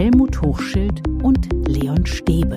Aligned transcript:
Helmut 0.00 0.40
Hochschild 0.40 1.06
und 1.22 1.46
Leon 1.68 2.06
Stäbe. 2.06 2.56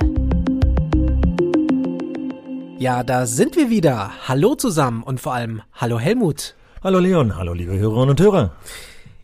Ja, 2.79 3.03
da 3.03 3.25
sind 3.25 3.57
wir 3.57 3.69
wieder. 3.69 4.11
Hallo 4.29 4.55
zusammen 4.55 5.03
und 5.03 5.19
vor 5.19 5.33
allem 5.33 5.61
hallo 5.73 5.99
Helmut. 5.99 6.55
Hallo 6.81 6.99
Leon, 6.99 7.35
hallo 7.35 7.51
liebe 7.51 7.77
Hörerinnen 7.77 8.11
und 8.11 8.21
Hörer. 8.21 8.55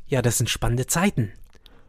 Ja, 0.09 0.21
das 0.21 0.37
sind 0.37 0.49
spannende 0.49 0.85
Zeiten. 0.85 1.31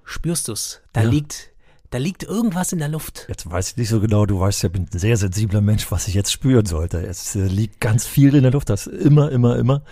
Spürst 0.05 0.47
du's? 0.47 0.81
Da 0.93 1.03
Ja. 1.03 1.09
liegt, 1.09 1.51
da 1.91 1.99
liegt 1.99 2.23
irgendwas 2.23 2.73
in 2.73 2.79
der 2.79 2.89
Luft. 2.89 3.27
Jetzt 3.29 3.51
weiß 3.51 3.73
ich 3.73 3.77
nicht 3.77 3.89
so 3.89 3.99
genau, 3.99 4.25
du 4.25 4.39
weißt 4.39 4.63
ja, 4.63 4.69
ich 4.69 4.73
bin 4.73 4.87
ein 4.93 4.99
sehr 5.01 5.17
sensibler 5.17 5.61
Mensch, 5.63 5.91
was 5.91 6.07
ich 6.07 6.15
jetzt 6.15 6.31
spüren 6.31 6.65
sollte. 6.65 7.05
Es 7.05 7.35
äh, 7.35 7.41
liegt 7.49 7.81
ganz 7.81 8.07
viel 8.07 8.37
in 8.37 8.45
der 8.45 8.53
Luft, 8.53 8.71
das 8.71 8.87
immer, 8.87 9.33
immer, 9.33 9.57
immer. 9.59 9.83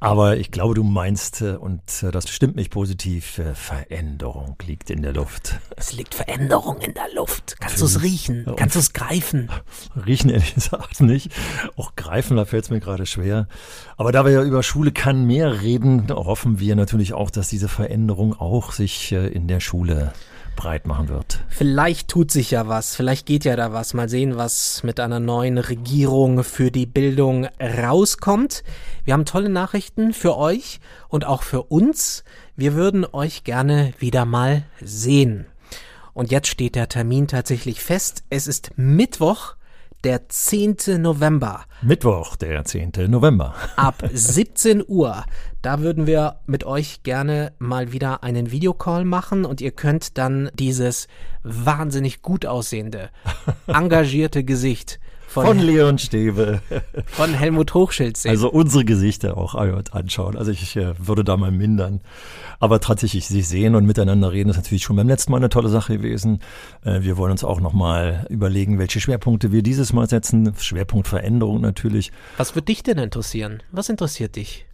Aber 0.00 0.36
ich 0.36 0.50
glaube, 0.50 0.74
du 0.74 0.82
meinst, 0.82 1.40
äh, 1.40 1.56
und 1.56 1.80
äh, 2.02 2.10
das 2.10 2.28
stimmt 2.28 2.56
mich 2.56 2.68
positiv, 2.68 3.38
äh, 3.38 3.54
Veränderung 3.54 4.56
liegt 4.66 4.90
in 4.90 5.02
der 5.02 5.12
Luft. 5.14 5.58
Es 5.76 5.92
liegt 5.92 6.14
Veränderung 6.14 6.78
in 6.80 6.92
der 6.92 7.06
Luft. 7.14 7.56
Kannst 7.58 7.80
du's 7.80 8.02
riechen? 8.02 8.44
Ja, 8.46 8.52
Kannst 8.54 8.76
du's 8.76 8.92
greifen? 8.92 9.48
Riechen 10.04 10.30
ehrlich 10.30 10.54
gesagt 10.54 11.00
nicht. 11.00 11.30
Auch 11.76 11.96
greifen, 11.96 12.36
da 12.36 12.44
fällt 12.44 12.64
es 12.64 12.70
mir 12.70 12.80
gerade 12.80 13.06
schwer. 13.06 13.48
Aber 13.96 14.12
da 14.12 14.24
wir 14.24 14.32
ja 14.32 14.42
über 14.42 14.62
Schule 14.62 14.92
kann 14.92 15.26
mehr 15.26 15.62
reden, 15.62 16.08
hoffen 16.10 16.60
wir 16.60 16.76
natürlich 16.76 17.14
auch, 17.14 17.30
dass 17.30 17.48
diese 17.48 17.68
Veränderung 17.68 18.34
auch 18.38 18.72
sich 18.72 19.12
in 19.12 19.48
der 19.48 19.60
Schule 19.60 20.12
breit 20.56 20.86
machen 20.86 21.08
wird. 21.08 21.40
Vielleicht 21.48 22.08
tut 22.08 22.30
sich 22.30 22.50
ja 22.50 22.68
was, 22.68 22.96
vielleicht 22.96 23.26
geht 23.26 23.44
ja 23.44 23.56
da 23.56 23.72
was. 23.72 23.94
Mal 23.94 24.08
sehen, 24.08 24.36
was 24.36 24.82
mit 24.82 25.00
einer 25.00 25.20
neuen 25.20 25.58
Regierung 25.58 26.44
für 26.44 26.70
die 26.70 26.86
Bildung 26.86 27.46
rauskommt. 27.60 28.64
Wir 29.04 29.14
haben 29.14 29.24
tolle 29.24 29.48
Nachrichten 29.48 30.12
für 30.12 30.36
euch 30.36 30.80
und 31.08 31.24
auch 31.24 31.42
für 31.42 31.64
uns. 31.64 32.24
Wir 32.56 32.74
würden 32.74 33.04
euch 33.04 33.44
gerne 33.44 33.92
wieder 33.98 34.24
mal 34.24 34.64
sehen. 34.80 35.46
Und 36.12 36.30
jetzt 36.30 36.48
steht 36.48 36.76
der 36.76 36.88
Termin 36.88 37.26
tatsächlich 37.26 37.80
fest. 37.80 38.24
Es 38.30 38.46
ist 38.46 38.70
Mittwoch, 38.76 39.56
der 40.04 40.28
10. 40.28 40.76
November. 40.98 41.64
Mittwoch, 41.82 42.36
der 42.36 42.64
10. 42.64 42.92
November. 43.08 43.54
ab 43.76 44.02
17 44.12 44.84
Uhr. 44.86 45.24
Da 45.62 45.80
würden 45.80 46.06
wir 46.06 46.40
mit 46.46 46.64
euch 46.64 47.02
gerne 47.02 47.52
mal 47.58 47.92
wieder 47.92 48.22
einen 48.22 48.50
Videocall 48.50 49.06
machen 49.06 49.46
und 49.46 49.62
ihr 49.62 49.70
könnt 49.70 50.18
dann 50.18 50.50
dieses 50.54 51.08
wahnsinnig 51.42 52.20
gut 52.20 52.44
aussehende, 52.44 53.08
engagierte 53.66 54.44
Gesicht 54.44 55.00
von, 55.34 55.46
Von 55.46 55.58
von, 55.58 55.66
Leon 55.66 55.98
Stäbe. 55.98 56.62
Helmut 57.34 57.74
Hochschild 57.74 58.16
sehen. 58.16 58.30
Also 58.30 58.50
unsere 58.50 58.84
Gesichter 58.84 59.36
auch 59.36 59.54
anschauen. 59.92 60.36
Also 60.36 60.52
ich 60.52 60.76
äh, 60.76 60.94
würde 60.98 61.24
da 61.24 61.36
mal 61.36 61.50
mindern. 61.50 62.00
Aber 62.60 62.80
tatsächlich 62.80 63.26
sich 63.26 63.48
sehen 63.48 63.74
und 63.74 63.84
miteinander 63.84 64.32
reden 64.32 64.50
ist 64.50 64.56
natürlich 64.56 64.84
schon 64.84 64.96
beim 64.96 65.08
letzten 65.08 65.32
Mal 65.32 65.38
eine 65.38 65.48
tolle 65.48 65.68
Sache 65.68 65.98
gewesen. 65.98 66.38
Äh, 66.84 67.02
wir 67.02 67.16
wollen 67.16 67.32
uns 67.32 67.42
auch 67.42 67.60
nochmal 67.60 68.26
überlegen, 68.30 68.78
welche 68.78 69.00
Schwerpunkte 69.00 69.50
wir 69.50 69.62
dieses 69.62 69.92
Mal 69.92 70.08
setzen. 70.08 70.54
Schwerpunkt 70.56 71.08
Veränderung 71.08 71.60
natürlich. 71.60 72.12
Was 72.36 72.54
würde 72.54 72.66
dich 72.66 72.84
denn 72.84 72.98
interessieren? 72.98 73.62
Was 73.72 73.88
interessiert 73.88 74.36
dich? 74.36 74.66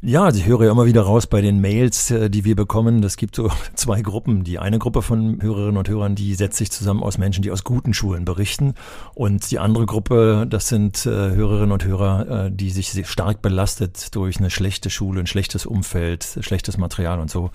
Ja, 0.00 0.28
ich 0.28 0.46
höre 0.46 0.64
ja 0.64 0.70
immer 0.70 0.86
wieder 0.86 1.02
raus 1.02 1.26
bei 1.26 1.40
den 1.40 1.60
Mails, 1.60 2.12
äh, 2.12 2.30
die 2.30 2.44
wir 2.44 2.54
bekommen. 2.54 3.02
Es 3.02 3.16
gibt 3.16 3.34
so 3.34 3.50
zwei 3.74 4.00
Gruppen. 4.00 4.44
Die 4.44 4.60
eine 4.60 4.78
Gruppe 4.78 5.02
von 5.02 5.42
Hörerinnen 5.42 5.76
und 5.76 5.88
Hörern, 5.88 6.14
die 6.14 6.34
setzt 6.34 6.56
sich 6.56 6.70
zusammen 6.70 7.02
aus 7.02 7.18
Menschen, 7.18 7.42
die 7.42 7.50
aus 7.50 7.64
guten 7.64 7.92
Schulen 7.92 8.24
berichten. 8.24 8.74
Und 9.14 9.50
die 9.50 9.58
andere 9.58 9.86
Gruppe, 9.86 10.46
das 10.48 10.68
sind 10.68 11.04
äh, 11.04 11.10
Hörerinnen 11.10 11.72
und 11.72 11.84
Hörer, 11.84 12.46
äh, 12.46 12.50
die 12.52 12.70
sich 12.70 13.08
stark 13.08 13.42
belastet 13.42 14.14
durch 14.14 14.38
eine 14.38 14.50
schlechte 14.50 14.88
Schule, 14.88 15.18
ein 15.18 15.26
schlechtes 15.26 15.66
Umfeld, 15.66 16.38
schlechtes 16.42 16.78
Material 16.78 17.18
und 17.18 17.28
so 17.28 17.50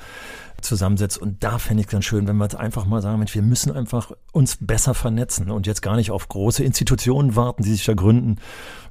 zusammensetzt. 0.59 1.17
Und 1.17 1.45
da 1.45 1.59
fände 1.59 1.81
ich 1.81 1.87
es 1.87 1.91
ganz 1.91 2.03
schön, 2.05 2.27
wenn 2.27 2.37
wir 2.37 2.45
jetzt 2.45 2.55
einfach 2.55 2.85
mal 2.85 3.01
sagen, 3.01 3.19
Mensch, 3.19 3.35
wir 3.35 3.41
müssen 3.41 3.71
einfach 3.71 4.11
uns 4.33 4.57
besser 4.59 4.93
vernetzen 4.93 5.49
und 5.49 5.65
jetzt 5.65 5.81
gar 5.81 5.95
nicht 5.95 6.11
auf 6.11 6.27
große 6.27 6.63
Institutionen 6.63 7.35
warten, 7.35 7.63
die 7.63 7.71
sich 7.71 7.85
da 7.85 7.93
gründen, 7.93 8.37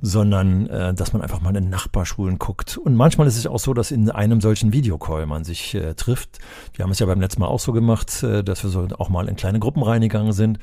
sondern 0.03 0.67
dass 0.95 1.15
man 1.15 1.23
einfach 1.23 1.41
mal 1.41 1.57
in 1.57 1.71
Nachbarschulen 1.71 2.39
guckt. 2.39 2.77
Und 2.77 2.95
manchmal 2.95 3.27
ist 3.27 3.39
es 3.39 3.42
auch 3.47 3.59
so, 3.59 3.75
dass 3.75 3.91
in 3.91 4.11
einem 4.11 4.41
solchen 4.41 4.73
Videocall 4.73 5.27
man 5.27 5.45
sich 5.45 5.75
äh, 5.75 5.95
trifft. 5.95 6.39
Wir 6.75 6.85
haben 6.85 6.93
es 6.93 6.99
ja 6.99 7.07
beim 7.07 7.21
letzten 7.21 7.41
Mal 7.41 7.49
auch 7.49 7.61
so 7.61 7.73
gemacht, 7.73 8.23
äh, 8.23 8.43
dass 8.43 8.63
wir 8.63 8.71
so 8.71 8.87
auch 8.99 9.09
mal 9.09 9.29
in 9.29 9.37
kleine 9.37 9.59
Gruppen 9.59 9.83
reingegangen 9.83 10.33
sind. 10.33 10.59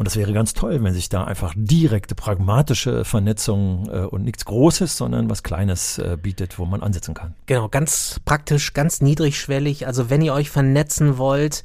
Und 0.00 0.06
das 0.06 0.16
wäre 0.16 0.32
ganz 0.32 0.54
toll, 0.54 0.82
wenn 0.82 0.94
sich 0.94 1.10
da 1.10 1.24
einfach 1.24 1.52
direkte, 1.54 2.14
pragmatische 2.14 3.04
Vernetzung 3.04 3.86
äh, 3.92 3.98
und 3.98 4.24
nichts 4.24 4.46
Großes, 4.46 4.96
sondern 4.96 5.28
was 5.28 5.42
Kleines 5.42 5.98
äh, 5.98 6.16
bietet, 6.16 6.58
wo 6.58 6.64
man 6.64 6.82
ansetzen 6.82 7.12
kann. 7.12 7.34
Genau, 7.44 7.68
ganz 7.68 8.18
praktisch, 8.24 8.72
ganz 8.72 9.02
niedrigschwellig. 9.02 9.86
Also 9.86 10.08
wenn 10.08 10.22
ihr 10.22 10.32
euch 10.32 10.48
vernetzen 10.48 11.18
wollt, 11.18 11.64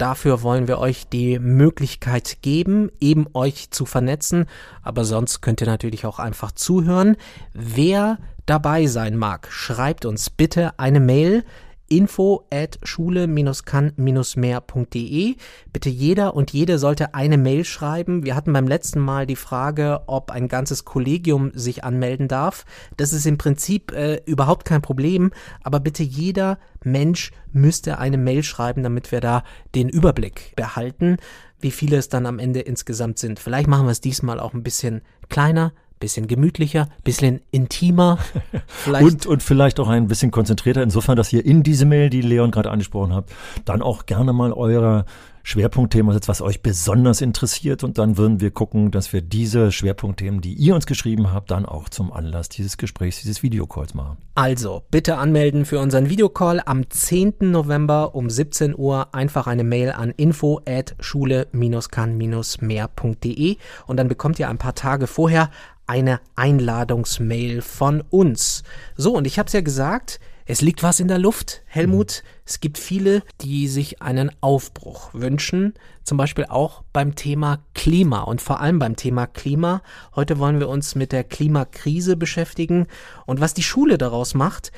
dafür 0.00 0.42
wollen 0.42 0.68
wir 0.68 0.78
euch 0.78 1.08
die 1.08 1.38
Möglichkeit 1.38 2.38
geben, 2.42 2.90
eben 3.00 3.26
euch 3.34 3.70
zu 3.70 3.84
vernetzen. 3.84 4.46
Aber 4.82 5.04
sonst 5.04 5.40
könnt 5.40 5.60
ihr 5.60 5.66
natürlich 5.66 6.06
auch 6.06 6.18
einfach 6.18 6.52
zuhören. 6.52 7.16
Wer 7.52 8.18
dabei 8.46 8.86
sein 8.86 9.16
mag, 9.16 9.48
schreibt 9.50 10.04
uns 10.06 10.30
bitte 10.30 10.78
eine 10.78 11.00
Mail 11.00 11.44
info 11.90 12.46
at 12.50 12.78
schule-kann-mehr.de. 12.82 15.36
Bitte 15.72 15.88
jeder 15.90 16.34
und 16.34 16.52
jede 16.52 16.78
sollte 16.78 17.14
eine 17.14 17.36
Mail 17.36 17.64
schreiben. 17.64 18.24
Wir 18.24 18.36
hatten 18.36 18.54
beim 18.54 18.66
letzten 18.66 19.00
Mal 19.00 19.26
die 19.26 19.36
Frage, 19.36 20.00
ob 20.06 20.30
ein 20.30 20.48
ganzes 20.48 20.86
Kollegium 20.86 21.50
sich 21.52 21.84
anmelden 21.84 22.28
darf. 22.28 22.64
Das 22.96 23.12
ist 23.12 23.26
im 23.26 23.36
Prinzip 23.36 23.92
äh, 23.92 24.22
überhaupt 24.24 24.64
kein 24.64 24.80
Problem, 24.80 25.30
aber 25.62 25.80
bitte 25.80 26.02
jeder 26.02 26.58
Mensch 26.82 27.32
müsste 27.52 27.98
eine 27.98 28.16
Mail 28.16 28.42
schreiben, 28.42 28.82
damit 28.82 29.12
wir 29.12 29.20
da 29.20 29.42
den 29.74 29.88
Überblick 29.88 30.54
behalten, 30.56 31.16
wie 31.58 31.72
viele 31.72 31.96
es 31.96 32.08
dann 32.08 32.24
am 32.24 32.38
Ende 32.38 32.60
insgesamt 32.60 33.18
sind. 33.18 33.40
Vielleicht 33.40 33.68
machen 33.68 33.86
wir 33.86 33.92
es 33.92 34.00
diesmal 34.00 34.40
auch 34.40 34.54
ein 34.54 34.62
bisschen 34.62 35.02
kleiner, 35.28 35.72
bisschen 36.00 36.26
gemütlicher, 36.26 36.88
bisschen 37.04 37.40
intimer. 37.52 38.18
Vielleicht 38.66 39.04
Und, 39.04 39.26
und 39.26 39.42
vielleicht 39.42 39.78
auch 39.78 39.88
ein 39.88 40.08
bisschen 40.08 40.30
konzentrierter, 40.30 40.82
insofern, 40.82 41.16
dass 41.16 41.32
ihr 41.32 41.44
in 41.44 41.62
diese 41.62 41.84
Mail, 41.84 42.10
die 42.10 42.22
Leon 42.22 42.50
gerade 42.50 42.70
angesprochen 42.70 43.14
hat, 43.14 43.26
dann 43.64 43.82
auch 43.82 44.06
gerne 44.06 44.32
mal 44.32 44.52
euer 44.52 45.04
Schwerpunktthema 45.42 46.12
setzt, 46.12 46.28
was 46.28 46.42
euch 46.42 46.62
besonders 46.62 47.20
interessiert. 47.20 47.82
Und 47.84 47.98
dann 47.98 48.16
würden 48.16 48.40
wir 48.40 48.50
gucken, 48.50 48.90
dass 48.90 49.12
wir 49.12 49.20
diese 49.22 49.70
Schwerpunktthemen, 49.72 50.40
die 50.40 50.54
ihr 50.54 50.74
uns 50.74 50.86
geschrieben 50.86 51.32
habt, 51.32 51.50
dann 51.50 51.66
auch 51.66 51.88
zum 51.88 52.12
Anlass 52.12 52.48
dieses 52.48 52.76
Gesprächs, 52.76 53.20
dieses 53.20 53.42
Videocalls 53.42 53.94
machen. 53.94 54.18
Also, 54.34 54.82
bitte 54.90 55.18
anmelden 55.18 55.64
für 55.64 55.80
unseren 55.80 56.08
Videocall 56.08 56.62
am 56.64 56.88
10. 56.88 57.34
November 57.40 58.14
um 58.14 58.30
17 58.30 58.76
Uhr. 58.76 59.12
Einfach 59.14 59.46
eine 59.46 59.64
Mail 59.64 59.92
an 59.92 60.12
info 60.16 60.60
at 60.66 60.94
schule-kann-mehr.de 61.00 63.56
und 63.86 63.96
dann 63.96 64.08
bekommt 64.08 64.38
ihr 64.38 64.48
ein 64.48 64.58
paar 64.58 64.74
Tage 64.74 65.06
vorher 65.06 65.50
eine 65.90 66.20
Einladungsmail 66.36 67.62
von 67.62 68.00
uns. 68.10 68.62
So, 68.96 69.16
und 69.16 69.26
ich 69.26 69.40
habe 69.40 69.48
es 69.48 69.54
ja 69.54 69.60
gesagt, 69.60 70.20
es 70.46 70.60
liegt 70.60 70.84
was 70.84 71.00
in 71.00 71.08
der 71.08 71.18
Luft, 71.18 71.62
Helmut. 71.66 72.22
Es 72.46 72.60
gibt 72.60 72.78
viele, 72.78 73.24
die 73.40 73.66
sich 73.66 74.00
einen 74.00 74.30
Aufbruch 74.40 75.12
wünschen, 75.14 75.74
zum 76.04 76.16
Beispiel 76.16 76.44
auch 76.44 76.84
beim 76.92 77.16
Thema 77.16 77.64
Klima 77.74 78.20
und 78.20 78.40
vor 78.40 78.60
allem 78.60 78.78
beim 78.78 78.94
Thema 78.94 79.26
Klima. 79.26 79.82
Heute 80.14 80.38
wollen 80.38 80.60
wir 80.60 80.68
uns 80.68 80.94
mit 80.94 81.10
der 81.10 81.24
Klimakrise 81.24 82.16
beschäftigen 82.16 82.86
und 83.26 83.40
was 83.40 83.52
die 83.54 83.64
Schule 83.64 83.98
daraus 83.98 84.34
macht. 84.34 84.70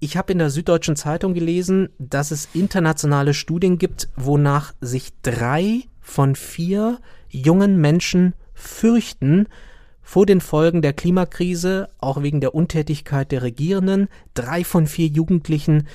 Ich 0.00 0.16
habe 0.16 0.32
in 0.32 0.38
der 0.38 0.48
Süddeutschen 0.48 0.96
Zeitung 0.96 1.34
gelesen, 1.34 1.90
dass 1.98 2.30
es 2.30 2.48
internationale 2.54 3.34
Studien 3.34 3.76
gibt, 3.76 4.08
wonach 4.16 4.72
sich 4.80 5.10
drei 5.20 5.82
von 6.00 6.34
vier 6.34 7.00
jungen 7.28 7.82
Menschen 7.82 8.32
fürchten, 8.54 9.46
vor 10.04 10.26
den 10.26 10.40
Folgen 10.40 10.82
der 10.82 10.92
Klimakrise, 10.92 11.88
auch 11.98 12.22
wegen 12.22 12.40
der 12.40 12.54
Untätigkeit 12.54 13.32
der 13.32 13.42
Regierenden. 13.42 14.08
Drei 14.34 14.62
von 14.62 14.86
vier 14.86 15.08
Jugendlichen 15.08 15.88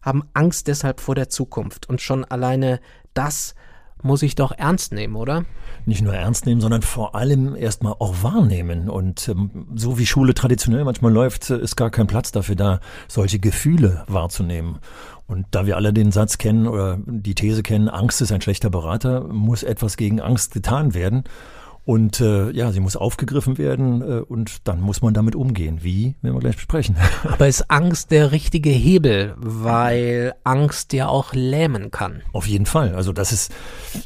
haben 0.00 0.22
Angst 0.32 0.68
deshalb 0.68 1.00
vor 1.00 1.16
der 1.16 1.28
Zukunft. 1.28 1.88
Und 1.88 2.00
schon 2.00 2.24
alleine 2.24 2.80
das 3.12 3.54
muss 4.02 4.22
ich 4.22 4.34
doch 4.34 4.52
ernst 4.52 4.92
nehmen, 4.92 5.16
oder? 5.16 5.44
Nicht 5.84 6.02
nur 6.02 6.14
ernst 6.14 6.46
nehmen, 6.46 6.60
sondern 6.60 6.82
vor 6.82 7.14
allem 7.14 7.56
erstmal 7.56 7.94
auch 7.98 8.22
wahrnehmen. 8.22 8.88
Und 8.88 9.28
ähm, 9.28 9.66
so 9.74 9.98
wie 9.98 10.06
Schule 10.06 10.34
traditionell 10.34 10.84
manchmal 10.84 11.12
läuft, 11.12 11.50
äh, 11.50 11.58
ist 11.58 11.76
gar 11.76 11.90
kein 11.90 12.06
Platz 12.06 12.30
dafür 12.30 12.56
da, 12.56 12.80
solche 13.08 13.38
Gefühle 13.38 14.04
wahrzunehmen. 14.06 14.78
Und 15.26 15.46
da 15.50 15.66
wir 15.66 15.76
alle 15.76 15.92
den 15.92 16.12
Satz 16.12 16.38
kennen 16.38 16.68
oder 16.68 16.98
die 17.04 17.34
These 17.34 17.62
kennen, 17.62 17.88
Angst 17.88 18.20
ist 18.20 18.32
ein 18.32 18.40
schlechter 18.40 18.70
Berater, 18.70 19.24
muss 19.24 19.62
etwas 19.64 19.96
gegen 19.96 20.20
Angst 20.20 20.52
getan 20.52 20.94
werden. 20.94 21.24
Und 21.86 22.20
äh, 22.20 22.50
ja, 22.50 22.72
sie 22.72 22.80
muss 22.80 22.96
aufgegriffen 22.96 23.58
werden 23.58 24.02
äh, 24.02 24.20
und 24.20 24.66
dann 24.66 24.80
muss 24.80 25.02
man 25.02 25.14
damit 25.14 25.36
umgehen. 25.36 25.78
Wie, 25.82 26.16
werden 26.20 26.34
wir 26.34 26.40
gleich 26.40 26.56
besprechen. 26.56 26.96
Aber 27.22 27.46
ist 27.46 27.70
Angst 27.70 28.10
der 28.10 28.32
richtige 28.32 28.70
Hebel, 28.70 29.36
weil 29.38 30.34
Angst 30.42 30.92
ja 30.92 31.06
auch 31.06 31.32
lähmen 31.32 31.92
kann? 31.92 32.22
Auf 32.32 32.48
jeden 32.48 32.66
Fall. 32.66 32.96
Also 32.96 33.12
das 33.12 33.30
ist, 33.30 33.54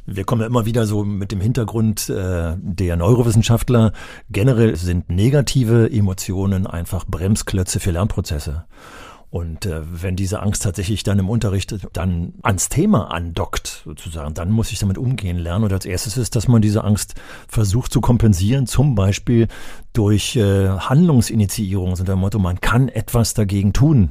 wir 0.04 0.24
kommen 0.24 0.42
ja 0.42 0.46
immer 0.46 0.66
wieder 0.66 0.84
so 0.84 1.04
mit 1.04 1.32
dem 1.32 1.40
Hintergrund 1.40 2.10
äh, 2.10 2.54
der 2.58 2.96
Neurowissenschaftler. 2.96 3.94
Generell 4.28 4.76
sind 4.76 5.08
negative 5.08 5.90
Emotionen 5.90 6.66
einfach 6.66 7.06
Bremsklötze 7.06 7.80
für 7.80 7.92
Lernprozesse. 7.92 8.66
Und 9.30 9.64
äh, 9.64 9.82
wenn 9.84 10.16
diese 10.16 10.42
Angst 10.42 10.64
tatsächlich 10.64 11.04
dann 11.04 11.20
im 11.20 11.30
Unterricht 11.30 11.76
dann 11.92 12.34
ans 12.42 12.68
Thema 12.68 13.12
andockt, 13.12 13.82
sozusagen, 13.84 14.34
dann 14.34 14.50
muss 14.50 14.72
ich 14.72 14.80
damit 14.80 14.98
umgehen 14.98 15.38
lernen. 15.38 15.64
Und 15.64 15.72
als 15.72 15.86
erstes 15.86 16.16
ist, 16.16 16.34
dass 16.34 16.48
man 16.48 16.62
diese 16.62 16.82
Angst 16.82 17.14
versucht 17.46 17.92
zu 17.92 18.00
kompensieren, 18.00 18.66
zum 18.66 18.96
Beispiel 18.96 19.46
durch 19.92 20.34
äh, 20.34 20.68
Handlungsinitiierung, 20.68 21.94
so 21.94 22.02
der 22.02 22.16
Motto, 22.16 22.40
man 22.40 22.60
kann 22.60 22.88
etwas 22.88 23.34
dagegen 23.34 23.72
tun. 23.72 24.10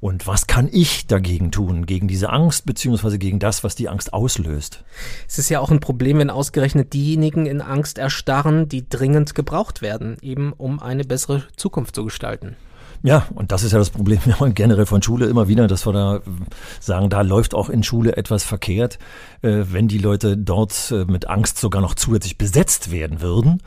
Und 0.00 0.26
was 0.26 0.46
kann 0.46 0.68
ich 0.70 1.06
dagegen 1.06 1.50
tun, 1.50 1.84
gegen 1.84 2.06
diese 2.06 2.30
Angst, 2.30 2.66
beziehungsweise 2.66 3.18
gegen 3.18 3.40
das, 3.40 3.64
was 3.64 3.74
die 3.74 3.88
Angst 3.88 4.12
auslöst? 4.12 4.84
Es 5.26 5.38
ist 5.38 5.48
ja 5.48 5.58
auch 5.60 5.72
ein 5.72 5.80
Problem, 5.80 6.18
wenn 6.18 6.30
ausgerechnet 6.30 6.92
diejenigen 6.92 7.46
in 7.46 7.60
Angst 7.60 7.98
erstarren, 7.98 8.68
die 8.68 8.88
dringend 8.88 9.34
gebraucht 9.34 9.82
werden, 9.82 10.16
eben 10.20 10.52
um 10.52 10.78
eine 10.78 11.04
bessere 11.04 11.44
Zukunft 11.56 11.96
zu 11.96 12.04
gestalten. 12.04 12.54
Ja, 13.02 13.26
und 13.34 13.52
das 13.52 13.62
ist 13.62 13.72
ja 13.72 13.78
das 13.78 13.90
Problem 13.90 14.20
generell 14.54 14.86
von 14.86 15.02
Schule 15.02 15.26
immer 15.26 15.48
wieder, 15.48 15.68
dass 15.68 15.86
wir 15.86 15.92
da 15.92 16.20
sagen, 16.80 17.10
da 17.10 17.22
läuft 17.22 17.54
auch 17.54 17.68
in 17.68 17.82
Schule 17.82 18.16
etwas 18.16 18.44
verkehrt, 18.44 18.98
äh, 19.42 19.64
wenn 19.70 19.88
die 19.88 19.98
Leute 19.98 20.36
dort 20.36 20.90
äh, 20.90 21.04
mit 21.04 21.28
Angst 21.28 21.58
sogar 21.58 21.80
noch 21.80 21.94
zusätzlich 21.94 22.38
besetzt 22.38 22.90
werden 22.90 23.20
würden. 23.20 23.62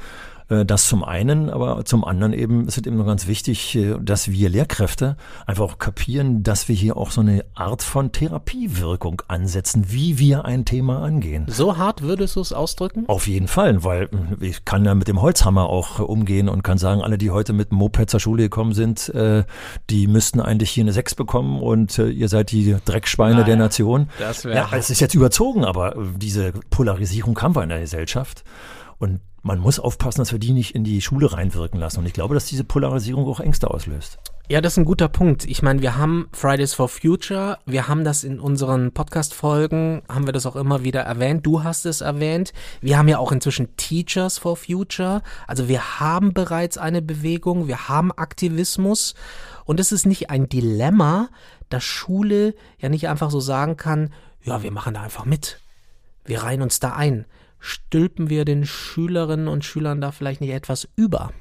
Äh, 0.51 0.65
das 0.65 0.87
zum 0.87 1.03
einen, 1.03 1.49
aber 1.49 1.85
zum 1.85 2.03
anderen 2.03 2.33
eben 2.33 2.67
ist 2.67 2.77
es 2.77 2.85
eben 2.85 2.97
noch 2.97 3.05
ganz 3.05 3.27
wichtig, 3.27 3.75
äh, 3.75 3.95
dass 3.99 4.29
wir 4.29 4.49
Lehrkräfte 4.49 5.15
einfach 5.45 5.63
auch 5.63 5.79
kapieren, 5.79 6.43
dass 6.43 6.67
wir 6.67 6.75
hier 6.75 6.97
auch 6.97 7.11
so 7.11 7.21
eine 7.21 7.45
Art 7.55 7.81
von 7.81 8.11
Therapiewirkung 8.11 9.21
ansetzen, 9.27 9.85
wie 9.87 10.19
wir 10.19 10.45
ein 10.45 10.65
Thema 10.65 11.01
angehen. 11.01 11.45
So 11.47 11.77
hart 11.77 12.01
würdest 12.01 12.35
du 12.35 12.41
es 12.41 12.51
ausdrücken? 12.51 13.05
Auf 13.07 13.27
jeden 13.27 13.47
Fall, 13.47 13.83
weil 13.83 14.09
äh, 14.41 14.45
ich 14.45 14.65
kann 14.65 14.83
ja 14.83 14.93
mit 14.93 15.07
dem 15.07 15.21
Holzhammer 15.21 15.69
auch 15.69 15.99
umgehen 15.99 16.49
und 16.49 16.63
kann 16.63 16.77
sagen, 16.77 17.01
alle, 17.01 17.17
die 17.17 17.31
heute 17.31 17.53
mit 17.53 17.71
dem 17.71 17.77
Moped 17.77 18.09
zur 18.09 18.19
Schule 18.19 18.43
gekommen 18.43 18.73
sind, 18.73 19.11
die 19.89 20.07
müssten 20.07 20.39
eigentlich 20.39 20.71
hier 20.71 20.83
eine 20.83 20.93
Sechs 20.93 21.15
bekommen 21.15 21.61
und 21.61 21.97
ihr 21.97 22.27
seid 22.27 22.51
die 22.51 22.75
Dreckschweine 22.83 23.35
naja, 23.35 23.45
der 23.45 23.55
Nation. 23.55 24.09
Das 24.19 24.43
wäre 24.43 24.55
ja, 24.55 24.69
es 24.73 24.89
ist 24.89 24.99
jetzt 24.99 25.13
überzogen, 25.13 25.63
aber 25.63 25.95
diese 26.17 26.51
Polarisierung 26.69 27.39
haben 27.41 27.55
wir 27.55 27.63
in 27.63 27.69
der 27.69 27.79
Gesellschaft. 27.79 28.43
Und 29.01 29.19
man 29.41 29.57
muss 29.57 29.79
aufpassen, 29.79 30.21
dass 30.21 30.31
wir 30.31 30.37
die 30.37 30.53
nicht 30.53 30.75
in 30.75 30.83
die 30.83 31.01
Schule 31.01 31.33
reinwirken 31.33 31.79
lassen. 31.79 31.97
Und 31.97 32.05
ich 32.05 32.13
glaube, 32.13 32.35
dass 32.35 32.45
diese 32.45 32.63
Polarisierung 32.63 33.25
auch 33.25 33.39
Ängste 33.39 33.71
auslöst. 33.71 34.19
Ja, 34.47 34.61
das 34.61 34.73
ist 34.73 34.77
ein 34.77 34.85
guter 34.85 35.07
Punkt. 35.07 35.43
Ich 35.45 35.63
meine, 35.63 35.81
wir 35.81 35.97
haben 35.97 36.29
Fridays 36.33 36.75
for 36.75 36.87
Future, 36.87 37.57
wir 37.65 37.87
haben 37.87 38.03
das 38.03 38.23
in 38.23 38.39
unseren 38.39 38.91
Podcast-Folgen, 38.91 40.03
haben 40.07 40.27
wir 40.27 40.33
das 40.33 40.45
auch 40.45 40.55
immer 40.55 40.83
wieder 40.83 41.01
erwähnt. 41.01 41.47
Du 41.47 41.63
hast 41.63 41.87
es 41.87 42.01
erwähnt. 42.01 42.53
Wir 42.79 42.99
haben 42.99 43.07
ja 43.07 43.17
auch 43.17 43.31
inzwischen 43.31 43.75
Teachers 43.75 44.37
for 44.37 44.55
Future. 44.55 45.23
Also 45.47 45.67
wir 45.67 45.99
haben 45.99 46.35
bereits 46.35 46.77
eine 46.77 47.01
Bewegung, 47.01 47.67
wir 47.67 47.89
haben 47.89 48.11
Aktivismus. 48.11 49.15
Und 49.65 49.79
es 49.79 49.91
ist 49.91 50.05
nicht 50.05 50.29
ein 50.29 50.47
Dilemma, 50.47 51.29
dass 51.69 51.83
Schule 51.83 52.53
ja 52.77 52.89
nicht 52.89 53.07
einfach 53.07 53.31
so 53.31 53.39
sagen 53.39 53.77
kann, 53.77 54.13
ja, 54.43 54.61
wir 54.61 54.71
machen 54.71 54.93
da 54.93 55.01
einfach 55.01 55.25
mit. 55.25 55.59
Wir 56.23 56.43
reihen 56.43 56.61
uns 56.61 56.79
da 56.79 56.93
ein 56.93 57.25
stülpen 57.61 58.29
wir 58.29 58.43
den 58.43 58.65
Schülerinnen 58.65 59.47
und 59.47 59.63
Schülern 59.63 60.01
da 60.01 60.11
vielleicht 60.11 60.41
nicht 60.41 60.51
etwas 60.51 60.89
über? 60.97 61.31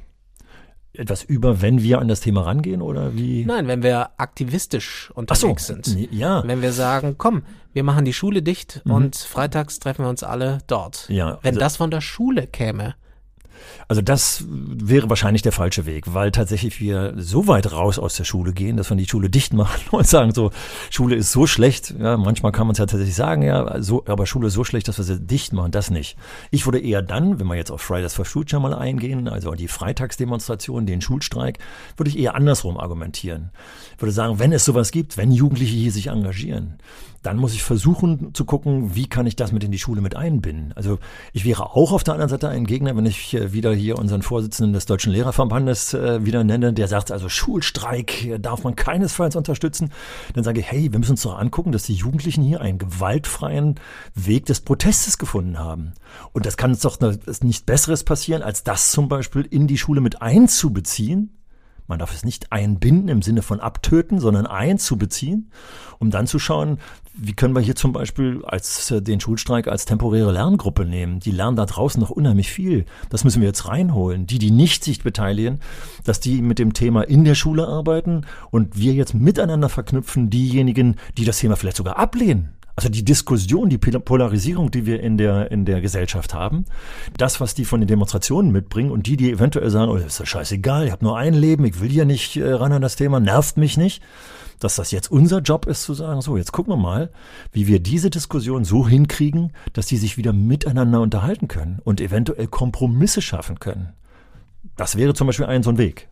Etwas 0.93 1.25
über, 1.25 1.63
wenn 1.63 1.83
wir 1.83 2.01
an 2.01 2.09
das 2.09 2.21
Thema 2.21 2.43
rangehen 2.43 2.83
oder 2.83 3.15
wie? 3.17 3.45
Nein, 3.45 3.69
wenn 3.69 3.83
wir 3.83 4.11
aktivistisch 4.19 5.11
unterwegs 5.15 5.67
so, 5.67 5.75
sind. 5.75 6.13
Ja. 6.13 6.43
Wenn 6.47 6.63
wir 6.63 6.73
sagen, 6.73 7.15
komm, 7.17 7.43
wir 7.73 7.85
machen 7.85 8.05
die 8.05 8.13
Schule 8.13 8.43
dicht 8.43 8.83
mhm. 8.85 8.93
und 8.93 9.17
freitags 9.17 9.79
treffen 9.79 10.05
wir 10.05 10.11
uns 10.11 10.23
alle 10.23 10.59
dort. 10.67 11.09
Ja. 11.09 11.39
Wenn 11.43 11.51
also, 11.51 11.61
das 11.61 11.77
von 11.77 11.91
der 11.91 12.01
Schule 12.01 12.47
käme, 12.47 12.97
also 13.89 14.03
das 14.03 14.45
wäre 14.49 15.11
wahrscheinlich 15.11 15.43
der 15.43 15.53
falsche 15.53 15.87
Weg, 15.87 16.15
weil 16.15 16.31
tatsächlich 16.31 16.81
wir 16.81 17.15
so 17.17 17.47
weit 17.47 17.73
raus 17.73 17.99
aus 17.99 18.17
der 18.17 18.25
Schule 18.25 18.53
gehen, 18.53 18.77
dass 18.77 18.91
wir 18.91 18.97
die 18.97 19.09
Schule 19.09 19.31
dicht 19.31 19.53
machen 19.53 19.81
und 19.91 20.07
sagen 20.07 20.33
so, 20.33 20.51
Schule 20.91 21.17
ist 21.17 21.33
so 21.33 21.47
schlecht. 21.47 21.95
Ja, 21.99 22.17
manchmal 22.17 22.53
kann 22.53 22.67
man 22.67 22.73
es 22.73 22.79
ja 22.79 22.87
tatsächlich 22.87 23.17
sagen, 23.17 23.43
ja, 23.43 23.83
so, 23.83 24.05
aber 24.07 24.27
Schule 24.27 24.49
ist 24.49 24.55
so 24.55 24.65
schlecht, 24.65 24.89
dass 24.89 24.99
wir 24.99 25.05
sie 25.05 25.21
dicht 25.21 25.53
machen, 25.53 25.73
das 25.73 25.91
nicht. 25.91 26.17
Ich 26.51 26.67
würde 26.67 26.81
eher 26.81 27.03
dann, 27.03 27.41
wenn 27.41 27.47
wir 27.47 27.57
jetzt 27.57 27.71
auf 27.71 27.81
Fridays 27.81 28.15
for 28.15 28.25
Future 28.25 28.63
mal 28.63 28.75
eingehen, 28.75 29.29
also 29.29 29.53
die 29.53 29.69
Freitagsdemonstration, 29.69 30.87
den 30.87 31.01
Schulstreik, 31.01 31.59
würde 31.97 32.11
ich 32.11 32.19
eher 32.19 32.35
andersrum 32.35 32.79
argumentieren. 32.79 33.51
Ich 33.97 34.03
würde 34.03 34.13
sagen, 34.13 34.39
wenn 34.39 34.53
es 34.53 34.65
sowas 34.65 34.93
gibt, 34.93 35.17
wenn 35.17 35.33
Jugendliche 35.33 35.77
hier 35.77 35.93
sich 35.93 36.09
engagieren, 36.09 36.79
dann 37.23 37.37
muss 37.37 37.53
ich 37.53 37.63
versuchen 37.63 38.33
zu 38.35 38.45
gucken, 38.45 38.95
wie 38.95 39.07
kann 39.07 39.27
ich 39.27 39.37
das 39.37 39.53
mit 39.53 39.63
in 39.63 39.71
die 39.71 39.79
Schule 39.79 40.01
mit 40.01 40.17
einbinden. 40.17 40.73
Also 40.75 40.99
ich 41.33 41.45
wäre 41.45 41.75
auch 41.75 41.93
auf 41.93 42.03
der 42.03 42.15
anderen 42.15 42.31
Seite 42.31 42.49
ein 42.49 42.67
Gegner, 42.67 42.97
wenn 42.97 43.05
ich 43.05 43.35
äh, 43.35 43.53
wieder 43.53 43.75
hier 43.75 43.99
unseren 43.99 44.23
Vorsitzenden 44.23 44.73
des 44.73 44.87
Deutschen 44.87 45.13
Lehrerverbandes 45.13 45.93
äh, 45.93 46.25
wieder 46.25 46.45
nenne, 46.45 46.73
der 46.73 46.89
sagt, 46.89 47.13
also 47.13 47.29
Schulstreik 47.29 48.37
darf 48.41 48.65
man 48.65 48.75
keinesfalls 48.75 49.37
unterstützen. 49.37 49.93
Dann 50.35 50.45
sage 50.45 50.61
ich, 50.61 50.71
hey, 50.71 50.93
wir 50.93 50.99
müssen 50.99 51.13
uns 51.13 51.23
doch 51.23 51.39
angucken, 51.39 51.73
dass 51.73 51.83
die 51.83 51.95
Jugendlichen 51.95 52.43
hier 52.43 52.61
einen 52.61 52.79
gewaltfreien 52.79 53.79
Weg 54.15 54.47
des 54.47 54.61
Protestes 54.61 55.19
gefunden 55.19 55.59
haben. 55.59 55.93
Und 56.33 56.47
das 56.47 56.57
kann 56.57 56.71
uns 56.71 56.81
doch 56.81 56.99
nichts 57.43 57.63
Besseres 57.63 58.05
passieren, 58.05 58.43
als 58.43 58.65
das 58.65 58.91
zum 58.91 59.09
Beispiel 59.09 59.43
in 59.43 59.67
die 59.67 59.79
Schule 59.79 60.01
mit 60.01 60.23
einzubeziehen 60.23 61.40
man 61.91 61.99
darf 61.99 62.15
es 62.15 62.25
nicht 62.25 62.51
einbinden 62.53 63.09
im 63.09 63.21
Sinne 63.21 63.43
von 63.43 63.61
abtöten, 63.61 64.19
sondern 64.19 64.47
einzubeziehen, 64.47 65.51
um 65.99 66.11
dann 66.11 66.27
zu 66.27 66.39
schauen, 66.39 66.79
wie 67.13 67.35
können 67.35 67.55
wir 67.55 67.61
hier 67.61 67.77
zum 67.77 67.93
Beispiel 67.93 68.43
als 68.47 68.91
äh, 68.91 69.03
den 69.03 69.21
Schulstreik 69.21 69.69
als 69.69 69.85
temporäre 69.85 70.33
Lerngruppe 70.33 70.87
nehmen. 70.87 71.21
Die 71.21 71.33
lernen 71.33 71.57
da 71.57 71.67
draußen 71.67 72.01
noch 72.01 72.11
unheimlich 72.11 72.51
viel. 72.51 72.87
Das 73.11 73.25
müssen 73.25 73.43
wir 73.43 73.49
jetzt 73.49 73.69
reinholen. 73.69 74.27
Die, 74.27 74.39
die 74.39 74.53
nicht 74.53 74.85
sich 74.85 75.03
beteiligen, 75.03 75.61
dass 76.05 76.21
die 76.21 76.41
mit 76.41 76.59
dem 76.59 76.73
Thema 76.73 77.03
in 77.03 77.25
der 77.25 77.35
Schule 77.35 77.67
arbeiten 77.67 78.23
und 78.51 78.79
wir 78.79 78.95
jetzt 78.95 79.13
miteinander 79.13 79.69
verknüpfen, 79.69 80.31
diejenigen, 80.31 80.97
die 81.19 81.25
das 81.25 81.39
Thema 81.39 81.57
vielleicht 81.57 81.77
sogar 81.77 81.99
ablehnen 81.99 82.55
also 82.81 82.89
die 82.89 83.05
Diskussion, 83.05 83.69
die 83.69 83.77
Polarisierung, 83.77 84.71
die 84.71 84.87
wir 84.87 85.01
in 85.03 85.19
der, 85.19 85.51
in 85.51 85.67
der 85.67 85.83
Gesellschaft 85.83 86.33
haben, 86.33 86.65
das, 87.19 87.39
was 87.39 87.55
die 87.55 87.67
von 87.67 87.81
den 87.81 87.89
Demonstrationen 87.89 88.53
mitbringen 88.53 88.91
und 88.91 89.07
die, 89.07 89.19
die 89.19 89.31
eventuell 89.31 89.69
sagen, 89.69 89.91
oh, 89.91 89.97
das 89.97 90.07
ist 90.07 90.21
doch 90.21 90.27
scheißegal, 90.27 90.87
ich 90.87 90.93
habe 90.93 91.05
nur 91.05 91.19
ein 91.19 91.35
Leben, 91.35 91.67
ich 91.67 91.79
will 91.81 91.93
ja 91.93 92.07
nicht 92.07 92.39
äh, 92.39 92.51
ran 92.51 92.73
an 92.73 92.81
das 92.81 92.97
Thema, 92.97 93.21
nervt 93.21 93.59
mich 93.59 93.77
nicht, 93.77 94.03
dass 94.61 94.77
das 94.77 94.93
jetzt 94.93 95.11
unser 95.11 95.41
Job 95.41 95.67
ist 95.67 95.83
zu 95.83 95.93
sagen, 95.93 96.23
so, 96.23 96.39
jetzt 96.39 96.53
gucken 96.53 96.73
wir 96.73 96.79
mal, 96.79 97.11
wie 97.53 97.67
wir 97.67 97.81
diese 97.81 98.09
Diskussion 98.09 98.65
so 98.65 98.89
hinkriegen, 98.89 99.53
dass 99.75 99.85
die 99.85 99.99
sich 99.99 100.17
wieder 100.17 100.33
miteinander 100.33 101.03
unterhalten 101.03 101.49
können 101.49 101.81
und 101.85 102.01
eventuell 102.01 102.47
Kompromisse 102.47 103.21
schaffen 103.21 103.61
können. 103.61 103.91
Das 104.77 104.97
wäre 104.97 105.13
zum 105.13 105.27
Beispiel 105.27 105.45
ein 105.45 105.63
so 105.63 105.69
ein 105.69 105.77
Weg. 105.77 106.09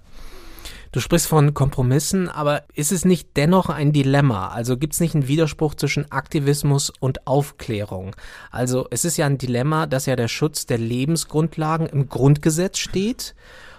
Du 0.90 1.00
sprichst 1.00 1.26
von 1.26 1.52
Kompromissen, 1.52 2.30
aber 2.30 2.62
ist 2.72 2.92
es 2.92 3.04
nicht 3.04 3.36
dennoch 3.36 3.68
ein 3.68 3.92
Dilemma? 3.92 4.48
Also 4.48 4.78
gibt 4.78 4.94
es 4.94 5.00
nicht 5.00 5.14
einen 5.14 5.28
Widerspruch 5.28 5.74
zwischen 5.74 6.10
Aktivismus 6.10 6.90
und 6.98 7.26
Aufklärung? 7.26 8.16
Also 8.50 8.86
es 8.90 9.04
ist 9.04 9.18
ja 9.18 9.26
ein 9.26 9.36
Dilemma, 9.36 9.86
dass 9.86 10.06
ja 10.06 10.16
der 10.16 10.28
Schutz 10.28 10.64
der 10.64 10.78
Lebensgrundlagen 10.78 11.86
im 11.86 12.08
Grundgesetz 12.08 12.78
steht 12.78 13.34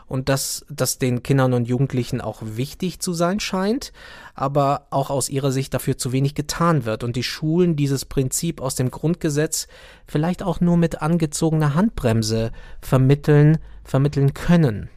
und 0.06 0.30
dass 0.30 0.66
das 0.70 1.00
den 1.00 1.24
Kindern 1.24 1.54
und 1.54 1.68
Jugendlichen 1.68 2.22
auch 2.22 2.42
wichtig 2.44 3.00
zu 3.00 3.14
sein 3.14 3.40
scheint, 3.40 3.92
aber 4.36 4.86
auch 4.92 5.10
aus 5.10 5.30
ihrer 5.30 5.52
Sicht 5.52 5.74
dafür 5.74 5.98
zu 5.98 6.12
wenig 6.12 6.36
getan 6.36 6.86
wird 6.86 7.04
und 7.04 7.16
die 7.16 7.24
Schulen 7.24 7.76
dieses 7.76 8.06
Prinzip 8.06 8.62
aus 8.62 8.76
dem 8.76 8.92
Grundgesetz 8.92 9.68
vielleicht 10.06 10.44
auch 10.44 10.62
nur 10.62 10.78
mit 10.78 11.02
angezogener 11.02 11.74
Handbremse 11.74 12.52
vermitteln, 12.82 13.58
vermitteln 13.84 14.36
können. 14.36 14.90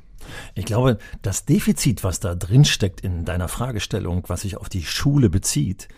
Ich 0.54 0.64
glaube, 0.64 0.98
das 1.22 1.44
Defizit, 1.44 2.04
was 2.04 2.20
da 2.20 2.34
drin 2.34 2.64
steckt 2.64 3.00
in 3.00 3.24
deiner 3.24 3.48
Fragestellung, 3.48 4.24
was 4.28 4.42
sich 4.42 4.56
auf 4.56 4.68
die 4.68 4.84
Schule 4.84 5.30
bezieht, 5.30 5.88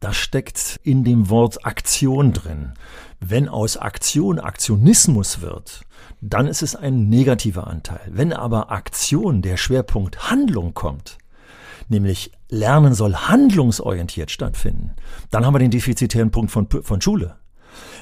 das 0.00 0.16
steckt 0.16 0.80
in 0.82 1.04
dem 1.04 1.28
Wort 1.30 1.64
Aktion 1.64 2.32
drin. 2.32 2.72
Wenn 3.20 3.48
aus 3.48 3.76
Aktion 3.76 4.38
Aktionismus 4.38 5.40
wird, 5.40 5.82
dann 6.20 6.46
ist 6.46 6.62
es 6.62 6.74
ein 6.74 7.08
negativer 7.08 7.66
Anteil. 7.66 8.00
Wenn 8.10 8.32
aber 8.32 8.70
Aktion 8.70 9.42
der 9.42 9.56
Schwerpunkt 9.56 10.30
Handlung 10.30 10.74
kommt, 10.74 11.18
nämlich 11.88 12.32
Lernen 12.48 12.94
soll 12.94 13.14
handlungsorientiert 13.14 14.30
stattfinden, 14.30 14.92
dann 15.30 15.44
haben 15.44 15.54
wir 15.54 15.58
den 15.58 15.70
defizitären 15.70 16.30
Punkt 16.30 16.50
von, 16.50 16.68
von 16.68 17.00
Schule. 17.00 17.36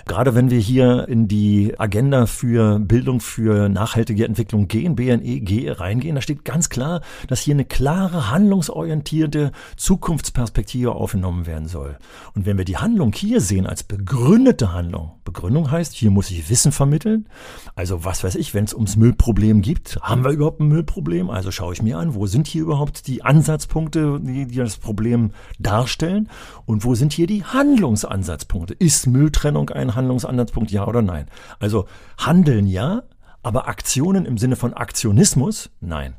Gerade 0.09 0.35
wenn 0.35 0.51
wir 0.51 0.59
hier 0.59 1.07
in 1.07 1.29
die 1.29 1.79
Agenda 1.79 2.25
für 2.25 2.79
Bildung 2.79 3.21
für 3.21 3.69
nachhaltige 3.69 4.25
Entwicklung 4.25 4.67
gehen, 4.67 4.97
BNE, 4.97 5.79
reingehen, 5.79 6.15
da 6.15 6.23
steht 6.23 6.47
ganz 6.47 6.71
klar, 6.71 7.03
dass 7.29 7.43
hier 7.43 7.55
eine 7.55 7.67
klare, 7.67 8.31
handlungsorientierte 8.31 9.53
Zukunftsperspektive 9.77 10.93
aufgenommen 10.93 11.45
werden 11.45 11.69
soll. 11.69 11.99
Und 12.35 12.47
wenn 12.47 12.57
wir 12.57 12.65
die 12.65 12.79
Handlung 12.79 13.13
hier 13.13 13.43
sehen 13.43 13.67
als 13.67 13.83
begründete 13.83 14.73
Handlung, 14.73 15.13
Begründung 15.29 15.71
heißt, 15.71 15.93
hier 15.93 16.11
muss 16.11 16.31
ich 16.31 16.49
Wissen 16.49 16.73
vermitteln. 16.73 17.29
Also 17.75 18.03
was 18.03 18.25
weiß 18.25 18.35
ich, 18.37 18.55
wenn 18.55 18.65
es 18.65 18.73
ums 18.73 18.97
Müllproblem 18.97 19.61
gibt, 19.61 19.99
haben 20.01 20.25
wir 20.25 20.31
überhaupt 20.31 20.61
ein 20.61 20.69
Müllproblem? 20.69 21.29
Also 21.29 21.51
schaue 21.51 21.75
ich 21.75 21.83
mir 21.83 21.99
an, 21.99 22.15
wo 22.15 22.27
sind 22.27 22.47
hier 22.47 22.63
überhaupt 22.63 23.07
die 23.07 23.23
Ansatzpunkte, 23.23 24.21
die, 24.23 24.47
die 24.47 24.57
das 24.57 24.79
Problem 24.79 25.33
darstellen? 25.59 26.31
Und 26.65 26.83
wo 26.85 26.95
sind 26.95 27.13
hier 27.13 27.27
die 27.27 27.45
Handlungsansatzpunkte? 27.45 28.73
Ist 28.73 29.07
Mülltrennung 29.07 29.69
ein 29.69 29.95
Handlungsansatzpunkt, 29.95 30.71
ja 30.71 30.87
oder 30.87 31.03
nein? 31.03 31.27
Also 31.59 31.87
handeln 32.17 32.67
ja, 32.67 33.03
aber 33.43 33.69
Aktionen 33.69 34.25
im 34.25 34.39
Sinne 34.39 34.57
von 34.57 34.73
Aktionismus, 34.73 35.69
nein. 35.81 36.15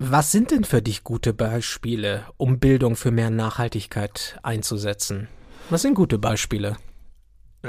Was 0.00 0.32
sind 0.32 0.50
denn 0.50 0.64
für 0.64 0.82
dich 0.82 1.04
gute 1.04 1.32
Beispiele, 1.32 2.24
um 2.36 2.58
Bildung 2.58 2.96
für 2.96 3.12
mehr 3.12 3.30
Nachhaltigkeit 3.30 4.40
einzusetzen? 4.42 5.28
Was 5.70 5.82
sind 5.82 5.94
gute 5.94 6.18
Beispiele? 6.18 6.76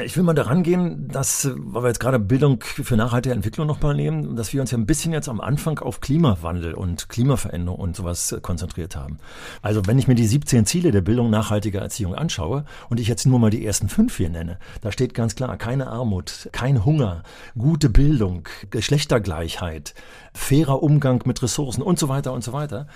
Ich 0.03 0.17
will 0.17 0.23
mal 0.23 0.33
daran 0.33 0.61
gehen, 0.61 1.07
dass, 1.07 1.49
weil 1.55 1.83
wir 1.83 1.87
jetzt 1.87 2.01
gerade 2.01 2.19
Bildung 2.19 2.61
für 2.61 2.97
nachhaltige 2.97 3.33
Entwicklung 3.33 3.65
nochmal 3.65 3.95
nehmen, 3.95 4.35
dass 4.35 4.51
wir 4.51 4.59
uns 4.59 4.71
ja 4.71 4.77
ein 4.77 4.85
bisschen 4.85 5.13
jetzt 5.13 5.29
am 5.29 5.39
Anfang 5.39 5.79
auf 5.79 6.01
Klimawandel 6.01 6.73
und 6.73 7.07
Klimaveränderung 7.07 7.79
und 7.79 7.95
sowas 7.95 8.35
konzentriert 8.41 8.97
haben. 8.97 9.19
Also 9.61 9.83
wenn 9.85 9.97
ich 9.97 10.09
mir 10.09 10.15
die 10.15 10.27
17 10.27 10.65
Ziele 10.65 10.91
der 10.91 10.99
Bildung 10.99 11.29
nachhaltiger 11.29 11.79
Erziehung 11.79 12.13
anschaue 12.13 12.65
und 12.89 12.99
ich 12.99 13.07
jetzt 13.07 13.25
nur 13.25 13.39
mal 13.39 13.51
die 13.51 13.65
ersten 13.65 13.87
fünf 13.87 14.17
hier 14.17 14.29
nenne, 14.29 14.59
da 14.81 14.91
steht 14.91 15.13
ganz 15.13 15.35
klar, 15.35 15.55
keine 15.55 15.87
Armut, 15.87 16.49
kein 16.51 16.83
Hunger, 16.83 17.23
gute 17.57 17.89
Bildung, 17.89 18.49
Geschlechtergleichheit, 18.71 19.93
fairer 20.33 20.83
Umgang 20.83 21.23
mit 21.25 21.41
Ressourcen 21.41 21.81
und 21.81 21.99
so 21.99 22.09
weiter 22.09 22.33
und 22.33 22.43
so 22.43 22.51
weiter, 22.51 22.87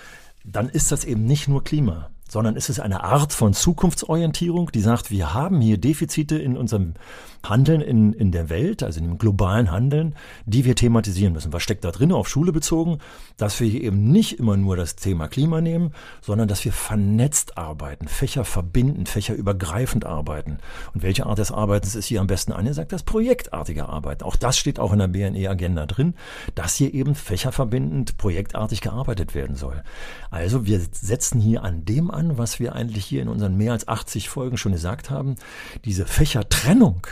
dann 0.44 0.68
ist 0.68 0.92
das 0.92 1.06
eben 1.06 1.24
nicht 1.24 1.48
nur 1.48 1.64
Klima 1.64 2.10
sondern 2.30 2.56
es 2.56 2.68
ist 2.68 2.78
eine 2.78 3.02
Art 3.02 3.32
von 3.32 3.52
Zukunftsorientierung, 3.52 4.70
die 4.70 4.80
sagt, 4.80 5.10
wir 5.10 5.34
haben 5.34 5.60
hier 5.60 5.78
Defizite 5.78 6.38
in 6.38 6.56
unserem 6.56 6.94
Handeln 7.42 7.80
in, 7.80 8.12
in 8.12 8.32
der 8.32 8.50
Welt, 8.50 8.82
also 8.82 9.00
in 9.00 9.06
dem 9.06 9.18
globalen 9.18 9.70
Handeln, 9.70 10.14
die 10.44 10.64
wir 10.64 10.76
thematisieren 10.76 11.32
müssen. 11.32 11.52
Was 11.52 11.62
steckt 11.62 11.84
da 11.84 11.90
drin, 11.90 12.12
auf 12.12 12.28
Schule 12.28 12.52
bezogen? 12.52 12.98
Dass 13.36 13.58
wir 13.60 13.66
hier 13.66 13.82
eben 13.82 14.12
nicht 14.12 14.38
immer 14.38 14.56
nur 14.56 14.76
das 14.76 14.94
Thema 14.96 15.26
Klima 15.26 15.60
nehmen, 15.60 15.92
sondern 16.20 16.48
dass 16.48 16.64
wir 16.64 16.72
vernetzt 16.72 17.56
arbeiten, 17.56 18.08
Fächer 18.08 18.44
verbinden, 18.44 19.06
Fächer 19.06 19.34
übergreifend 19.34 20.04
arbeiten. 20.04 20.58
Und 20.92 21.02
welche 21.02 21.26
Art 21.26 21.38
des 21.38 21.50
Arbeitens 21.50 21.94
ist 21.94 22.06
hier 22.06 22.20
am 22.20 22.26
besten 22.26 22.52
angesagt? 22.52 22.92
Das 22.92 23.02
projektartige 23.02 23.88
Arbeiten. 23.88 24.24
Auch 24.24 24.36
das 24.36 24.58
steht 24.58 24.78
auch 24.78 24.92
in 24.92 24.98
der 24.98 25.08
BNE-Agenda 25.08 25.86
drin, 25.86 26.14
dass 26.54 26.76
hier 26.76 26.92
eben 26.92 27.14
fächerverbindend, 27.14 28.18
projektartig 28.18 28.82
gearbeitet 28.82 29.34
werden 29.34 29.56
soll. 29.56 29.82
Also 30.30 30.66
wir 30.66 30.80
setzen 30.92 31.40
hier 31.40 31.64
an 31.64 31.84
dem 31.84 32.10
was 32.38 32.60
wir 32.60 32.74
eigentlich 32.74 33.04
hier 33.04 33.22
in 33.22 33.28
unseren 33.28 33.56
mehr 33.56 33.72
als 33.72 33.88
80 33.88 34.28
Folgen 34.28 34.56
schon 34.56 34.72
gesagt 34.72 35.10
haben. 35.10 35.36
Diese 35.84 36.06
Fächertrennung 36.06 37.06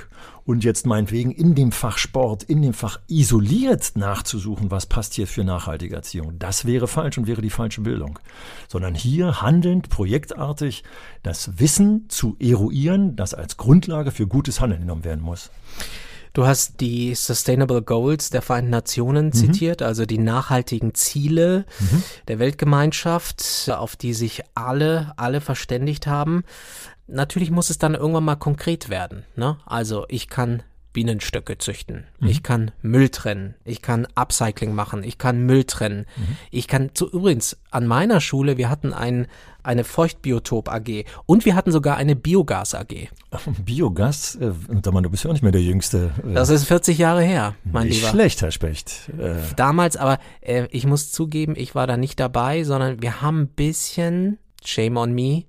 und 0.44 0.64
jetzt 0.64 0.86
meinetwegen 0.86 1.30
in 1.30 1.54
dem 1.54 1.72
Fach 1.72 1.98
Sport, 1.98 2.42
in 2.42 2.62
dem 2.62 2.72
Fach 2.72 3.00
isoliert 3.06 3.92
nachzusuchen, 3.96 4.70
was 4.70 4.86
passt 4.86 5.14
hier 5.14 5.26
für 5.26 5.44
nachhaltige 5.44 5.94
Erziehung. 5.94 6.38
Das 6.38 6.64
wäre 6.64 6.88
falsch 6.88 7.18
und 7.18 7.26
wäre 7.26 7.42
die 7.42 7.50
falsche 7.50 7.82
Bildung. 7.82 8.18
Sondern 8.66 8.94
hier 8.94 9.42
handelnd, 9.42 9.90
projektartig 9.90 10.84
das 11.22 11.58
Wissen 11.58 12.06
zu 12.08 12.36
eruieren, 12.40 13.14
das 13.14 13.34
als 13.34 13.58
Grundlage 13.58 14.10
für 14.10 14.26
gutes 14.26 14.60
Handeln 14.60 14.80
genommen 14.80 15.04
werden 15.04 15.22
muss. 15.22 15.50
Du 16.38 16.46
hast 16.46 16.80
die 16.80 17.16
Sustainable 17.16 17.82
Goals 17.82 18.30
der 18.30 18.42
Vereinten 18.42 18.70
Nationen 18.70 19.26
mhm. 19.26 19.32
zitiert, 19.32 19.82
also 19.82 20.06
die 20.06 20.18
nachhaltigen 20.18 20.94
Ziele 20.94 21.64
mhm. 21.80 22.04
der 22.28 22.38
Weltgemeinschaft, 22.38 23.68
auf 23.74 23.96
die 23.96 24.14
sich 24.14 24.44
alle, 24.54 25.14
alle 25.16 25.40
verständigt 25.40 26.06
haben 26.06 26.44
natürlich 27.08 27.50
muss 27.50 27.70
es 27.70 27.78
dann 27.78 27.94
irgendwann 27.94 28.24
mal 28.24 28.36
konkret 28.36 28.88
werden. 28.88 29.24
Ne? 29.34 29.56
Also 29.66 30.04
ich 30.08 30.28
kann 30.28 30.62
Bienenstöcke 30.98 31.58
züchten. 31.58 32.08
Mhm. 32.18 32.26
Ich 32.26 32.42
kann 32.42 32.72
Müll 32.82 33.08
trennen. 33.08 33.54
Ich 33.64 33.82
kann 33.82 34.08
Upcycling 34.16 34.74
machen. 34.74 35.04
Ich 35.04 35.16
kann 35.16 35.46
Müll 35.46 35.62
trennen. 35.62 36.06
Mhm. 36.16 36.36
Ich 36.50 36.66
kann 36.66 36.90
zu 36.92 37.08
übrigens 37.08 37.56
an 37.70 37.86
meiner 37.86 38.20
Schule, 38.20 38.56
wir 38.56 38.68
hatten 38.68 38.92
ein, 38.92 39.28
eine 39.62 39.84
Feuchtbiotop 39.84 40.68
AG 40.68 41.04
und 41.24 41.44
wir 41.44 41.54
hatten 41.54 41.70
sogar 41.70 41.98
eine 41.98 42.16
Biogas 42.16 42.74
AG. 42.74 43.10
Biogas, 43.64 44.34
äh, 44.40 44.50
du 44.50 45.10
bist 45.10 45.22
ja 45.22 45.30
auch 45.30 45.34
nicht 45.34 45.44
mehr 45.44 45.52
der 45.52 45.62
Jüngste. 45.62 46.10
Äh, 46.28 46.34
das 46.34 46.48
ist 46.48 46.64
40 46.64 46.98
Jahre 46.98 47.22
her, 47.22 47.54
mein 47.62 47.86
nicht 47.86 47.98
Lieber. 48.00 48.08
Schlecht, 48.08 48.42
Herr 48.42 48.50
Specht. 48.50 49.08
Äh. 49.16 49.36
Damals, 49.54 49.96
aber 49.96 50.18
äh, 50.40 50.66
ich 50.72 50.84
muss 50.84 51.12
zugeben, 51.12 51.54
ich 51.56 51.76
war 51.76 51.86
da 51.86 51.96
nicht 51.96 52.18
dabei, 52.18 52.64
sondern 52.64 53.00
wir 53.00 53.22
haben 53.22 53.42
ein 53.42 53.48
bisschen, 53.50 54.38
shame 54.64 54.96
on 54.96 55.12
me, 55.12 55.44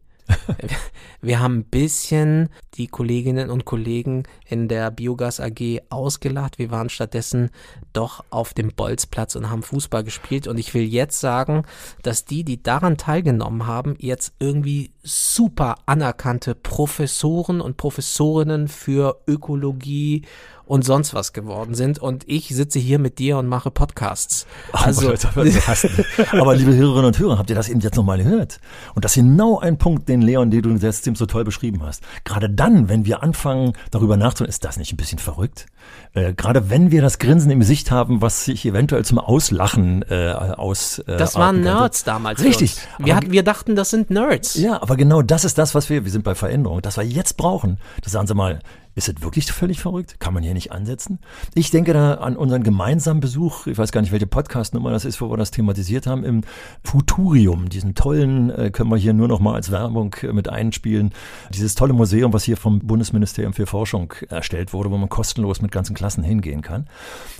wir 1.21 1.39
haben 1.39 1.59
ein 1.59 1.63
bisschen 1.63 2.49
die 2.75 2.87
Kolleginnen 2.87 3.49
und 3.49 3.65
Kollegen 3.65 4.23
in 4.47 4.67
der 4.67 4.91
Biogas 4.91 5.39
AG 5.39 5.81
ausgelacht. 5.89 6.59
Wir 6.59 6.71
waren 6.71 6.89
stattdessen 6.89 7.49
doch 7.93 8.23
auf 8.29 8.53
dem 8.53 8.69
Bolzplatz 8.73 9.35
und 9.35 9.49
haben 9.49 9.63
Fußball 9.63 10.03
gespielt. 10.03 10.47
Und 10.47 10.57
ich 10.57 10.73
will 10.73 10.83
jetzt 10.83 11.19
sagen, 11.19 11.63
dass 12.03 12.25
die, 12.25 12.43
die 12.43 12.61
daran 12.61 12.97
teilgenommen 12.97 13.67
haben, 13.67 13.95
jetzt 13.99 14.33
irgendwie 14.39 14.91
super 15.03 15.75
anerkannte 15.85 16.55
Professoren 16.55 17.61
und 17.61 17.77
Professorinnen 17.77 18.67
für 18.67 19.21
Ökologie 19.27 20.25
und 20.69 20.85
sonst 20.85 21.15
was 21.15 21.33
geworden 21.33 21.73
sind. 21.73 21.97
Und 21.97 22.23
ich 22.27 22.49
sitze 22.49 22.77
hier 22.77 22.99
mit 22.99 23.17
dir 23.17 23.39
und 23.39 23.47
mache 23.47 23.71
Podcasts. 23.71 24.45
Also, 24.71 25.11
aber 26.31 26.55
liebe 26.55 26.75
Hörerinnen 26.75 27.05
und 27.05 27.17
Hörer, 27.17 27.39
habt 27.39 27.49
ihr 27.49 27.55
das 27.55 27.69
eben 27.69 27.79
jetzt 27.79 27.95
nochmal 27.95 28.19
gehört? 28.19 28.59
Und 28.93 29.03
das 29.03 29.17
ist 29.17 29.23
genau 29.23 29.57
ein 29.57 29.79
Punkt, 29.79 30.07
den 30.07 30.21
Leon, 30.21 30.51
den 30.51 30.61
du 30.61 30.69
jetzt 30.75 31.09
so 31.17 31.25
toll 31.25 31.43
beschrieben 31.43 31.81
hast. 31.83 32.03
Gerade 32.23 32.51
dann, 32.51 32.87
wenn 32.87 33.03
wir 33.03 33.23
anfangen, 33.23 33.73
darüber 33.89 34.15
nachzudenken, 34.15 34.51
ist 34.51 34.63
das 34.63 34.77
nicht 34.77 34.93
ein 34.93 34.97
bisschen 34.97 35.17
verrückt? 35.17 35.65
Äh, 36.13 36.33
gerade 36.33 36.69
wenn 36.69 36.91
wir 36.91 37.01
das 37.01 37.17
Grinsen 37.17 37.49
im 37.49 37.59
Gesicht 37.59 37.89
haben, 37.89 38.21
was 38.21 38.45
sich 38.45 38.63
eventuell 38.63 39.03
zum 39.03 39.17
Auslachen 39.17 40.05
äh, 40.07 40.31
aus. 40.31 40.99
Äh, 40.99 41.17
das 41.17 41.33
waren 41.35 41.61
Nerds 41.61 42.03
damals. 42.03 42.43
Richtig. 42.43 42.75
Wir, 42.99 43.15
hatten, 43.15 43.31
wir 43.31 43.41
dachten, 43.41 43.75
das 43.75 43.89
sind 43.89 44.11
Nerds. 44.11 44.53
Ja, 44.53 44.81
aber 44.83 44.97
genau 44.97 45.23
das 45.23 45.45
ist 45.45 45.57
das, 45.57 45.73
was 45.73 45.89
wir, 45.89 46.05
wir 46.05 46.11
sind 46.11 46.23
bei 46.23 46.35
Veränderung, 46.35 46.83
das 46.83 46.97
wir 46.97 47.03
jetzt 47.03 47.37
brauchen. 47.37 47.79
Das 48.03 48.11
sagen 48.11 48.27
Sie 48.27 48.35
mal, 48.35 48.59
ist 48.99 49.07
es 49.07 49.21
wirklich 49.23 49.49
völlig 49.51 49.79
verrückt? 49.79 50.19
Kann 50.19 50.33
man 50.33 50.43
hier 50.43 50.53
nicht 50.53 50.73
ansetzen? 50.73 51.19
Ich 51.55 51.71
denke 51.71 51.93
da 51.93 52.15
an 52.15 52.35
unseren 52.35 52.63
gemeinsamen 52.63 53.21
Besuch, 53.21 53.65
ich 53.65 53.77
weiß 53.77 53.93
gar 53.93 54.01
nicht, 54.01 54.11
welche 54.11 54.27
Podcastnummer 54.27 54.91
das 54.91 55.05
ist, 55.05 55.21
wo 55.21 55.29
wir 55.31 55.37
das 55.37 55.51
thematisiert 55.51 56.05
haben, 56.05 56.25
im 56.25 56.41
Futurium, 56.83 57.69
diesen 57.69 57.95
tollen, 57.95 58.49
äh, 58.49 58.71
können 58.71 58.89
wir 58.89 58.97
hier 58.97 59.13
nur 59.13 59.29
noch 59.29 59.39
mal 59.39 59.55
als 59.55 59.71
Werbung 59.71 60.13
äh, 60.21 60.33
mit 60.33 60.49
einspielen, 60.49 61.13
dieses 61.49 61.75
tolle 61.75 61.93
Museum, 61.93 62.33
was 62.33 62.43
hier 62.43 62.57
vom 62.57 62.79
Bundesministerium 62.79 63.53
für 63.53 63.65
Forschung 63.65 64.13
erstellt 64.27 64.73
wurde, 64.73 64.91
wo 64.91 64.97
man 64.97 65.07
kostenlos 65.07 65.61
mit 65.61 65.71
ganzen 65.71 65.95
Klassen 65.95 66.23
hingehen 66.23 66.61
kann. 66.61 66.87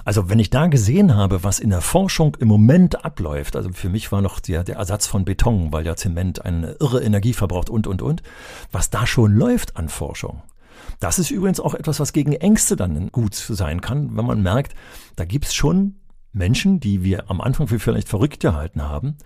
Also 0.06 0.30
wenn 0.30 0.40
ich 0.40 0.50
da 0.50 0.68
gesehen 0.68 1.14
habe, 1.14 1.44
was 1.44 1.60
in 1.60 1.72
der 1.72 1.82
Forschung 1.82 2.38
im 2.40 2.48
Moment 2.48 3.04
abläuft, 3.04 3.58
also 3.58 3.70
für 3.74 3.90
mich 3.90 4.14
war 4.14 4.22
noch 4.22 4.40
der, 4.40 4.64
der 4.64 4.78
Ersatz 4.78 5.08
von 5.08 5.26
Beton, 5.26 5.74
weil 5.74 5.86
ja 5.86 5.98
Zement 5.98 6.46
eine 6.46 6.78
irre 6.80 7.04
Energie 7.04 7.34
verbraucht 7.34 7.70
und, 7.70 7.86
und, 7.86 8.02
und, 8.02 8.24
was 8.72 8.90
da 8.90 9.06
schon 9.06 9.34
läuft 9.34 9.76
an 9.76 9.90
Forschung. 9.90 10.42
Das 11.00 11.20
ist 11.20 11.32
übrigens 11.32 11.60
auch 11.60 11.74
etwas, 11.74 12.00
was 12.00 12.14
gegen 12.14 12.34
Ängste 12.34 12.76
dann 12.76 13.12
gut 13.12 13.36
sein 13.36 13.82
kann, 13.82 14.16
wenn 14.18 14.26
man 14.26 14.42
merkt, 14.42 14.76
da 15.16 15.26
gibt's 15.26 15.54
schon 15.54 15.96
Menschen, 16.32 16.80
die 16.80 17.04
wir 17.04 17.30
am 17.30 17.42
Anfang 17.42 17.68
für 17.68 17.80
vielleicht 17.80 18.10
verrückt 18.10 18.40
gehalten 18.40 18.84
haben, 18.84 19.18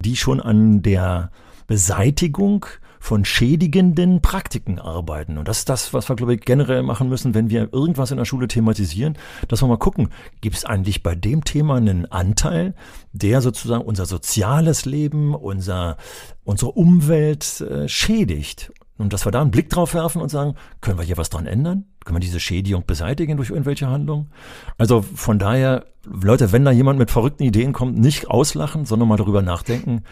die 0.00 0.16
schon 0.16 0.40
an 0.40 0.82
der 0.82 1.30
Beseitigung 1.66 2.66
von 3.00 3.24
schädigenden 3.24 4.20
Praktiken 4.20 4.78
arbeiten. 4.78 5.38
Und 5.38 5.46
das 5.46 5.60
ist 5.60 5.68
das, 5.68 5.94
was 5.94 6.08
wir, 6.08 6.16
glaube 6.16 6.34
ich, 6.34 6.40
generell 6.40 6.82
machen 6.82 7.08
müssen, 7.08 7.34
wenn 7.34 7.48
wir 7.48 7.72
irgendwas 7.72 8.10
in 8.10 8.16
der 8.16 8.24
Schule 8.24 8.48
thematisieren, 8.48 9.16
dass 9.46 9.62
wir 9.62 9.68
mal 9.68 9.78
gucken, 9.78 10.08
gibt 10.40 10.56
es 10.56 10.64
eigentlich 10.64 11.02
bei 11.02 11.14
dem 11.14 11.44
Thema 11.44 11.76
einen 11.76 12.06
Anteil, 12.06 12.74
der 13.12 13.40
sozusagen 13.40 13.84
unser 13.84 14.06
soziales 14.06 14.84
Leben, 14.84 15.34
unser, 15.34 15.96
unsere 16.44 16.72
Umwelt 16.72 17.60
äh, 17.60 17.88
schädigt. 17.88 18.72
Und 18.98 19.12
dass 19.12 19.24
wir 19.24 19.32
da 19.32 19.40
einen 19.40 19.52
Blick 19.52 19.70
drauf 19.70 19.94
werfen 19.94 20.20
und 20.20 20.28
sagen, 20.28 20.54
können 20.80 20.98
wir 20.98 21.04
hier 21.04 21.16
was 21.16 21.30
dran 21.30 21.46
ändern? 21.46 21.84
Können 22.04 22.16
wir 22.16 22.20
diese 22.20 22.40
Schädigung 22.40 22.84
beseitigen 22.84 23.36
durch 23.36 23.50
irgendwelche 23.50 23.88
Handlungen? 23.88 24.30
Also 24.76 25.02
von 25.02 25.38
daher, 25.38 25.86
Leute, 26.04 26.50
wenn 26.52 26.64
da 26.64 26.72
jemand 26.72 26.98
mit 26.98 27.10
verrückten 27.10 27.44
Ideen 27.44 27.72
kommt, 27.72 27.96
nicht 27.96 28.28
auslachen, 28.28 28.86
sondern 28.86 29.08
mal 29.08 29.16
darüber 29.16 29.40
nachdenken. 29.40 30.02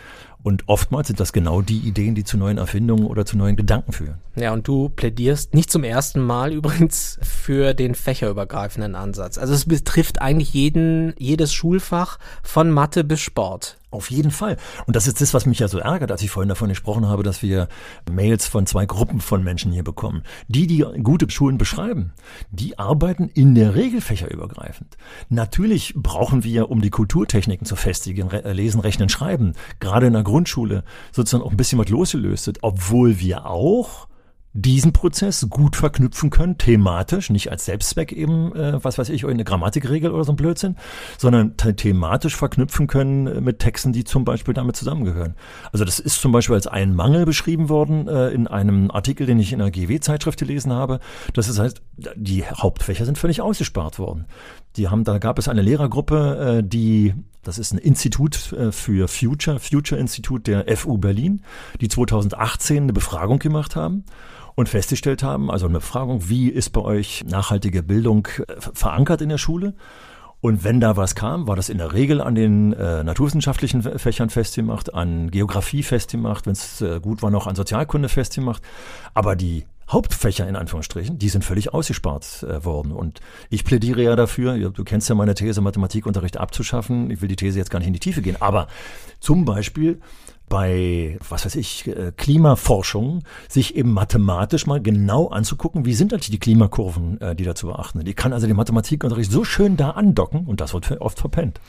Und 0.43 0.69
oftmals 0.69 1.09
sind 1.09 1.19
das 1.19 1.33
genau 1.33 1.63
die 1.63 1.79
Ideen, 1.79 2.15
die 2.15 2.23
zu 2.23 2.39
neuen 2.39 2.59
Erfindungen 2.59 3.07
oder 3.07 3.27
zu 3.27 3.37
neuen 3.37 3.57
Gedanken 3.57 3.91
führen. 3.91 4.19
Ja, 4.37 4.53
und 4.53 4.69
du 4.69 4.89
plädierst 4.89 5.55
nicht 5.55 5.73
zum 5.73 5.83
ersten 5.83 6.21
Mal 6.21 6.53
übrigens 6.53 7.19
für 7.23 7.75
den 7.75 7.97
fächerübergreifenden 7.97 8.95
Ansatz. 8.95 9.39
Also 9.39 9.55
es 9.55 9.65
betrifft 9.65 10.23
eigentlich 10.23 10.55
jeden, 10.55 11.15
jedes 11.19 11.53
Schulfach 11.53 12.19
von 12.45 12.71
Mathe 12.71 13.03
bis 13.03 13.21
Sport. 13.21 13.79
Auf 13.97 14.11
jeden 14.11 14.31
Fall. 14.31 14.59
Und 14.87 14.95
das 14.95 15.07
ist 15.07 15.23
das, 15.23 15.33
was 15.33 15.47
mich 15.47 15.59
ja 15.59 15.69
so 15.69 15.79
ärgert, 15.79 16.13
als 16.13 16.21
ich 16.21 16.31
vorhin 16.31 16.51
davon 16.51 16.69
gesprochen 16.69 17.07
habe, 17.07 17.23
dass 17.23 17.41
wir 17.41 17.67
Mails 18.11 18.47
von 18.47 18.67
zwei 18.67 18.85
Gruppen 18.85 19.23
von 19.23 19.43
Menschen 19.43 19.73
hier 19.73 19.85
bekommen. 19.85 20.23
Die, 20.49 20.67
die 20.67 20.85
gute 21.03 21.31
Schulen 21.31 21.57
beschreiben, 21.57 22.13
die 22.51 22.79
arbeiten 22.79 23.31
in 23.33 23.55
der 23.55 23.75
Regel 23.75 24.03
fächerübergreifend. 24.03 24.99
Natürlich 25.31 25.95
brauchen 25.97 26.45
wir, 26.45 26.71
um 26.71 26.83
die 26.83 26.91
Kulturtechniken 26.91 27.67
zu 27.67 27.75
festigen, 27.75 28.29
Lesen, 28.45 28.81
Rechnen, 28.81 29.09
Schreiben, 29.09 29.55
gerade 29.81 30.09
in 30.09 30.13
der 30.13 30.25
Grundschule 30.25 30.85
sozusagen 31.11 31.43
auch 31.43 31.51
ein 31.51 31.57
bisschen 31.57 31.79
was 31.79 31.89
losgelöst 31.89 32.53
obwohl 32.61 33.19
wir 33.19 33.47
auch 33.47 34.09
diesen 34.57 34.93
Prozess 34.93 35.47
gut 35.51 35.77
verknüpfen 35.77 36.31
können, 36.31 36.57
thematisch, 36.57 37.29
nicht 37.29 37.51
als 37.51 37.67
Selbstzweck 37.67 38.11
eben, 38.11 38.55
äh, 38.57 38.83
was 38.83 38.97
weiß 38.97 39.11
ich, 39.11 39.27
eine 39.27 39.45
Grammatikregel 39.45 40.11
oder 40.11 40.25
so 40.25 40.33
ein 40.33 40.37
Blödsinn, 40.37 40.77
sondern 41.19 41.57
thematisch 41.57 42.37
verknüpfen 42.37 42.87
können 42.87 43.27
äh, 43.27 43.41
mit 43.43 43.59
Texten, 43.59 43.93
die 43.93 44.05
zum 44.05 44.25
Beispiel 44.25 44.55
damit 44.55 44.77
zusammengehören. 44.77 45.35
Also 45.73 45.85
das 45.85 45.99
ist 45.99 46.21
zum 46.21 46.33
Beispiel 46.33 46.55
als 46.55 46.67
ein 46.67 46.95
Mangel 46.95 47.27
beschrieben 47.27 47.69
worden 47.69 48.09
äh, 48.09 48.31
in 48.31 48.47
einem 48.47 48.91
Artikel, 48.91 49.27
den 49.27 49.39
ich 49.39 49.53
in 49.53 49.61
einer 49.61 49.71
GW-Zeitschrift 49.71 50.39
gelesen 50.39 50.73
habe. 50.73 51.01
Das 51.35 51.59
heißt, 51.59 51.83
die 52.17 52.45
Hauptfächer 52.45 53.05
sind 53.05 53.19
völlig 53.19 53.43
ausgespart 53.43 53.99
worden. 53.99 54.25
Die 54.77 54.89
haben, 54.89 55.05
da 55.05 55.19
gab 55.19 55.39
es 55.39 55.49
eine 55.49 55.63
Lehrergruppe, 55.63 56.61
äh, 56.61 56.67
die 56.67 57.15
Das 57.43 57.59
ist 57.59 57.73
ein 57.73 57.79
Institut 57.79 58.53
äh, 58.55 58.73
für 58.73 59.07
Future, 59.07 59.61
Future 59.61 60.01
Institut 60.01 60.47
der 60.47 60.65
FU 60.79 60.97
Berlin, 60.97 61.43
die 61.81 61.89
2018 61.89 62.85
eine 62.85 62.93
Befragung 62.95 63.39
gemacht 63.39 63.77
haben 63.77 64.05
und 64.57 64.69
festgestellt 64.69 65.23
haben, 65.23 65.51
also 65.51 65.67
eine 65.67 65.75
Befragung, 65.75 66.29
wie 66.29 66.49
ist 66.49 66.71
bei 66.71 66.81
euch 66.81 67.25
nachhaltige 67.29 67.85
Bildung 67.85 68.27
äh, 68.27 68.55
verankert 68.59 69.21
in 69.21 69.29
der 69.29 69.39
Schule? 69.39 69.75
Und 70.41 70.65
wenn 70.65 70.81
da 70.81 70.97
was 70.97 71.15
kam, 71.15 71.47
war 71.47 71.57
das 71.57 71.69
in 71.69 71.79
der 71.79 71.93
Regel 71.93 72.21
an 72.21 72.35
den 72.35 72.73
äh, 72.73 73.03
naturwissenschaftlichen 73.05 73.83
Fächern 73.83 74.31
festgemacht, 74.31 74.95
an 74.95 75.31
Geografie 75.31 75.83
festgemacht, 75.83 76.47
wenn 76.47 76.53
es 76.53 76.81
äh, 76.81 77.01
gut 77.01 77.23
war, 77.23 77.31
noch 77.31 77.47
an 77.47 77.57
Sozialkunde 77.57 78.09
festgemacht. 78.09 78.63
Aber 79.15 79.35
die 79.35 79.65
Hauptfächer 79.91 80.49
in 80.49 80.57
Anführungsstrichen, 80.57 81.19
die 81.19 81.29
sind 81.29 81.45
völlig 81.45 81.73
ausgespart 81.73 82.43
äh, 82.43 82.65
worden. 82.65 82.93
Und 82.93 83.21
ich 83.51 83.65
plädiere 83.65 84.03
ja 84.03 84.17
dafür, 84.17 84.71
du 84.71 84.85
kennst 84.85 85.09
ja 85.09 85.15
meine 85.15 85.35
These, 85.35 85.61
Mathematikunterricht 85.61 86.37
abzuschaffen. 86.37 87.11
Ich 87.11 87.21
will 87.23 87.29
die 87.29 87.37
These 87.37 87.59
jetzt 87.59 87.71
gar 87.71 87.79
nicht 87.79 87.89
in 87.89 87.95
die 87.95 88.01
Tiefe 88.01 88.23
gehen. 88.23 88.37
Aber 88.41 88.69
zum 89.21 89.45
Beispiel 89.45 90.01
bei, 90.49 91.19
was 91.29 91.45
weiß 91.45 91.57
ich, 91.57 91.87
äh, 91.87 92.13
Klimaforschung, 92.17 93.23
sich 93.49 93.77
eben 93.77 93.93
mathematisch 93.93 94.67
mal 94.67 94.81
genau 94.81 95.29
anzugucken, 95.29 95.85
wie 95.85 95.95
sind 95.95 96.13
eigentlich 96.13 96.31
die 96.31 96.39
Klimakurven, 96.39 97.21
äh, 97.21 97.35
die 97.35 97.45
da 97.45 97.55
zu 97.55 97.67
beachten 97.67 97.99
sind. 97.99 98.09
Ich 98.09 98.17
kann 98.17 98.33
also 98.33 98.47
den 98.47 98.57
Mathematikunterricht 98.57 99.31
so 99.31 99.45
schön 99.45 99.77
da 99.77 99.91
andocken 99.91 100.47
und 100.47 100.61
das 100.61 100.73
wird 100.75 101.01
oft 101.01 101.19
verpennt. 101.19 101.61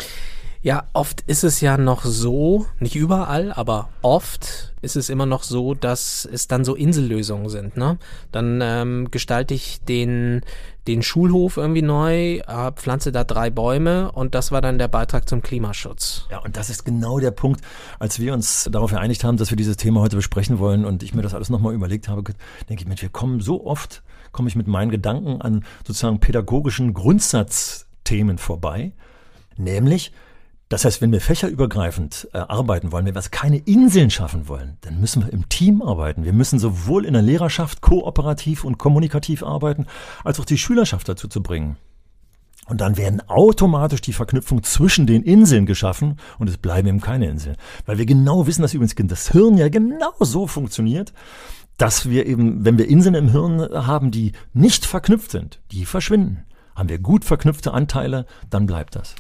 Ja, 0.62 0.88
oft 0.94 1.22
ist 1.28 1.44
es 1.44 1.62
ja 1.62 1.78
noch 1.78 2.04
so, 2.04 2.66
nicht 2.80 2.96
überall, 2.96 3.54
aber 3.54 3.90
oft 4.02 4.74
ist 4.82 4.96
es 4.96 5.10
immer 5.10 5.26
noch 5.26 5.44
so, 5.44 5.74
dass 5.74 6.28
es 6.32 6.48
dann 6.48 6.66
so 6.66 6.76
Insellösungen 6.76 7.50
sind. 7.50 7.78
Ne? 7.78 7.98
Dann 8.32 8.60
ähm, 8.62 9.12
gestalte 9.12 9.54
ich 9.54 9.82
den, 9.82 10.42
den 10.88 11.04
Schulhof 11.04 11.58
irgendwie 11.58 11.82
neu, 11.84 12.38
äh, 12.38 12.72
pflanze 12.74 13.12
da 13.12 13.24
drei 13.24 13.50
Bäume 13.50 14.12
und 14.12 14.34
das 14.34 14.52
war 14.52 14.62
dann 14.62 14.80
der 14.80 14.88
Beitrag 14.88 15.30
zum 15.30 15.42
Klimaschutz. 15.42 16.28
Ja, 16.32 16.40
und 16.40 16.58
das 16.58 16.70
ist 16.70 16.86
genau 16.86 17.20
der 17.20 17.32
Punkt, 17.32 17.62
als 18.00 18.20
wir 18.20 18.34
uns 18.34 18.68
darauf 18.72 18.92
geeinigt 18.92 19.24
haben, 19.24 19.38
dass 19.38 19.52
wir 19.52 19.58
dieses 19.58 19.78
Thema 19.78 20.02
heute 20.02 20.16
besprechen 20.16 20.58
wollen 20.60 20.86
und 20.86 21.04
ich 21.04 21.14
mir 21.14 21.22
das 21.22 21.34
alles 21.34 21.50
nochmal 21.50 21.74
überlegt 21.74 22.08
habe, 22.08 22.24
denke 22.70 22.82
ich, 22.82 22.88
Mensch, 22.88 23.02
wir 23.02 23.10
kommen 23.10 23.42
so 23.42 23.66
oft, 23.66 24.02
komme 24.32 24.50
ich 24.50 24.56
mit 24.56 24.68
meinen 24.68 24.90
Gedanken 24.90 25.42
an 25.42 25.66
sozusagen 25.86 26.20
pädagogischen 26.20 26.94
Grundsatzthemen 26.94 28.38
vorbei, 28.38 28.94
nämlich 29.56 30.12
das 30.70 30.84
heißt, 30.84 31.02
wenn 31.02 31.14
wir 31.14 31.22
fächerübergreifend 31.22 32.28
äh, 32.34 32.40
arbeiten 32.40 32.92
wollen, 32.92 33.06
wenn 33.06 33.16
wir 33.16 33.22
keine 33.32 33.58
Inseln 33.58 34.10
schaffen 34.10 34.50
wollen, 34.50 34.78
dann 34.82 35.00
müssen 35.00 35.24
wir 35.24 35.32
im 35.32 35.48
Team 35.48 35.82
arbeiten. 35.82 36.26
Wir 36.26 36.34
müssen 36.34 36.60
sowohl 36.60 37.06
in 37.06 37.14
der 37.14 37.22
Lehrerschaft 37.22 37.82
kooperativ 37.82 38.66
und 38.66 38.78
kommunikativ 38.78 39.44
arbeiten, 39.44 39.86
als 40.26 40.40
auch 40.40 40.46
die 40.46 40.58
Schülerschaft 40.58 41.08
dazu 41.08 41.30
zu 41.30 41.42
bringen. 41.42 41.78
Und 42.66 42.82
dann 42.82 42.98
werden 42.98 43.22
automatisch 43.30 44.02
die 44.02 44.12
Verknüpfungen 44.12 44.64
zwischen 44.66 45.08
den 45.08 45.24
Inseln 45.24 45.66
geschaffen 45.66 46.18
und 46.38 46.50
es 46.50 46.58
bleiben 46.58 46.90
eben 46.90 47.00
keine 47.00 47.30
Inseln. 47.30 47.56
Weil 47.86 47.98
wir 47.98 48.06
genau 48.06 48.46
wissen, 48.46 48.62
dass 48.62 48.74
übrigens 48.74 48.96
das 48.96 49.32
Hirn 49.32 49.58
ja 49.58 49.70
genau 49.70 50.14
so 50.20 50.48
funktioniert, 50.48 51.14
dass 51.78 52.10
wir 52.10 52.26
eben, 52.26 52.66
wenn 52.66 52.78
wir 52.78 52.90
Inseln 52.90 53.16
im 53.16 53.30
Hirn 53.30 53.62
haben, 53.62 54.12
die 54.12 54.34
nicht 54.54 54.86
verknüpft 54.86 55.32
sind, 55.32 55.62
die 55.72 55.86
verschwinden. 55.86 56.46
Haben 56.76 56.90
wir 56.90 57.00
gut 57.00 57.24
verknüpfte 57.24 57.74
Anteile, 57.74 58.26
dann 58.50 58.66
bleibt 58.66 58.96
das. 58.98 59.16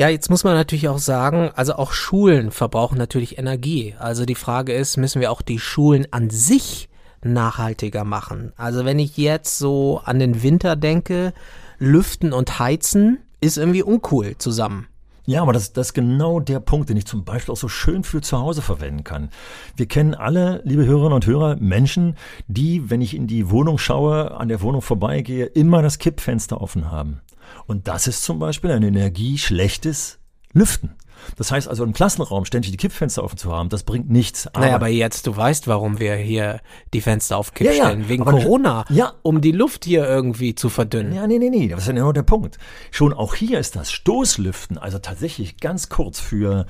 Ja, 0.00 0.08
jetzt 0.08 0.30
muss 0.30 0.44
man 0.44 0.54
natürlich 0.54 0.88
auch 0.88 0.98
sagen, 0.98 1.50
also 1.56 1.74
auch 1.74 1.92
Schulen 1.92 2.52
verbrauchen 2.52 2.96
natürlich 2.96 3.36
Energie. 3.36 3.94
Also 3.98 4.24
die 4.24 4.34
Frage 4.34 4.72
ist, 4.72 4.96
müssen 4.96 5.20
wir 5.20 5.30
auch 5.30 5.42
die 5.42 5.58
Schulen 5.58 6.06
an 6.10 6.30
sich 6.30 6.88
nachhaltiger 7.22 8.04
machen? 8.04 8.54
Also 8.56 8.86
wenn 8.86 8.98
ich 8.98 9.18
jetzt 9.18 9.58
so 9.58 10.00
an 10.02 10.18
den 10.18 10.42
Winter 10.42 10.74
denke, 10.74 11.34
lüften 11.78 12.32
und 12.32 12.58
heizen 12.58 13.18
ist 13.42 13.58
irgendwie 13.58 13.82
uncool 13.82 14.38
zusammen. 14.38 14.86
Ja, 15.30 15.42
aber 15.42 15.52
das, 15.52 15.72
das 15.72 15.90
ist 15.90 15.94
genau 15.94 16.40
der 16.40 16.58
Punkt, 16.58 16.90
den 16.90 16.96
ich 16.96 17.06
zum 17.06 17.24
Beispiel 17.24 17.52
auch 17.52 17.56
so 17.56 17.68
schön 17.68 18.02
für 18.02 18.20
zu 18.20 18.40
Hause 18.40 18.62
verwenden 18.62 19.04
kann. 19.04 19.30
Wir 19.76 19.86
kennen 19.86 20.12
alle, 20.12 20.60
liebe 20.64 20.84
Hörerinnen 20.84 21.12
und 21.12 21.24
Hörer, 21.24 21.54
Menschen, 21.54 22.16
die, 22.48 22.90
wenn 22.90 23.00
ich 23.00 23.14
in 23.14 23.28
die 23.28 23.48
Wohnung 23.48 23.78
schaue, 23.78 24.32
an 24.32 24.48
der 24.48 24.60
Wohnung 24.60 24.82
vorbeigehe, 24.82 25.44
immer 25.44 25.82
das 25.82 26.00
Kippfenster 26.00 26.60
offen 26.60 26.90
haben. 26.90 27.20
Und 27.68 27.86
das 27.86 28.08
ist 28.08 28.24
zum 28.24 28.40
Beispiel 28.40 28.72
ein 28.72 28.82
energieschlechtes 28.82 30.18
Lüften. 30.52 30.96
Das 31.36 31.52
heißt 31.52 31.68
also 31.68 31.84
im 31.84 31.92
Klassenraum 31.92 32.44
ständig 32.44 32.70
die 32.70 32.76
Kippfenster 32.76 33.24
offen 33.24 33.38
zu 33.38 33.52
haben, 33.52 33.68
das 33.68 33.82
bringt 33.82 34.10
nichts. 34.10 34.46
Aber 34.48 34.60
naja, 34.60 34.74
aber 34.74 34.88
jetzt, 34.88 35.26
du 35.26 35.36
weißt, 35.36 35.68
warum 35.68 35.98
wir 36.00 36.14
hier 36.16 36.60
die 36.92 37.00
Fenster 37.00 37.36
auf 37.36 37.54
Kipp 37.54 37.66
ja, 37.66 37.72
stellen, 37.72 38.02
ja, 38.02 38.08
wegen 38.08 38.24
Corona, 38.24 38.84
ja. 38.88 39.12
um 39.22 39.40
die 39.40 39.52
Luft 39.52 39.84
hier 39.84 40.06
irgendwie 40.06 40.54
zu 40.54 40.68
verdünnen. 40.68 41.12
Ja, 41.12 41.26
nee, 41.26 41.38
nee, 41.38 41.50
nee, 41.50 41.68
das 41.68 41.80
ist 41.80 41.86
ja 41.88 41.92
genau 41.92 42.12
der 42.12 42.22
Punkt. 42.22 42.58
Schon 42.90 43.12
auch 43.12 43.34
hier 43.34 43.58
ist 43.58 43.76
das 43.76 43.90
Stoßlüften, 43.90 44.78
also 44.78 44.98
tatsächlich 44.98 45.58
ganz 45.58 45.88
kurz 45.88 46.20
für 46.20 46.66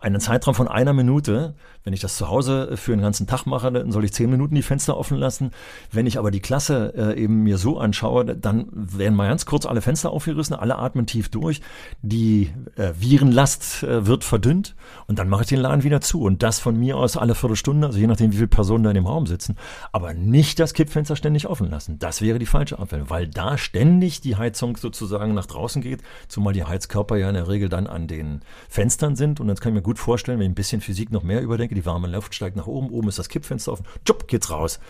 einen 0.00 0.20
Zeitraum 0.20 0.54
von 0.54 0.68
einer 0.68 0.92
Minute 0.92 1.54
wenn 1.88 1.94
ich 1.94 2.00
das 2.00 2.18
zu 2.18 2.28
Hause 2.28 2.76
für 2.76 2.92
einen 2.92 3.00
ganzen 3.00 3.26
Tag 3.26 3.46
mache, 3.46 3.72
dann 3.72 3.90
soll 3.92 4.04
ich 4.04 4.12
zehn 4.12 4.28
Minuten 4.28 4.54
die 4.54 4.60
Fenster 4.60 4.98
offen 4.98 5.16
lassen. 5.16 5.52
Wenn 5.90 6.06
ich 6.06 6.18
aber 6.18 6.30
die 6.30 6.40
Klasse 6.40 6.92
äh, 6.94 7.18
eben 7.18 7.44
mir 7.44 7.56
so 7.56 7.78
anschaue, 7.78 8.26
dann 8.26 8.66
werden 8.70 9.14
mal 9.14 9.28
ganz 9.28 9.46
kurz 9.46 9.64
alle 9.64 9.80
Fenster 9.80 10.10
aufgerissen, 10.10 10.54
alle 10.54 10.76
atmen 10.76 11.06
tief 11.06 11.30
durch, 11.30 11.62
die 12.02 12.50
äh, 12.76 12.92
Virenlast 12.98 13.84
äh, 13.84 14.06
wird 14.06 14.22
verdünnt 14.22 14.76
und 15.06 15.18
dann 15.18 15.30
mache 15.30 15.44
ich 15.44 15.48
den 15.48 15.60
Laden 15.60 15.82
wieder 15.82 16.02
zu. 16.02 16.20
Und 16.20 16.42
das 16.42 16.58
von 16.58 16.78
mir 16.78 16.98
aus 16.98 17.16
alle 17.16 17.34
Viertelstunde, 17.34 17.86
also 17.86 17.98
je 17.98 18.06
nachdem, 18.06 18.32
wie 18.32 18.36
viele 18.36 18.48
Personen 18.48 18.84
da 18.84 18.90
in 18.90 18.96
dem 18.96 19.06
Raum 19.06 19.26
sitzen. 19.26 19.56
Aber 19.90 20.12
nicht 20.12 20.60
das 20.60 20.74
Kippfenster 20.74 21.16
ständig 21.16 21.46
offen 21.46 21.70
lassen. 21.70 21.98
Das 21.98 22.20
wäre 22.20 22.38
die 22.38 22.44
falsche 22.44 22.78
Abwendung, 22.78 23.08
weil 23.08 23.28
da 23.28 23.56
ständig 23.56 24.20
die 24.20 24.36
Heizung 24.36 24.76
sozusagen 24.76 25.32
nach 25.32 25.46
draußen 25.46 25.80
geht, 25.80 26.02
zumal 26.28 26.52
die 26.52 26.64
Heizkörper 26.64 27.16
ja 27.16 27.30
in 27.30 27.34
der 27.34 27.48
Regel 27.48 27.70
dann 27.70 27.86
an 27.86 28.08
den 28.08 28.42
Fenstern 28.68 29.16
sind. 29.16 29.40
Und 29.40 29.48
das 29.48 29.62
kann 29.62 29.72
ich 29.72 29.76
mir 29.76 29.82
gut 29.82 29.98
vorstellen, 29.98 30.38
wenn 30.38 30.44
ich 30.44 30.50
ein 30.50 30.54
bisschen 30.54 30.82
Physik 30.82 31.10
noch 31.10 31.22
mehr 31.22 31.40
überdenke, 31.40 31.74
die 31.78 31.86
warme 31.86 32.08
Luft 32.08 32.34
steigt 32.34 32.56
nach 32.56 32.66
oben, 32.66 32.90
oben 32.90 33.08
ist 33.08 33.18
das 33.18 33.28
Kippfenster 33.28 33.72
offen, 33.72 33.86
tschupp, 34.04 34.28
geht's 34.28 34.50
raus. 34.50 34.80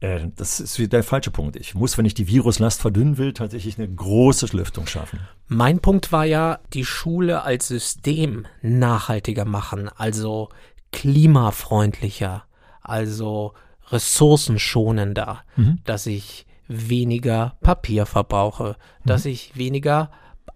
Äh, 0.00 0.28
das 0.36 0.58
ist 0.58 0.92
der 0.92 1.04
falsche 1.04 1.30
Punkt. 1.30 1.56
Ich 1.56 1.74
muss, 1.74 1.96
wenn 1.96 2.04
ich 2.04 2.14
die 2.14 2.26
Viruslast 2.26 2.80
verdünnen 2.80 3.18
will, 3.18 3.32
tatsächlich 3.32 3.78
eine 3.78 3.88
große 3.88 4.46
Lüftung 4.56 4.86
schaffen. 4.86 5.20
Mein 5.46 5.78
Punkt 5.78 6.10
war 6.10 6.24
ja, 6.24 6.58
die 6.72 6.84
Schule 6.84 7.42
als 7.42 7.68
System 7.68 8.46
nachhaltiger 8.60 9.44
machen, 9.44 9.88
also 9.88 10.48
klimafreundlicher, 10.90 12.44
also 12.82 13.54
ressourcenschonender, 13.90 15.42
mhm. 15.56 15.78
dass 15.84 16.06
ich 16.06 16.46
weniger 16.66 17.56
Papier 17.60 18.06
verbrauche, 18.06 18.76
mhm. 19.04 19.08
dass 19.08 19.24
ich 19.24 19.56
weniger 19.56 20.10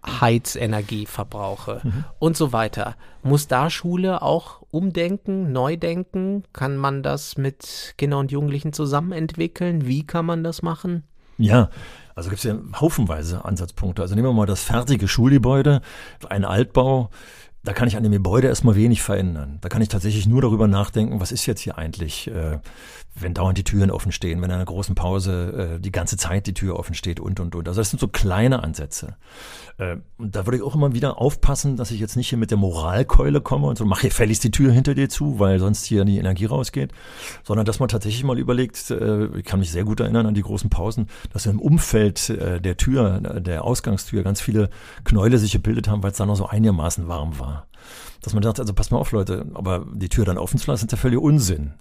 Heizenergie 0.04 1.06
verbrauche 1.06 1.80
mhm. 1.82 2.04
und 2.18 2.36
so 2.36 2.52
weiter. 2.52 2.96
Muss 3.22 3.48
da 3.48 3.70
Schule 3.70 4.22
auch 4.22 4.62
umdenken, 4.76 5.52
neu 5.52 5.76
denken? 5.76 6.44
Kann 6.52 6.76
man 6.76 7.02
das 7.02 7.36
mit 7.36 7.94
Kindern 7.98 8.20
und 8.20 8.32
Jugendlichen 8.32 8.72
zusammen 8.72 9.12
entwickeln? 9.12 9.86
Wie 9.86 10.06
kann 10.06 10.26
man 10.26 10.44
das 10.44 10.62
machen? 10.62 11.04
Ja, 11.38 11.70
also 12.14 12.30
gibt 12.30 12.38
es 12.38 12.44
ja 12.44 12.58
haufenweise 12.80 13.44
Ansatzpunkte. 13.44 14.02
Also 14.02 14.14
nehmen 14.14 14.28
wir 14.28 14.32
mal 14.32 14.46
das 14.46 14.62
fertige 14.62 15.08
Schulgebäude, 15.08 15.82
ein 16.28 16.44
Altbau. 16.44 17.10
Da 17.62 17.72
kann 17.72 17.88
ich 17.88 17.96
an 17.96 18.04
dem 18.04 18.12
Gebäude 18.12 18.46
erstmal 18.46 18.76
wenig 18.76 19.02
verändern. 19.02 19.58
Da 19.60 19.68
kann 19.68 19.82
ich 19.82 19.88
tatsächlich 19.88 20.26
nur 20.26 20.40
darüber 20.40 20.68
nachdenken, 20.68 21.20
was 21.20 21.32
ist 21.32 21.46
jetzt 21.46 21.60
hier 21.60 21.76
eigentlich 21.76 22.28
äh, 22.28 22.58
wenn 23.18 23.34
dauernd 23.34 23.58
die 23.58 23.64
Türen 23.64 23.90
offen 23.90 24.12
stehen, 24.12 24.42
wenn 24.42 24.50
in 24.50 24.56
einer 24.56 24.64
großen 24.64 24.94
Pause 24.94 25.76
äh, 25.76 25.80
die 25.80 25.92
ganze 25.92 26.16
Zeit 26.16 26.46
die 26.46 26.54
Tür 26.54 26.78
offen 26.78 26.94
steht 26.94 27.18
und 27.18 27.40
und 27.40 27.54
und. 27.54 27.68
Also 27.68 27.80
das 27.80 27.90
sind 27.90 27.98
so 27.98 28.08
kleine 28.08 28.62
Ansätze. 28.62 29.16
Äh, 29.78 29.96
und 30.18 30.36
da 30.36 30.46
würde 30.46 30.58
ich 30.58 30.62
auch 30.62 30.74
immer 30.74 30.92
wieder 30.92 31.18
aufpassen, 31.18 31.76
dass 31.76 31.90
ich 31.90 32.00
jetzt 32.00 32.16
nicht 32.16 32.28
hier 32.28 32.38
mit 32.38 32.50
der 32.50 32.58
Moralkeule 32.58 33.40
komme 33.40 33.66
und 33.66 33.78
so 33.78 33.84
mach 33.84 34.00
hier 34.00 34.10
fälligst 34.10 34.44
die 34.44 34.50
Tür 34.50 34.70
hinter 34.72 34.94
dir 34.94 35.08
zu, 35.08 35.38
weil 35.38 35.58
sonst 35.58 35.84
hier 35.84 36.04
die 36.04 36.18
Energie 36.18 36.44
rausgeht, 36.44 36.92
sondern 37.42 37.64
dass 37.64 37.80
man 37.80 37.88
tatsächlich 37.88 38.24
mal 38.24 38.38
überlegt, 38.38 38.90
äh, 38.90 39.26
ich 39.36 39.44
kann 39.44 39.60
mich 39.60 39.70
sehr 39.70 39.84
gut 39.84 40.00
erinnern 40.00 40.26
an 40.26 40.34
die 40.34 40.42
großen 40.42 40.70
Pausen, 40.70 41.08
dass 41.32 41.46
im 41.46 41.60
Umfeld 41.60 42.28
äh, 42.30 42.60
der 42.60 42.76
Tür, 42.76 43.20
der 43.20 43.64
Ausgangstür 43.64 44.22
ganz 44.22 44.40
viele 44.40 44.68
Knäule 45.04 45.38
sich 45.38 45.52
gebildet 45.52 45.88
haben, 45.88 46.02
weil 46.02 46.10
es 46.10 46.18
da 46.18 46.26
noch 46.26 46.36
so 46.36 46.46
einigermaßen 46.46 47.08
warm 47.08 47.38
war 47.38 47.66
dass 48.22 48.34
man 48.34 48.42
sagt, 48.42 48.60
also 48.60 48.72
pass 48.72 48.90
mal 48.90 48.98
auf, 48.98 49.12
Leute, 49.12 49.46
aber 49.54 49.86
die 49.92 50.08
Tür 50.08 50.24
dann 50.24 50.38
offen 50.38 50.58
zu 50.58 50.70
lassen, 50.70 50.86
ist 50.86 50.92
ja 50.92 50.98
völlig 50.98 51.18
Unsinn. 51.18 51.74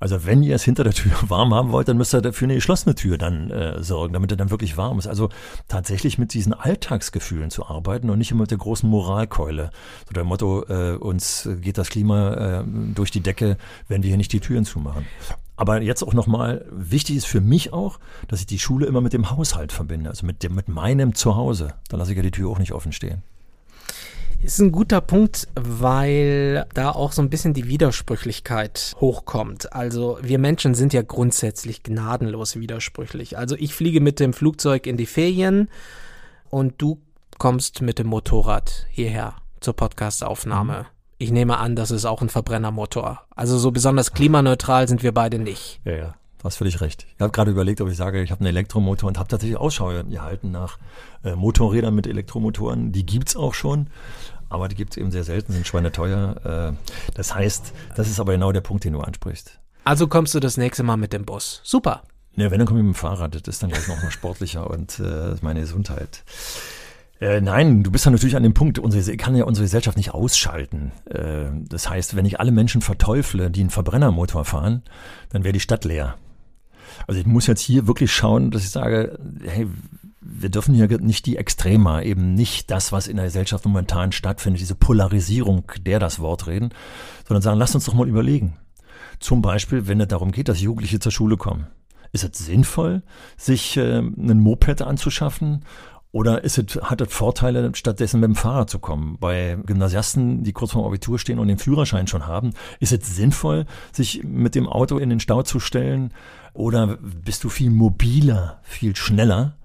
Also 0.00 0.26
wenn 0.26 0.42
ihr 0.42 0.56
es 0.56 0.64
hinter 0.64 0.82
der 0.82 0.92
Tür 0.92 1.12
warm 1.28 1.54
haben 1.54 1.70
wollt, 1.70 1.88
dann 1.88 1.96
müsst 1.96 2.14
ihr 2.14 2.20
dafür 2.20 2.46
eine 2.46 2.56
geschlossene 2.56 2.94
Tür 2.94 3.18
dann 3.18 3.50
äh, 3.50 3.82
sorgen, 3.82 4.12
damit 4.12 4.32
er 4.32 4.36
dann 4.36 4.50
wirklich 4.50 4.76
warm 4.76 4.98
ist. 4.98 5.06
Also 5.06 5.28
tatsächlich 5.68 6.18
mit 6.18 6.34
diesen 6.34 6.54
Alltagsgefühlen 6.54 7.50
zu 7.50 7.66
arbeiten 7.66 8.10
und 8.10 8.18
nicht 8.18 8.30
immer 8.32 8.42
mit 8.42 8.50
der 8.50 8.58
großen 8.58 8.88
Moralkeule. 8.88 9.70
So 10.06 10.12
der 10.12 10.24
Motto, 10.24 10.64
äh, 10.68 10.96
uns 10.96 11.48
geht 11.60 11.78
das 11.78 11.88
Klima 11.88 12.62
äh, 12.62 12.64
durch 12.94 13.10
die 13.10 13.20
Decke, 13.20 13.56
wenn 13.86 14.02
wir 14.02 14.08
hier 14.08 14.16
nicht 14.16 14.32
die 14.32 14.40
Türen 14.40 14.64
zumachen. 14.64 15.06
Aber 15.54 15.80
jetzt 15.80 16.02
auch 16.02 16.14
nochmal, 16.14 16.66
wichtig 16.72 17.16
ist 17.16 17.26
für 17.26 17.40
mich 17.40 17.72
auch, 17.72 18.00
dass 18.26 18.40
ich 18.40 18.46
die 18.46 18.58
Schule 18.58 18.86
immer 18.86 19.00
mit 19.00 19.12
dem 19.12 19.30
Haushalt 19.30 19.70
verbinde, 19.70 20.10
also 20.10 20.26
mit, 20.26 20.42
dem, 20.42 20.56
mit 20.56 20.68
meinem 20.68 21.14
Zuhause. 21.14 21.74
Da 21.88 21.96
lasse 21.96 22.10
ich 22.10 22.16
ja 22.16 22.22
die 22.22 22.32
Tür 22.32 22.50
auch 22.50 22.58
nicht 22.58 22.72
offen 22.72 22.90
stehen. 22.90 23.22
Ist 24.42 24.58
ein 24.58 24.72
guter 24.72 25.00
Punkt, 25.00 25.46
weil 25.54 26.66
da 26.74 26.90
auch 26.90 27.12
so 27.12 27.22
ein 27.22 27.30
bisschen 27.30 27.54
die 27.54 27.68
Widersprüchlichkeit 27.68 28.92
hochkommt. 29.00 29.72
Also 29.72 30.18
wir 30.20 30.40
Menschen 30.40 30.74
sind 30.74 30.92
ja 30.92 31.02
grundsätzlich 31.02 31.84
gnadenlos 31.84 32.56
widersprüchlich. 32.56 33.38
Also 33.38 33.54
ich 33.56 33.72
fliege 33.72 34.00
mit 34.00 34.18
dem 34.18 34.32
Flugzeug 34.32 34.88
in 34.88 34.96
die 34.96 35.06
Ferien 35.06 35.68
und 36.50 36.74
du 36.78 37.00
kommst 37.38 37.82
mit 37.82 38.00
dem 38.00 38.08
Motorrad 38.08 38.86
hierher. 38.90 39.36
zur 39.60 39.76
Podcastaufnahme. 39.76 40.86
Ich 41.18 41.30
nehme 41.30 41.58
an, 41.58 41.76
das 41.76 41.92
ist 41.92 42.04
auch 42.04 42.20
ein 42.20 42.28
Verbrennermotor. 42.28 43.22
Also 43.36 43.56
so 43.58 43.70
besonders 43.70 44.12
klimaneutral 44.12 44.88
sind 44.88 45.04
wir 45.04 45.12
beide 45.12 45.38
nicht. 45.38 45.80
Ja, 45.84 45.92
ja. 45.92 46.14
Du 46.42 46.46
hast 46.46 46.56
völlig 46.56 46.80
recht. 46.80 47.06
Ich 47.14 47.20
habe 47.20 47.30
gerade 47.30 47.52
überlegt, 47.52 47.80
ob 47.80 47.88
ich 47.88 47.96
sage, 47.96 48.20
ich 48.20 48.32
habe 48.32 48.40
einen 48.40 48.48
Elektromotor 48.48 49.06
und 49.06 49.16
habe 49.16 49.28
tatsächlich 49.28 49.56
Ausschau 49.56 49.92
gehalten 50.02 50.50
nach 50.50 50.78
äh, 51.22 51.36
Motorrädern 51.36 51.94
mit 51.94 52.08
Elektromotoren. 52.08 52.90
Die 52.90 53.06
gibt's 53.06 53.36
auch 53.36 53.54
schon, 53.54 53.86
aber 54.52 54.68
die 54.68 54.76
gibt's 54.76 54.96
eben 54.96 55.10
sehr 55.10 55.24
selten, 55.24 55.52
sind 55.52 55.66
schweineteuer. 55.66 56.74
Äh, 56.76 57.12
das 57.14 57.34
heißt, 57.34 57.72
das 57.96 58.08
ist 58.08 58.20
aber 58.20 58.32
genau 58.32 58.52
der 58.52 58.60
Punkt, 58.60 58.84
den 58.84 58.92
du 58.92 59.00
ansprichst. 59.00 59.58
Also 59.84 60.06
kommst 60.06 60.34
du 60.34 60.40
das 60.40 60.56
nächste 60.56 60.82
Mal 60.82 60.96
mit 60.96 61.12
dem 61.12 61.24
Bus. 61.24 61.60
Super. 61.64 62.02
Ja, 62.36 62.50
wenn, 62.50 62.58
dann 62.58 62.66
komme 62.66 62.80
ich 62.80 62.86
mit 62.86 62.94
dem 62.94 62.98
Fahrrad. 62.98 63.34
Das 63.34 63.42
ist 63.46 63.62
dann 63.62 63.70
gleich 63.70 63.88
noch 63.88 64.02
mal 64.02 64.10
sportlicher 64.10 64.70
und 64.70 65.00
äh, 65.00 65.34
meine 65.42 65.60
Gesundheit. 65.60 66.24
Äh, 67.20 67.40
nein, 67.40 67.82
du 67.82 67.90
bist 67.90 68.04
ja 68.04 68.10
natürlich 68.10 68.36
an 68.36 68.42
dem 68.42 68.54
Punkt, 68.54 68.78
unsere, 68.78 69.16
kann 69.16 69.36
ja 69.36 69.44
unsere 69.44 69.64
Gesellschaft 69.64 69.96
nicht 69.96 70.12
ausschalten. 70.12 70.92
Äh, 71.06 71.50
das 71.68 71.88
heißt, 71.88 72.16
wenn 72.16 72.24
ich 72.24 72.40
alle 72.40 72.52
Menschen 72.52 72.80
verteufle, 72.80 73.50
die 73.50 73.60
einen 73.60 73.70
Verbrennermotor 73.70 74.44
fahren, 74.44 74.82
dann 75.28 75.44
wäre 75.44 75.52
die 75.52 75.60
Stadt 75.60 75.84
leer. 75.84 76.16
Also 77.06 77.20
ich 77.20 77.26
muss 77.26 77.46
jetzt 77.46 77.60
hier 77.60 77.86
wirklich 77.86 78.12
schauen, 78.12 78.50
dass 78.50 78.64
ich 78.64 78.70
sage, 78.70 79.18
hey, 79.44 79.68
wir 80.24 80.48
dürfen 80.50 80.74
hier 80.74 80.88
nicht 81.00 81.26
die 81.26 81.36
Extrema, 81.36 82.00
eben 82.02 82.34
nicht 82.34 82.70
das, 82.70 82.92
was 82.92 83.08
in 83.08 83.16
der 83.16 83.26
Gesellschaft 83.26 83.64
momentan 83.64 84.12
stattfindet, 84.12 84.60
diese 84.60 84.74
Polarisierung, 84.74 85.64
der 85.80 85.98
das 85.98 86.20
Wort 86.20 86.46
reden, 86.46 86.70
sondern 87.26 87.42
sagen, 87.42 87.58
lasst 87.58 87.74
uns 87.74 87.86
doch 87.86 87.94
mal 87.94 88.08
überlegen. 88.08 88.56
Zum 89.18 89.42
Beispiel, 89.42 89.86
wenn 89.88 90.00
es 90.00 90.08
darum 90.08 90.32
geht, 90.32 90.48
dass 90.48 90.60
Jugendliche 90.60 91.00
zur 91.00 91.12
Schule 91.12 91.36
kommen. 91.36 91.66
Ist 92.12 92.24
es 92.24 92.44
sinnvoll, 92.44 93.02
sich 93.36 93.76
äh, 93.76 93.98
einen 93.98 94.40
Moped 94.40 94.82
anzuschaffen 94.82 95.64
oder 96.12 96.44
ist 96.44 96.58
es, 96.58 96.76
hat 96.82 97.00
es 97.00 97.12
Vorteile, 97.12 97.74
stattdessen 97.74 98.20
mit 98.20 98.28
dem 98.28 98.36
Fahrrad 98.36 98.68
zu 98.68 98.78
kommen? 98.78 99.16
Bei 99.18 99.56
Gymnasiasten, 99.64 100.44
die 100.44 100.52
kurz 100.52 100.72
vorm 100.72 100.86
Abitur 100.86 101.18
stehen 101.18 101.38
und 101.38 101.48
den 101.48 101.58
Führerschein 101.58 102.06
schon 102.06 102.26
haben, 102.26 102.50
ist 102.80 102.92
es 102.92 103.16
sinnvoll, 103.16 103.64
sich 103.92 104.22
mit 104.22 104.54
dem 104.54 104.68
Auto 104.68 104.98
in 104.98 105.08
den 105.08 105.20
Stau 105.20 105.42
zu 105.42 105.58
stellen? 105.58 106.12
Oder 106.52 106.98
bist 106.98 107.44
du 107.44 107.48
viel 107.48 107.70
mobiler, 107.70 108.60
viel 108.62 108.94
schneller 108.94 109.56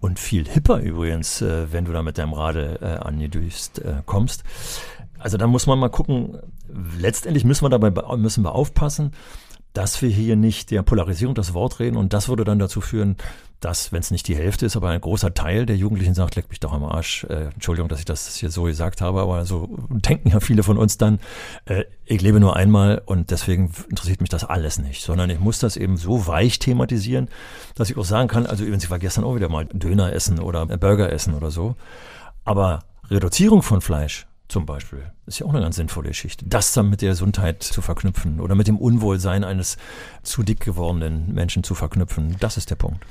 und 0.00 0.18
viel 0.18 0.48
hipper 0.48 0.78
übrigens, 0.78 1.42
äh, 1.42 1.72
wenn 1.72 1.84
du 1.84 1.92
da 1.92 2.02
mit 2.02 2.18
deinem 2.18 2.32
Radl 2.32 2.78
äh, 2.80 2.84
angedüst 2.84 3.80
äh, 3.80 4.02
kommst? 4.04 4.44
Also 5.18 5.38
da 5.38 5.46
muss 5.46 5.66
man 5.66 5.78
mal 5.78 5.88
gucken. 5.88 6.38
Letztendlich 6.98 7.44
müssen 7.44 7.64
wir 7.64 7.70
dabei 7.70 8.16
müssen 8.16 8.44
wir 8.44 8.54
aufpassen, 8.54 9.12
dass 9.72 10.00
wir 10.02 10.08
hier 10.08 10.36
nicht 10.36 10.70
der 10.70 10.82
Polarisierung 10.82 11.34
das 11.34 11.54
Wort 11.54 11.80
reden 11.80 11.96
und 11.96 12.12
das 12.12 12.28
würde 12.28 12.44
dann 12.44 12.58
dazu 12.58 12.80
führen, 12.80 13.16
dass, 13.60 13.90
wenn 13.90 14.00
es 14.00 14.10
nicht 14.10 14.28
die 14.28 14.36
Hälfte 14.36 14.66
ist, 14.66 14.76
aber 14.76 14.90
ein 14.90 15.00
großer 15.00 15.32
Teil 15.32 15.66
der 15.66 15.76
Jugendlichen 15.76 16.14
sagt, 16.14 16.36
leck 16.36 16.48
mich 16.50 16.60
doch 16.60 16.72
am 16.72 16.84
Arsch. 16.84 17.24
Äh, 17.24 17.46
Entschuldigung, 17.54 17.88
dass 17.88 17.98
ich 17.98 18.04
das 18.04 18.34
hier 18.36 18.50
so 18.50 18.64
gesagt 18.64 19.00
habe, 19.00 19.20
aber 19.20 19.44
so 19.44 19.68
denken 19.88 20.28
ja 20.28 20.40
viele 20.40 20.62
von 20.62 20.76
uns 20.76 20.98
dann, 20.98 21.20
äh, 21.64 21.84
ich 22.04 22.20
lebe 22.20 22.38
nur 22.38 22.56
einmal 22.56 23.02
und 23.04 23.30
deswegen 23.30 23.72
interessiert 23.88 24.20
mich 24.20 24.30
das 24.30 24.44
alles 24.44 24.78
nicht, 24.78 25.02
sondern 25.02 25.30
ich 25.30 25.40
muss 25.40 25.58
das 25.58 25.76
eben 25.76 25.96
so 25.96 26.26
weich 26.26 26.58
thematisieren, 26.58 27.28
dass 27.74 27.90
ich 27.90 27.96
auch 27.96 28.04
sagen 28.04 28.28
kann, 28.28 28.46
also 28.46 28.62
übrigens, 28.62 28.84
ich 28.84 28.90
war 28.90 28.98
gestern 28.98 29.24
auch 29.24 29.34
wieder 29.34 29.48
mal 29.48 29.66
Döner 29.66 30.12
essen 30.12 30.38
oder 30.38 30.66
Burger 30.66 31.12
essen 31.12 31.34
oder 31.34 31.50
so, 31.50 31.76
aber 32.44 32.80
Reduzierung 33.10 33.62
von 33.62 33.80
Fleisch 33.80 34.26
zum 34.48 34.66
Beispiel. 34.66 35.10
Ist 35.26 35.40
ja 35.40 35.46
auch 35.46 35.50
eine 35.50 35.60
ganz 35.60 35.76
sinnvolle 35.76 36.08
Geschichte. 36.08 36.44
Das 36.46 36.72
dann 36.72 36.88
mit 36.88 37.02
der 37.02 37.10
Gesundheit 37.10 37.62
zu 37.62 37.82
verknüpfen 37.82 38.40
oder 38.40 38.54
mit 38.54 38.68
dem 38.68 38.78
Unwohlsein 38.78 39.44
eines 39.44 39.76
zu 40.22 40.42
dick 40.42 40.60
gewordenen 40.60 41.34
Menschen 41.34 41.64
zu 41.64 41.74
verknüpfen, 41.74 42.36
das 42.38 42.56
ist 42.56 42.70
der 42.70 42.76
Punkt. 42.76 43.04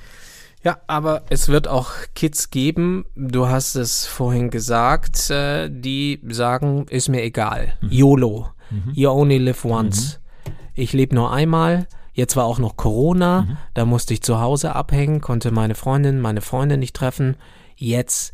Ja, 0.65 0.79
aber 0.87 1.23
es 1.29 1.47
wird 1.47 1.67
auch 1.67 1.91
Kids 2.15 2.49
geben, 2.49 3.05
du 3.15 3.47
hast 3.47 3.75
es 3.75 4.07
vorhin 4.07 4.49
gesagt, 4.49 5.29
äh, 5.29 5.69
die 5.69 6.19
sagen, 6.27 6.87
ist 6.89 7.07
mir 7.07 7.21
egal. 7.21 7.73
Mhm. 7.81 7.91
YOLO. 7.91 8.49
Mhm. 8.71 8.91
You 8.93 9.11
only 9.11 9.37
live 9.37 9.63
once. 9.63 10.19
Mhm. 10.47 10.51
Ich 10.73 10.91
lebe 10.93 11.13
nur 11.13 11.31
einmal. 11.31 11.87
Jetzt 12.13 12.35
war 12.35 12.45
auch 12.45 12.57
noch 12.57 12.77
Corona, 12.77 13.41
mhm. 13.43 13.57
da 13.75 13.85
musste 13.85 14.15
ich 14.15 14.23
zu 14.23 14.39
Hause 14.39 14.73
abhängen, 14.73 15.21
konnte 15.21 15.51
meine 15.51 15.75
Freundin, 15.75 16.19
meine 16.19 16.41
Freunde 16.41 16.77
nicht 16.77 16.95
treffen. 16.95 17.35
Jetzt 17.75 18.33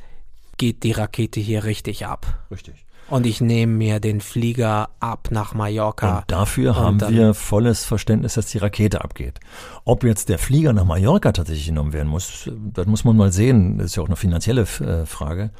geht 0.57 0.83
die 0.83 0.93
Rakete 0.93 1.41
hier 1.41 1.65
richtig 1.65 2.05
ab. 2.05 2.45
Richtig 2.49 2.85
und 3.11 3.25
ich 3.25 3.41
nehme 3.41 3.73
mir 3.73 3.99
den 3.99 4.21
Flieger 4.21 4.89
ab 4.99 5.27
nach 5.31 5.53
Mallorca. 5.53 6.19
Und 6.19 6.31
dafür 6.31 6.71
und 6.71 6.77
haben 6.77 7.09
wir 7.09 7.33
volles 7.33 7.83
Verständnis, 7.83 8.35
dass 8.35 8.47
die 8.47 8.57
Rakete 8.57 9.03
abgeht. 9.03 9.39
Ob 9.83 10.03
jetzt 10.03 10.29
der 10.29 10.39
Flieger 10.39 10.71
nach 10.71 10.85
Mallorca 10.85 11.31
tatsächlich 11.33 11.67
genommen 11.67 11.93
werden 11.93 12.07
muss, 12.07 12.49
das 12.73 12.85
muss 12.87 13.03
man 13.03 13.17
mal 13.17 13.31
sehen. 13.31 13.77
Das 13.77 13.87
ist 13.87 13.95
ja 13.97 14.03
auch 14.03 14.07
eine 14.07 14.15
finanzielle 14.15 14.61
äh, 14.61 15.05
Frage. 15.05 15.51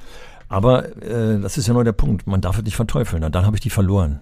Aber 0.47 0.85
äh, 1.01 1.39
das 1.39 1.57
ist 1.57 1.67
ja 1.67 1.73
nur 1.73 1.83
der 1.83 1.91
Punkt. 1.91 2.25
Man 2.25 2.39
darf 2.41 2.57
es 2.57 2.63
nicht 2.63 2.75
verteufeln. 2.77 3.23
Und 3.23 3.35
dann 3.35 3.45
habe 3.45 3.57
ich 3.57 3.61
die 3.61 3.69
verloren 3.69 4.21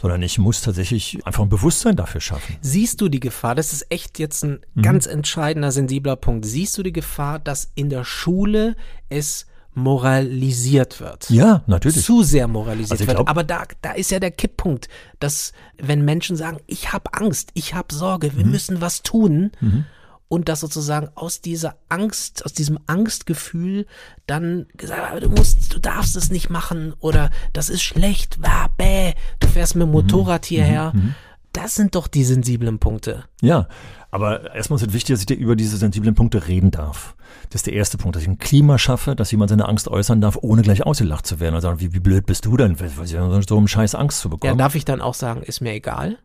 sondern 0.00 0.22
ich 0.22 0.38
muss 0.38 0.60
tatsächlich 0.60 1.26
einfach 1.26 1.42
ein 1.42 1.48
Bewusstsein 1.48 1.96
dafür 1.96 2.20
schaffen. 2.20 2.54
Siehst 2.60 3.00
du 3.00 3.08
die 3.08 3.18
Gefahr, 3.18 3.56
das 3.56 3.72
ist 3.72 3.90
echt 3.90 4.20
jetzt 4.20 4.44
ein 4.44 4.60
mhm. 4.74 4.82
ganz 4.82 5.06
entscheidender, 5.06 5.72
sensibler 5.72 6.14
Punkt, 6.14 6.46
siehst 6.46 6.78
du 6.78 6.84
die 6.84 6.92
Gefahr, 6.92 7.40
dass 7.40 7.72
in 7.74 7.90
der 7.90 8.04
Schule 8.04 8.76
es 9.08 9.46
moralisiert 9.78 11.00
wird. 11.00 11.30
Ja, 11.30 11.62
natürlich. 11.66 12.04
Zu 12.04 12.22
sehr 12.22 12.48
moralisiert 12.48 13.00
also 13.00 13.06
wird. 13.06 13.28
Aber 13.28 13.44
da, 13.44 13.64
da 13.80 13.92
ist 13.92 14.10
ja 14.10 14.20
der 14.20 14.30
Kipppunkt, 14.30 14.88
dass 15.20 15.52
wenn 15.78 16.04
Menschen 16.04 16.36
sagen, 16.36 16.58
ich 16.66 16.92
habe 16.92 17.14
Angst, 17.14 17.50
ich 17.54 17.74
habe 17.74 17.94
Sorge, 17.94 18.36
wir 18.36 18.44
mhm. 18.44 18.50
müssen 18.50 18.80
was 18.80 19.02
tun. 19.02 19.52
Mhm. 19.60 19.84
Und 20.30 20.50
dass 20.50 20.60
sozusagen 20.60 21.08
aus 21.14 21.40
dieser 21.40 21.76
Angst, 21.88 22.44
aus 22.44 22.52
diesem 22.52 22.78
Angstgefühl 22.86 23.86
dann 24.26 24.66
gesagt, 24.76 25.22
du 25.22 25.30
musst, 25.30 25.72
du 25.72 25.78
darfst 25.78 26.16
es 26.16 26.30
nicht 26.30 26.50
machen 26.50 26.92
oder 27.00 27.30
das 27.54 27.70
ist 27.70 27.80
schlecht, 27.80 28.38
bäh, 28.76 29.14
du 29.40 29.48
fährst 29.48 29.74
mit 29.74 29.86
dem 29.86 29.92
Motorrad 29.92 30.42
mhm. 30.42 30.48
hierher. 30.48 30.92
Mhm. 30.94 31.14
Das 31.52 31.74
sind 31.74 31.94
doch 31.94 32.06
die 32.06 32.24
sensiblen 32.24 32.78
Punkte. 32.78 33.24
Ja, 33.40 33.68
aber 34.10 34.54
erstmal 34.54 34.78
ist 34.78 34.86
es 34.86 34.92
wichtig, 34.92 35.14
dass 35.14 35.20
ich 35.20 35.26
dir 35.26 35.36
über 35.36 35.56
diese 35.56 35.76
sensiblen 35.76 36.14
Punkte 36.14 36.46
reden 36.46 36.70
darf. 36.70 37.14
Das 37.50 37.60
ist 37.60 37.66
der 37.66 37.74
erste 37.74 37.98
Punkt, 37.98 38.16
dass 38.16 38.22
ich 38.22 38.28
ein 38.28 38.38
Klima 38.38 38.78
schaffe, 38.78 39.16
dass 39.16 39.30
jemand 39.30 39.50
seine 39.50 39.68
Angst 39.68 39.88
äußern 39.88 40.20
darf, 40.20 40.38
ohne 40.40 40.62
gleich 40.62 40.84
ausgelacht 40.84 41.26
zu 41.26 41.40
werden 41.40 41.54
und 41.54 41.60
sagen, 41.60 41.80
wie, 41.80 41.94
wie 41.94 42.00
blöd 42.00 42.26
bist 42.26 42.44
du 42.44 42.56
denn, 42.56 42.76
so 42.76 43.56
einen 43.56 43.68
Scheiß 43.68 43.94
Angst 43.94 44.20
zu 44.20 44.28
bekommen. 44.30 44.52
Ja, 44.52 44.56
darf 44.56 44.74
ich 44.74 44.84
dann 44.84 45.00
auch 45.00 45.14
sagen, 45.14 45.42
ist 45.42 45.60
mir 45.60 45.72
egal? 45.72 46.18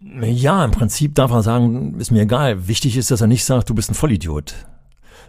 Ja, 0.00 0.64
im 0.64 0.70
Prinzip 0.70 1.14
darf 1.14 1.30
er 1.30 1.42
sagen, 1.42 1.98
ist 1.98 2.10
mir 2.10 2.22
egal. 2.22 2.68
Wichtig 2.68 2.96
ist, 2.96 3.10
dass 3.10 3.20
er 3.20 3.26
nicht 3.26 3.44
sagt, 3.44 3.68
du 3.68 3.74
bist 3.74 3.90
ein 3.90 3.94
Vollidiot. 3.94 4.54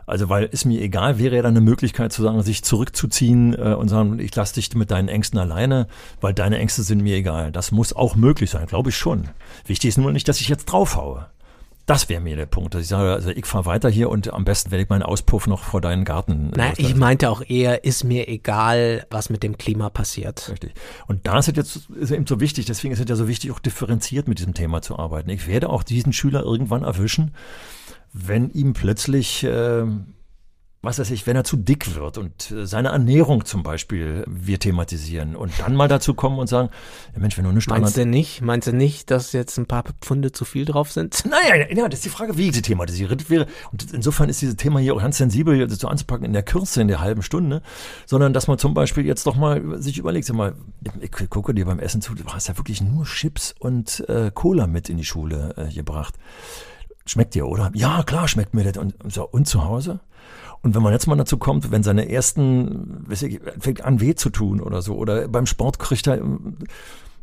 Also, 0.07 0.29
weil 0.29 0.45
ist 0.45 0.63
mir 0.63 0.81
egal, 0.81 1.19
wäre 1.19 1.35
ja 1.35 1.41
dann 1.41 1.51
eine 1.51 1.61
Möglichkeit 1.61 2.13
zu 2.13 2.23
sagen, 2.23 2.41
sich 2.41 2.63
zurückzuziehen 2.63 3.53
äh, 3.53 3.75
und 3.75 3.89
sagen, 3.89 4.19
ich 4.19 4.33
lasse 4.33 4.55
dich 4.55 4.73
mit 4.73 4.89
deinen 4.89 5.09
Ängsten 5.09 5.37
alleine, 5.37 5.87
weil 6.21 6.33
deine 6.33 6.57
Ängste 6.59 6.81
sind 6.83 7.03
mir 7.03 7.17
egal. 7.17 7.51
Das 7.51 7.73
muss 7.73 7.91
auch 7.91 8.15
möglich 8.15 8.49
sein, 8.49 8.67
glaube 8.67 8.89
ich 8.89 8.95
schon. 8.95 9.27
Wichtig 9.65 9.89
ist 9.89 9.97
nur 9.97 10.13
nicht, 10.13 10.29
dass 10.29 10.39
ich 10.39 10.47
jetzt 10.47 10.65
draufhaue. 10.67 11.27
Das 11.87 12.09
wäre 12.09 12.19
mir 12.19 12.35
der 12.35 12.47
Punkt, 12.47 12.73
dass 12.73 12.81
ich 12.81 12.89
sage, 12.89 13.13
also 13.13 13.29
ich 13.29 13.45
fahre 13.45 13.65
weiter 13.65 13.89
hier 13.89 14.09
und 14.09 14.33
am 14.33 14.43
besten 14.43 14.71
werde 14.71 14.83
ich 14.83 14.89
meinen 14.89 15.03
Auspuff 15.03 15.47
noch 15.47 15.63
vor 15.63 15.79
deinen 15.79 16.03
Garten. 16.03 16.51
Nein, 16.53 16.73
ich 16.75 16.95
meinte 16.95 17.29
auch 17.29 17.41
eher, 17.41 17.85
ist 17.85 18.03
mir 18.03 18.27
egal, 18.27 19.07
was 19.09 19.29
mit 19.29 19.41
dem 19.41 19.57
Klima 19.57 19.89
passiert. 19.89 20.49
Richtig. 20.51 20.73
Und 21.07 21.25
da 21.27 21.39
ist 21.39 21.47
es 21.47 21.55
jetzt 21.55 21.89
ist 21.91 22.11
eben 22.11 22.27
so 22.27 22.41
wichtig, 22.41 22.65
deswegen 22.65 22.93
ist 22.93 22.99
es 22.99 23.07
ja 23.07 23.15
so 23.15 23.29
wichtig, 23.29 23.51
auch 23.51 23.59
differenziert 23.59 24.27
mit 24.27 24.39
diesem 24.39 24.53
Thema 24.53 24.81
zu 24.81 24.99
arbeiten. 24.99 25.29
Ich 25.29 25.47
werde 25.47 25.69
auch 25.69 25.81
diesen 25.81 26.11
Schüler 26.11 26.43
irgendwann 26.43 26.83
erwischen, 26.83 27.33
wenn 28.11 28.49
ihm 28.49 28.73
plötzlich 28.73 29.45
äh, 29.45 29.85
was 30.81 30.99
weiß 30.99 31.09
ich, 31.11 31.25
wenn 31.25 31.35
er 31.35 31.43
zu 31.43 31.57
dick 31.57 31.95
wird 31.95 32.17
und 32.17 32.51
äh, 32.51 32.67
seine 32.67 32.89
Ernährung 32.89 33.45
zum 33.45 33.63
Beispiel 33.63 34.23
wir 34.27 34.59
thematisieren 34.59 35.35
und 35.35 35.51
dann 35.59 35.75
mal 35.75 35.87
dazu 35.87 36.13
kommen 36.13 36.37
und 36.37 36.47
sagen, 36.47 36.69
ja 37.13 37.19
Mensch, 37.19 37.35
wenn 37.37 37.45
du 37.45 37.49
eine 37.49 37.61
Standard... 37.61 37.83
Meinst 37.83 37.97
du 37.97 38.05
nicht, 38.05 38.41
meinst 38.41 38.67
du 38.67 38.73
nicht, 38.73 39.09
dass 39.09 39.31
jetzt 39.33 39.57
ein 39.57 39.65
paar 39.65 39.83
Pfunde 40.01 40.31
zu 40.31 40.45
viel 40.45 40.65
drauf 40.65 40.91
sind? 40.91 41.23
Naja, 41.27 41.67
ja, 41.69 41.87
das 41.89 41.99
ist 41.99 42.05
die 42.05 42.09
Frage, 42.09 42.37
wie 42.37 42.49
ich 42.49 42.55
sie 42.55 42.61
thematisiere. 42.61 43.17
Und 43.71 43.93
insofern 43.93 44.29
ist 44.29 44.41
dieses 44.41 44.55
Thema 44.55 44.79
hier 44.79 44.95
auch 44.95 45.01
ganz 45.01 45.17
sensibel 45.17 45.69
so 45.69 45.87
anzupacken 45.87 46.25
in 46.25 46.33
der 46.33 46.43
Kürze, 46.43 46.81
in 46.81 46.87
der 46.87 47.01
halben 47.01 47.21
Stunde, 47.21 47.61
sondern 48.05 48.33
dass 48.33 48.47
man 48.47 48.57
zum 48.57 48.73
Beispiel 48.73 49.05
jetzt 49.05 49.27
doch 49.27 49.35
mal 49.35 49.81
sich 49.81 49.97
überlegt, 49.97 50.25
sag 50.25 50.35
mal, 50.35 50.55
ich, 51.01 51.11
ich 51.21 51.29
gucke 51.29 51.53
dir 51.53 51.65
beim 51.65 51.79
Essen 51.79 52.01
zu, 52.01 52.15
du 52.15 52.23
hast 52.27 52.47
ja 52.47 52.57
wirklich 52.57 52.81
nur 52.81 53.05
Chips 53.05 53.53
und 53.59 54.07
äh, 54.07 54.31
Cola 54.33 54.67
mit 54.67 54.89
in 54.89 54.97
die 54.97 55.05
Schule 55.05 55.53
äh, 55.57 55.73
gebracht. 55.73 56.15
Schmeckt 57.05 57.35
dir, 57.35 57.47
oder? 57.47 57.71
Ja, 57.73 58.03
klar 58.03 58.27
schmeckt 58.27 58.53
mir 58.53 58.63
das. 58.63 58.77
Und, 58.77 58.95
so, 59.11 59.27
und 59.27 59.47
zu 59.47 59.63
Hause? 59.63 59.99
Und 60.61 60.75
wenn 60.75 60.81
man 60.81 60.93
jetzt 60.93 61.07
mal 61.07 61.15
dazu 61.15 61.37
kommt, 61.37 61.71
wenn 61.71 61.83
seine 61.83 62.09
ersten, 62.09 63.03
weiß 63.07 63.23
ich, 63.23 63.39
fängt 63.59 63.83
an 63.83 64.01
weh 64.01 64.15
zu 64.15 64.29
tun 64.29 64.59
oder 64.61 64.81
so, 64.81 64.95
oder 64.95 65.27
beim 65.27 65.45
Sport 65.45 65.79
kriegt 65.79 66.07
er, 66.07 66.19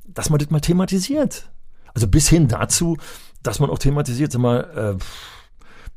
dass 0.07 0.31
man 0.31 0.39
das 0.39 0.51
mal 0.51 0.61
thematisiert. 0.61 1.51
Also 1.95 2.09
bis 2.09 2.29
hin 2.29 2.49
dazu, 2.49 2.97
dass 3.43 3.61
man 3.61 3.71
auch 3.71 3.79
thematisiert, 3.79 4.33
sag 4.33 4.41
mal, 4.41 4.97
äh, 4.99 5.05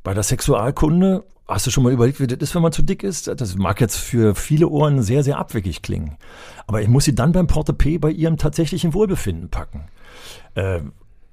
bei 0.03 0.13
der 0.13 0.23
Sexualkunde, 0.23 1.23
hast 1.47 1.65
du 1.65 1.71
schon 1.71 1.83
mal 1.83 1.93
überlegt, 1.93 2.19
wie 2.19 2.27
das 2.27 2.39
ist, 2.39 2.55
wenn 2.55 2.61
man 2.61 2.71
zu 2.71 2.81
dick 2.81 3.03
ist? 3.03 3.27
Das 3.27 3.55
mag 3.55 3.79
jetzt 3.81 3.95
für 3.95 4.35
viele 4.35 4.67
Ohren 4.67 5.01
sehr, 5.01 5.23
sehr 5.23 5.37
abwegig 5.37 5.81
klingen. 5.81 6.17
Aber 6.65 6.81
ich 6.81 6.87
muss 6.87 7.05
sie 7.05 7.15
dann 7.15 7.31
beim 7.31 7.47
Porte-P 7.47 7.97
bei 7.97 8.11
ihrem 8.11 8.37
tatsächlichen 8.37 8.93
Wohlbefinden 8.93 9.49
packen. 9.49 9.87
Äh, 10.55 10.81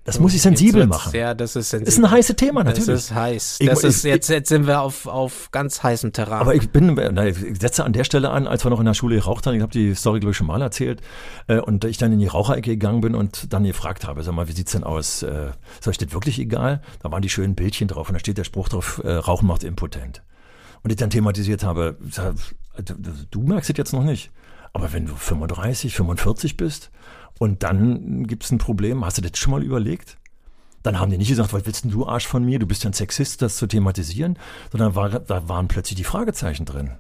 Das 0.05 0.21
muss 0.21 0.35
ich 0.35 0.43
sensibel 0.43 0.87
machen. 0.87 1.17
Ja, 1.17 1.33
das 1.33 1.57
ist 1.57 1.71
sensibel. 1.71 1.89
Ist 1.89 1.99
ein 1.99 2.11
heißes 2.11 2.37
Thema 2.37 2.63
natürlich. 2.63 2.87
Das 2.87 3.05
ist 3.05 3.15
heiß. 3.15 3.57
Ich- 3.61 3.67
Das 3.69 3.79
ich- 3.79 3.85
ist, 3.89 4.05
jetzt, 4.05 4.29
jetzt 4.29 4.49
sind 4.51 4.67
wir 4.67 4.83
auf, 4.83 5.07
auf 5.07 5.51
ganz 5.51 5.83
heißem 5.83 6.13
Terrain. 6.13 6.41
Aber 6.43 6.55
ich 6.55 6.69
bin, 6.71 6.95
na, 7.13 7.27
ich 7.27 7.37
setze 7.59 7.85
an 7.85 7.95
der 7.95 8.05
Stelle 8.05 8.29
an, 8.29 8.47
als 8.47 8.65
wir 8.65 8.71
noch 8.71 8.81
in 8.81 8.85
der 8.85 8.93
Schule 8.93 9.17
geraucht 9.17 9.47
haben, 9.47 9.55
ich 9.55 9.63
habe 9.63 9.73
die 9.73 9.95
Story, 9.95 10.21
glaube 10.21 10.33
ich, 10.33 10.37
schon 10.37 10.47
mal 10.47 10.61
erzählt, 10.61 11.01
äh, 11.47 11.59
und 11.59 11.85
ich 11.87 11.97
dann 11.97 12.13
in 12.13 12.19
die 12.19 12.27
Raucherecke 12.27 12.71
gegangen 12.73 13.01
bin 13.01 13.15
und 13.15 13.53
dann 13.55 13.65
gefragt 13.65 14.07
habe, 14.07 14.23
sag 14.23 14.35
mal, 14.35 14.47
wie 14.47 14.53
sieht's 14.53 14.73
denn 14.73 14.85
aus? 14.85 15.23
Äh, 15.23 15.53
ist 15.81 15.89
euch 15.89 15.97
das 15.97 16.13
wirklich 16.13 16.39
egal? 16.39 16.83
Da 17.03 17.11
waren 17.11 17.23
die 17.23 17.31
schönen 17.31 17.55
Bildchen 17.55 17.89
drauf 17.89 18.09
und 18.09 18.13
da 18.13 18.19
steht 18.21 18.37
der 18.37 18.45
Spruch 18.45 18.69
drauf, 18.69 19.01
äh, 19.05 19.11
Rauchen 19.13 19.49
macht 19.49 19.65
impotent. 19.65 20.23
Und 20.83 20.91
ich 20.91 20.97
dann 20.99 21.09
thematisiert 21.09 21.65
habe, 21.65 21.97
sag, 22.11 22.35
du 23.31 23.41
merkst 23.41 23.71
es 23.71 23.77
jetzt 23.79 23.93
noch 23.95 24.05
nicht. 24.05 24.31
Aber 24.75 24.93
wenn 24.93 25.07
du 25.07 25.15
35, 25.15 25.95
45 25.95 26.57
bist 26.59 26.91
und 27.39 27.63
dann 27.63 28.27
gibt's 28.27 28.51
ein 28.51 28.59
Problem, 28.59 29.05
hast 29.05 29.19
du 29.19 29.23
das 29.23 29.39
schon 29.39 29.53
mal 29.53 29.63
überlegt? 29.63 30.19
Dann 30.83 31.01
haben 31.01 31.11
die 31.11 31.19
nicht 31.19 31.29
gesagt, 31.29 31.53
was 31.53 31.65
willst 31.65 31.85
denn 31.85 31.91
du 31.91 32.07
Arsch 32.07 32.27
von 32.27 32.45
mir? 32.45 32.59
Du 32.59 32.67
bist 32.67 32.85
ja 32.85 32.91
ein 32.91 32.95
Sexist, 32.95 33.41
das 33.41 33.57
zu 33.57 33.67
thematisieren, 33.67 34.39
sondern 34.71 34.95
war, 34.95 35.09
da 35.09 35.49
waren 35.49 35.67
plötzlich 35.67 35.97
die 35.97 36.05
Fragezeichen 36.05 36.67
drin. 36.67 36.93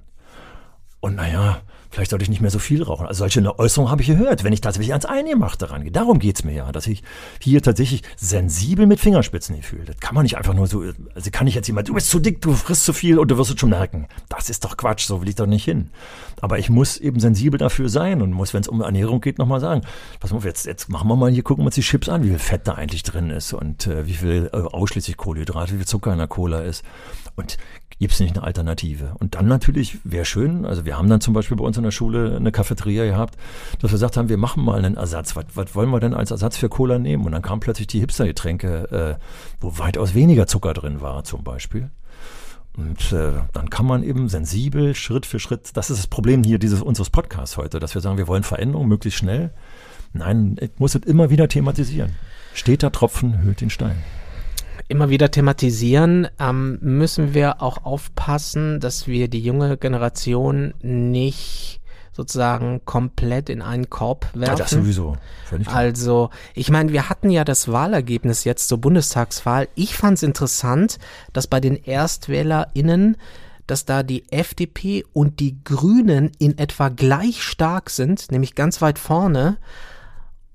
Und 1.01 1.16
naja, 1.16 1.61
vielleicht 1.95 2.11
sollte 2.11 2.25
ich 2.25 2.29
nicht 2.29 2.41
mehr 2.41 2.51
so 2.51 2.59
viel 2.59 2.83
rauchen. 2.83 3.07
Also 3.07 3.21
solche 3.21 3.59
Äußerungen 3.59 3.91
habe 3.91 4.03
ich 4.03 4.09
gehört, 4.09 4.43
wenn 4.43 4.53
ich 4.53 4.61
tatsächlich 4.61 4.93
ans 4.93 5.07
Eingemachte 5.07 5.71
rangehe. 5.71 5.93
Darum 5.93 6.19
geht's 6.19 6.45
mir 6.45 6.53
ja, 6.53 6.73
dass 6.73 6.87
ich 6.87 7.03
hier 7.41 7.63
tatsächlich 7.63 8.03
sensibel 8.17 8.87
mit 8.87 8.99
Fingerspitzengefühl. 8.99 9.85
Das 9.85 9.99
kann 9.99 10.15
man 10.15 10.25
nicht 10.25 10.37
einfach 10.37 10.55
nur 10.55 10.67
so, 10.67 10.83
also 11.15 11.31
kann 11.31 11.47
ich 11.47 11.55
jetzt 11.55 11.69
jemand, 11.69 11.89
du 11.89 11.95
bist 11.95 12.11
zu 12.11 12.19
dick, 12.19 12.41
du 12.41 12.53
frisst 12.53 12.85
zu 12.85 12.93
viel 12.93 13.19
und 13.19 13.31
du 13.31 13.39
wirst 13.39 13.53
es 13.53 13.61
schon 13.61 13.71
merken. 13.71 14.09
Das 14.29 14.51
ist 14.51 14.65
doch 14.65 14.77
Quatsch, 14.77 15.07
so 15.07 15.21
will 15.21 15.29
ich 15.29 15.37
doch 15.37 15.47
nicht 15.47 15.65
hin. 15.65 15.91
Aber 16.41 16.59
ich 16.59 16.69
muss 16.69 16.97
eben 16.97 17.21
sensibel 17.21 17.59
dafür 17.59 17.89
sein 17.89 18.23
und 18.23 18.33
muss, 18.33 18.53
wenn 18.55 18.61
es 18.61 18.69
um 18.69 18.81
Ernährung 18.81 19.21
geht, 19.21 19.39
nochmal 19.39 19.61
sagen, 19.61 19.83
pass 20.19 20.33
mal 20.33 20.39
auf, 20.39 20.45
jetzt, 20.45 20.67
jetzt 20.67 20.89
machen 20.89 21.09
wir 21.09 21.17
mal 21.17 21.31
hier, 21.31 21.45
gucken 21.45 21.63
wir 21.63 21.67
uns 21.67 21.77
die 21.77 21.83
Chips 21.83 22.09
an, 22.09 22.25
wie 22.25 22.31
viel 22.31 22.39
Fett 22.39 22.67
da 22.67 22.75
eigentlich 22.75 23.05
drin 23.05 23.31
ist 23.31 23.53
und 23.53 23.87
äh, 23.87 24.07
wie 24.07 24.15
viel 24.15 24.51
äh, 24.53 24.57
ausschließlich 24.57 25.17
Kohlenhydrate, 25.17 25.73
wie 25.73 25.79
viel 25.79 25.87
Zucker 25.87 26.13
in 26.13 26.19
der 26.19 26.29
Cola 26.29 26.61
ist. 26.61 26.85
Und 27.37 27.57
gibt's 27.99 28.21
nicht 28.21 28.37
eine 28.37 28.47
Alternative? 28.47 29.15
Und 29.19 29.35
dann 29.35 29.47
natürlich, 29.47 29.99
wäre 30.05 30.25
schön, 30.25 30.65
also 30.65 30.85
wir 30.85 30.97
haben 30.97 31.09
dann 31.09 31.21
zum 31.21 31.35
Beispiel 31.35 31.57
bei 31.57 31.65
uns 31.65 31.77
in 31.77 31.83
der 31.83 31.91
Schule 31.91 32.37
eine 32.37 32.53
Cafeteria 32.53 33.05
gehabt, 33.05 33.37
dass 33.81 33.91
wir 33.91 33.97
gesagt 33.97 34.17
haben, 34.17 34.29
wir 34.29 34.37
machen 34.37 34.65
mal 34.65 34.79
einen 34.79 34.97
Ersatz. 34.97 35.37
Was, 35.37 35.47
was 35.55 35.75
wollen 35.75 35.91
wir 35.91 36.01
denn 36.01 36.15
als 36.15 36.31
Ersatz 36.31 36.57
für 36.57 36.69
Cola 36.69 36.99
nehmen? 36.99 37.25
Und 37.25 37.33
dann 37.33 37.43
kamen 37.43 37.61
plötzlich 37.61 37.87
die 37.87 38.01
Hipstergetränke, 38.01 39.19
äh, 39.21 39.25
wo 39.61 39.79
weitaus 39.79 40.15
weniger 40.15 40.47
Zucker 40.47 40.75
drin 40.75 41.01
war 41.01 41.25
zum 41.25 41.45
Beispiel. 41.45 41.91
Und 42.77 43.13
äh, 43.13 43.33
dann 43.53 43.71
kann 43.71 43.87
man 43.87 44.03
eben 44.03 44.29
sensibel, 44.29 44.95
Schritt 44.95 45.27
für 45.27 45.39
Schritt, 45.39 45.71
das 45.77 45.91
ist 45.91 45.99
das 45.99 46.07
Problem 46.09 46.43
hier 46.43 46.59
dieses 46.59 46.83
unseres 46.83 47.09
Podcasts 47.09 47.57
heute, 47.57 47.79
dass 47.79 47.95
wir 47.95 48.01
sagen, 48.01 48.19
wir 48.19 48.27
wollen 48.27 48.43
Veränderung 48.43 48.89
möglichst 48.89 49.19
schnell. 49.19 49.53
Nein, 50.13 50.57
ich 50.61 50.71
muss 50.79 50.95
es 50.95 51.03
immer 51.03 51.31
wieder 51.31 51.49
thematisieren. 51.49 52.17
Steter 52.53 52.91
Tropfen 52.91 53.43
höhlt 53.43 53.61
den 53.61 53.71
Stein. 53.71 54.03
Immer 54.88 55.09
wieder 55.09 55.31
thematisieren, 55.31 56.29
ähm, 56.38 56.79
müssen 56.81 57.35
wir 57.35 57.62
auch 57.62 57.85
aufpassen, 57.85 58.81
dass 58.81 59.07
wir 59.07 59.29
die 59.29 59.40
junge 59.40 59.77
Generation 59.77 60.75
nicht 60.83 61.81
sozusagen 62.12 62.85
komplett 62.85 63.49
in 63.49 63.61
einen 63.61 63.90
Korb 63.90 64.29
Ja, 64.35 64.42
werfen. 64.42 64.59
das 64.59 64.70
sowieso. 64.70 65.16
Völlig 65.47 65.66
klar. 65.66 65.79
Also, 65.79 66.31
ich 66.55 66.70
meine, 66.70 66.92
wir 66.92 67.09
hatten 67.09 67.29
ja 67.29 67.44
das 67.44 67.73
Wahlergebnis 67.73 68.44
jetzt 68.44 68.68
zur 68.68 68.79
Bundestagswahl. 68.79 69.68
Ich 69.75 69.97
fand 69.97 70.18
es 70.18 70.23
interessant, 70.23 70.99
dass 71.33 71.49
bei 71.49 71.59
den 71.59 71.83
ErstwählerInnen, 71.85 73.16
dass 73.66 73.85
da 73.85 74.03
die 74.05 74.31
FDP 74.31 75.05
und 75.12 75.40
die 75.40 75.62
Grünen 75.64 76.31
in 76.38 76.57
etwa 76.59 76.88
gleich 76.88 77.42
stark 77.42 77.90
sind, 77.90 78.31
nämlich 78.31 78.55
ganz 78.55 78.81
weit 78.81 78.99
vorne. 78.99 79.57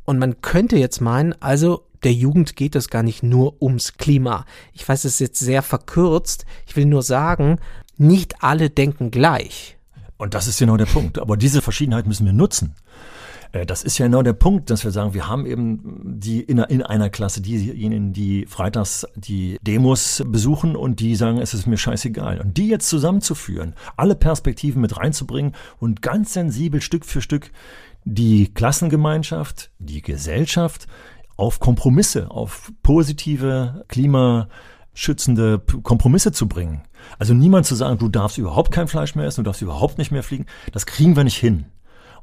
Und 0.05 0.17
man 0.17 0.41
könnte 0.41 0.77
jetzt 0.77 1.01
meinen, 1.01 1.35
also 1.41 1.88
der 2.03 2.13
Jugend 2.13 2.55
geht 2.55 2.75
es 2.75 2.89
gar 2.89 3.03
nicht 3.03 3.23
nur 3.23 3.61
ums 3.61 3.97
Klima. 3.97 4.45
Ich 4.73 4.87
weiß, 4.87 5.05
es 5.05 5.13
ist 5.13 5.19
jetzt 5.19 5.39
sehr 5.39 5.61
verkürzt. 5.61 6.45
Ich 6.67 6.75
will 6.75 6.85
nur 6.85 7.03
sagen, 7.03 7.59
nicht 7.97 8.43
alle 8.43 8.69
denken 8.69 9.11
gleich. 9.11 9.77
Und 10.17 10.33
das 10.33 10.47
ist 10.47 10.59
genau 10.59 10.77
der 10.77 10.85
Punkt. 10.85 11.19
Aber 11.19 11.37
diese 11.37 11.61
Verschiedenheit 11.61 12.07
müssen 12.07 12.25
wir 12.25 12.33
nutzen. 12.33 12.75
Äh, 13.51 13.65
Das 13.65 13.83
ist 13.83 13.97
ja 13.97 14.05
genau 14.05 14.21
der 14.21 14.33
Punkt, 14.33 14.69
dass 14.69 14.83
wir 14.83 14.91
sagen, 14.91 15.13
wir 15.13 15.27
haben 15.27 15.45
eben 15.45 16.19
die 16.19 16.41
in 16.41 16.59
in 16.59 16.83
einer 16.83 17.09
Klasse 17.09 17.41
diejenigen, 17.41 18.13
die 18.13 18.45
freitags 18.45 19.07
die 19.15 19.57
Demos 19.61 20.23
besuchen 20.25 20.75
und 20.75 20.99
die 20.99 21.15
sagen, 21.15 21.39
es 21.39 21.53
ist 21.53 21.67
mir 21.67 21.77
scheißegal. 21.77 22.39
Und 22.41 22.57
die 22.57 22.67
jetzt 22.67 22.89
zusammenzuführen, 22.89 23.73
alle 23.97 24.15
Perspektiven 24.15 24.81
mit 24.81 24.97
reinzubringen 24.97 25.53
und 25.79 26.01
ganz 26.01 26.33
sensibel 26.33 26.81
Stück 26.81 27.05
für 27.05 27.21
Stück 27.21 27.51
die 28.05 28.53
Klassengemeinschaft, 28.53 29.71
die 29.79 30.01
Gesellschaft 30.01 30.87
auf 31.39 31.59
Kompromisse, 31.59 32.29
auf 32.31 32.71
positive 32.83 33.85
klimaschützende 33.87 35.59
Kompromisse 35.83 36.31
zu 36.31 36.47
bringen. 36.47 36.83
Also 37.17 37.33
niemand 37.33 37.65
zu 37.65 37.75
sagen, 37.75 37.97
du 37.97 38.09
darfst 38.09 38.37
überhaupt 38.37 38.71
kein 38.71 38.87
Fleisch 38.87 39.15
mehr 39.15 39.25
essen, 39.25 39.43
du 39.43 39.49
darfst 39.49 39.61
überhaupt 39.61 39.97
nicht 39.97 40.11
mehr 40.11 40.23
fliegen, 40.23 40.45
das 40.73 40.85
kriegen 40.85 41.15
wir 41.15 41.23
nicht 41.23 41.37
hin. 41.37 41.65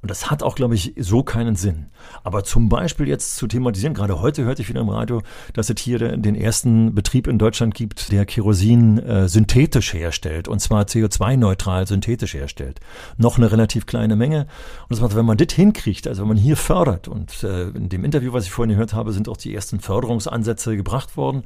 Und 0.03 0.11
das 0.11 0.31
hat 0.31 0.43
auch, 0.43 0.55
glaube 0.55 0.75
ich, 0.75 0.95
so 0.99 1.23
keinen 1.23 1.57
Sinn. 1.57 1.87
Aber 2.23 2.45
zum 2.45 2.69
Beispiel 2.69 3.09
jetzt 3.09 3.37
zu 3.37 3.47
thematisieren, 3.47 3.95
gerade 3.95 4.21
heute 4.21 4.45
hörte 4.45 4.63
ich 4.63 4.69
wieder 4.69 4.81
im 4.81 4.89
Radio, 4.89 5.23
dass 5.53 5.71
es 5.71 5.81
hier 5.81 5.99
den 5.99 6.35
ersten 6.35 6.95
Betrieb 6.95 7.27
in 7.27 7.39
Deutschland 7.39 7.75
gibt, 7.75 8.13
der 8.13 8.27
Kerosin 8.27 8.99
äh, 8.99 9.29
synthetisch 9.29 9.95
herstellt, 9.95 10.49
und 10.49 10.61
zwar 10.61 10.85
CO2-neutral 10.85 11.87
synthetisch 11.87 12.35
herstellt. 12.35 12.81
Noch 13.17 13.39
eine 13.39 13.51
relativ 13.51 13.87
kleine 13.87 14.17
Menge. 14.17 14.47
Und 14.83 14.91
das 14.91 15.01
macht, 15.01 15.17
wenn 15.17 15.27
man 15.27 15.39
das 15.39 15.53
hinkriegt, 15.53 16.07
also 16.07 16.23
wenn 16.23 16.29
man 16.29 16.37
hier 16.37 16.57
fördert, 16.57 17.09
und 17.09 17.43
äh, 17.43 17.69
in 17.69 17.89
dem 17.89 18.05
Interview, 18.05 18.33
was 18.33 18.45
ich 18.45 18.51
vorhin 18.51 18.75
gehört 18.75 18.95
habe, 18.95 19.13
sind 19.13 19.29
auch 19.29 19.37
die 19.37 19.55
ersten 19.55 19.81
Förderungsansätze 19.81 20.77
gebracht 20.77 21.17
worden, 21.17 21.45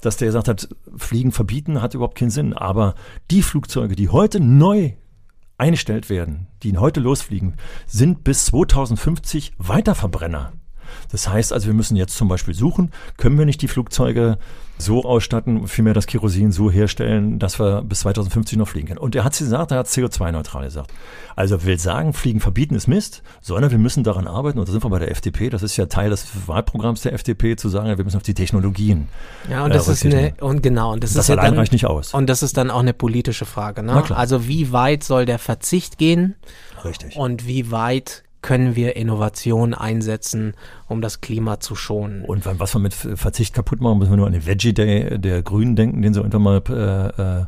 dass 0.00 0.16
der 0.16 0.26
gesagt 0.26 0.48
hat, 0.48 0.68
Fliegen 0.96 1.32
verbieten 1.32 1.82
hat 1.82 1.94
überhaupt 1.94 2.18
keinen 2.18 2.30
Sinn. 2.30 2.52
Aber 2.52 2.94
die 3.30 3.42
Flugzeuge, 3.42 3.96
die 3.96 4.08
heute 4.08 4.40
neu 4.40 4.92
eingestellt 5.58 6.10
werden, 6.10 6.46
die 6.62 6.70
heute 6.80 7.00
losfliegen, 7.00 7.56
sind 7.86 8.24
bis 8.24 8.46
2050 8.46 9.54
Weiterverbrenner. 9.58 10.52
Das 11.10 11.28
heißt 11.28 11.52
also, 11.52 11.66
wir 11.66 11.74
müssen 11.74 11.96
jetzt 11.96 12.16
zum 12.16 12.28
Beispiel 12.28 12.54
suchen, 12.54 12.90
können 13.16 13.38
wir 13.38 13.46
nicht 13.46 13.62
die 13.62 13.68
Flugzeuge 13.68 14.38
so 14.78 15.04
ausstatten, 15.04 15.66
vielmehr 15.66 15.94
das 15.94 16.06
Kerosin 16.06 16.52
so 16.52 16.70
herstellen, 16.70 17.38
dass 17.38 17.58
wir 17.58 17.82
bis 17.82 18.00
2050 18.00 18.58
noch 18.58 18.68
fliegen 18.68 18.88
können. 18.88 18.98
Und 18.98 19.14
er 19.14 19.24
hat 19.24 19.36
gesagt, 19.36 19.70
er 19.70 19.78
hat 19.78 19.86
CO2-neutral 19.86 20.64
gesagt. 20.64 20.92
Also 21.34 21.64
will 21.64 21.78
sagen, 21.78 22.12
Fliegen 22.12 22.40
verbieten 22.40 22.74
ist 22.74 22.86
Mist, 22.86 23.22
sondern 23.40 23.70
wir 23.70 23.78
müssen 23.78 24.04
daran 24.04 24.26
arbeiten, 24.26 24.58
und 24.58 24.68
da 24.68 24.72
sind 24.72 24.84
wir 24.84 24.90
bei 24.90 24.98
der 24.98 25.10
FDP, 25.10 25.48
das 25.48 25.62
ist 25.62 25.76
ja 25.76 25.86
Teil 25.86 26.10
des 26.10 26.26
Wahlprogramms 26.46 27.02
der 27.02 27.14
FDP, 27.14 27.56
zu 27.56 27.68
sagen, 27.68 27.96
wir 27.96 28.04
müssen 28.04 28.16
auf 28.16 28.22
die 28.22 28.34
Technologien. 28.34 29.08
Ja, 29.50 29.64
und 29.64 29.70
äh, 29.70 29.74
das 29.74 29.88
ist 29.88 30.04
eine, 30.04 30.34
und 30.40 30.62
genau, 30.62 30.92
und 30.92 31.02
das, 31.02 31.14
Das 31.14 31.24
ist 31.24 31.28
ja 31.28 31.36
allein 31.36 31.52
dann, 31.52 31.58
reicht 31.60 31.72
nicht 31.72 31.86
aus. 31.86 32.12
Und 32.12 32.26
das 32.26 32.42
ist 32.42 32.56
dann 32.56 32.70
auch 32.70 32.80
eine 32.80 32.92
politische 32.92 33.46
Frage, 33.46 33.82
ne? 33.82 34.04
Also 34.10 34.46
wie 34.46 34.72
weit 34.72 35.04
soll 35.04 35.24
der 35.24 35.38
Verzicht 35.38 35.98
gehen 35.98 36.34
Richtig. 36.84 37.16
und 37.16 37.46
wie 37.46 37.70
weit 37.70 38.24
können 38.46 38.76
wir 38.76 38.94
Innovation 38.94 39.74
einsetzen, 39.74 40.54
um 40.86 41.02
das 41.02 41.20
Klima 41.20 41.58
zu 41.58 41.74
schonen? 41.74 42.24
Und 42.24 42.46
was 42.46 42.76
wir 42.76 42.78
mit 42.78 42.94
Verzicht 42.94 43.52
kaputt 43.52 43.80
machen, 43.80 43.98
müssen 43.98 44.12
wir 44.12 44.18
nur 44.18 44.26
an 44.28 44.34
den 44.34 44.46
Veggie 44.46 44.72
Day 44.72 45.18
der 45.18 45.42
Grünen 45.42 45.74
denken, 45.74 46.00
den 46.00 46.14
sie 46.14 46.20
irgendwann 46.20 46.42
mal 46.42 46.62
äh, 46.68 47.40
äh, 47.40 47.44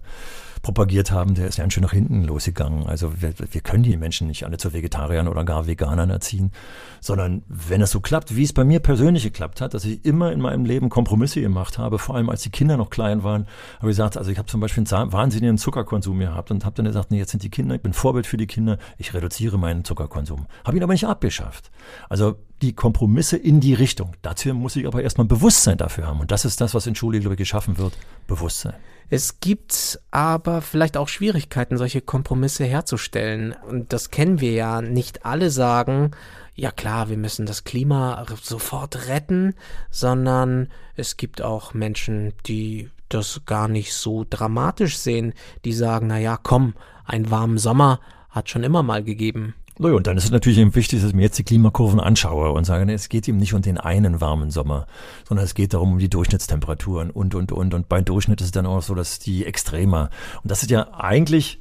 propagiert 0.69 1.11
haben. 1.11 1.35
Der 1.35 1.49
ist 1.49 1.57
ganz 1.57 1.73
schön 1.73 1.83
nach 1.83 1.95
hinten 1.95 2.25
losgegangen. 2.25 2.87
Also 2.87 3.23
wir, 3.23 3.33
wir 3.39 3.61
können 3.63 3.85
die 3.85 3.97
Menschen 3.97 4.27
nicht 4.27 4.45
alle 4.45 4.59
zu 4.59 4.75
Vegetariern 4.75 5.27
oder 5.27 5.43
gar 5.43 5.67
Veganern 5.67 6.11
erziehen, 6.11 6.53
sondern 7.01 7.43
wenn 7.49 7.81
es 7.81 7.91
so 7.91 8.01
klappt, 8.01 8.37
wie 8.37 8.43
es 8.43 8.53
bei 8.53 8.65
mir 8.65 8.81
persönlich 8.81 9.23
geklappt 9.23 9.63
hat, 9.63 9.73
dass 9.73 9.87
ich 9.87 10.05
immer 10.05 10.31
in 10.31 10.43
meinem 10.43 10.67
Leben 10.67 10.91
Kompromisse 10.91 11.41
gemacht 11.41 11.79
habe, 11.79 11.99
vor 11.99 12.17
allem 12.17 12.29
als 12.29 12.43
die 12.43 12.51
Kinder 12.51 12.77
noch 12.77 12.91
klein 12.91 13.23
waren, 13.23 13.47
habe 13.79 13.87
ich 13.87 13.97
gesagt, 13.97 14.19
also 14.19 14.31
ich 14.31 14.37
habe 14.37 14.47
zum 14.47 14.61
Beispiel 14.61 14.85
einen 14.93 15.11
wahnsinnigen 15.11 15.57
Zuckerkonsum 15.57 16.19
gehabt 16.19 16.51
und 16.51 16.67
habe 16.67 16.77
dann 16.77 16.85
gesagt, 16.85 17.11
nee, 17.11 17.19
jetzt 17.19 17.31
sind 17.31 17.43
die 17.43 17.51
Kinder, 17.51 17.75
ich 17.75 17.81
bin 17.81 17.95
Vorbild 17.95 18.27
für 18.27 18.37
die 18.37 18.47
Kinder, 18.47 18.77
ich 18.99 19.15
reduziere 19.15 19.59
meinen 19.59 19.85
Zuckerkonsum. 19.85 20.49
Habe 20.67 20.77
ihn 20.77 20.83
aber 20.83 20.93
nicht 20.93 21.07
abgeschafft. 21.07 21.71
Also 22.11 22.37
die 22.63 22.73
Kompromisse 22.73 23.37
in 23.37 23.61
die 23.61 23.75
Richtung. 23.75 24.13
Dazu 24.23 24.53
muss 24.55 24.77
ich 24.77 24.87
aber 24.87 25.03
erstmal 25.03 25.27
Bewusstsein 25.27 25.79
dafür 25.79 26.07
haben. 26.07 26.21
Und 26.21 26.31
das 26.31 26.45
ist 26.45 26.61
das, 26.61 26.75
was 26.75 26.87
in 26.87 26.95
Schule, 26.95 27.21
glaube 27.21 27.35
ich, 27.35 27.39
geschaffen 27.39 27.79
wird. 27.79 27.93
Bewusstsein. 28.27 28.75
Es 29.11 29.41
gibt 29.41 29.99
aber 30.11 30.61
vielleicht 30.61 30.97
auch 30.97 31.09
Schwierigkeiten, 31.09 31.79
solche 31.79 32.01
Kompromisse 32.01 32.65
herzustellen. 32.65 33.55
Und 33.69 33.93
das 33.93 34.11
kennen 34.11 34.41
wir 34.41 34.53
ja. 34.53 34.83
Nicht 34.83 35.25
alle 35.25 35.51
sagen, 35.51 36.11
ja 36.55 36.73
klar, 36.73 37.09
wir 37.09 37.17
müssen 37.17 37.47
das 37.47 37.65
Klima 37.65 38.27
sofort 38.43 39.09
retten, 39.09 39.55
sondern 39.91 40.69
es 40.97 41.17
gibt 41.17 41.41
auch 41.41 41.73
Menschen, 41.73 42.35
die 42.47 42.91
das 43.09 43.43
gar 43.47 43.69
nicht 43.69 43.95
so 43.95 44.27
dramatisch 44.29 44.99
sehen, 44.99 45.33
die 45.65 45.73
sagen, 45.73 46.09
na 46.09 46.19
ja, 46.19 46.37
komm, 46.37 46.75
einen 47.05 47.31
warmen 47.31 47.59
Sommer 47.59 48.01
hat 48.29 48.51
schon 48.51 48.65
immer 48.65 48.83
mal 48.83 49.03
gegeben. 49.03 49.55
Naja, 49.81 49.95
und 49.95 50.09
dann 50.09 50.17
ist 50.17 50.25
es 50.25 50.31
natürlich 50.33 50.59
eben 50.59 50.75
wichtig, 50.75 51.01
dass 51.01 51.11
ich 51.11 51.15
mir 51.15 51.23
jetzt 51.23 51.39
die 51.39 51.45
Klimakurven 51.45 52.01
anschaue 52.01 52.51
und 52.51 52.65
sage, 52.65 52.93
es 52.93 53.09
geht 53.09 53.29
eben 53.29 53.39
nicht 53.39 53.55
um 53.55 53.63
den 53.63 53.79
einen 53.79 54.21
warmen 54.21 54.51
Sommer, 54.51 54.87
sondern 55.27 55.45
es 55.45 55.55
geht 55.55 55.73
darum 55.73 55.93
um 55.93 55.99
die 55.99 56.11
Durchschnittstemperaturen 56.11 57.11
und, 57.11 57.37
und, 57.37 57.53
und. 57.53 57.75
Und 57.75 57.89
bei 57.89 58.01
Durchschnitt 58.01 58.41
ist 58.41 58.49
es 58.49 58.53
dann 58.53 58.67
auch 58.67 58.83
so, 58.83 58.97
dass 58.97 59.21
die 59.21 59.47
extremer. 59.47 60.11
Und 60.43 60.51
das 60.51 60.63
ist 60.63 60.71
ja 60.71 60.95
eigentlich, 60.95 61.61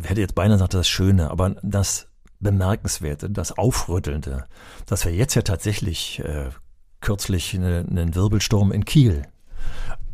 ich 0.00 0.08
hätte 0.08 0.22
jetzt 0.22 0.34
beinahe 0.34 0.56
gesagt, 0.56 0.72
das 0.72 0.88
Schöne, 0.88 1.30
aber 1.30 1.56
das 1.62 2.08
Bemerkenswerte, 2.40 3.28
das 3.28 3.56
Aufrüttelnde, 3.58 4.46
dass 4.86 5.04
wir 5.04 5.12
jetzt 5.12 5.34
ja 5.34 5.42
tatsächlich 5.42 6.20
äh, 6.20 6.48
kürzlich 7.02 7.54
einen 7.54 8.14
Wirbelsturm 8.14 8.72
in 8.72 8.86
Kiel 8.86 9.26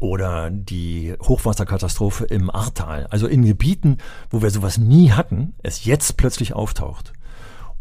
oder 0.01 0.51
die 0.51 1.15
Hochwasserkatastrophe 1.23 2.25
im 2.25 2.51
Ahrtal. 2.51 3.07
Also 3.11 3.29
in 3.29 3.45
Gebieten, 3.45 3.99
wo 4.31 4.43
wir 4.43 4.51
sowas 4.51 4.79
nie 4.79 5.13
hatten, 5.13 5.55
es 5.63 5.85
jetzt 5.85 6.17
plötzlich 6.17 6.55
auftaucht. 6.55 7.13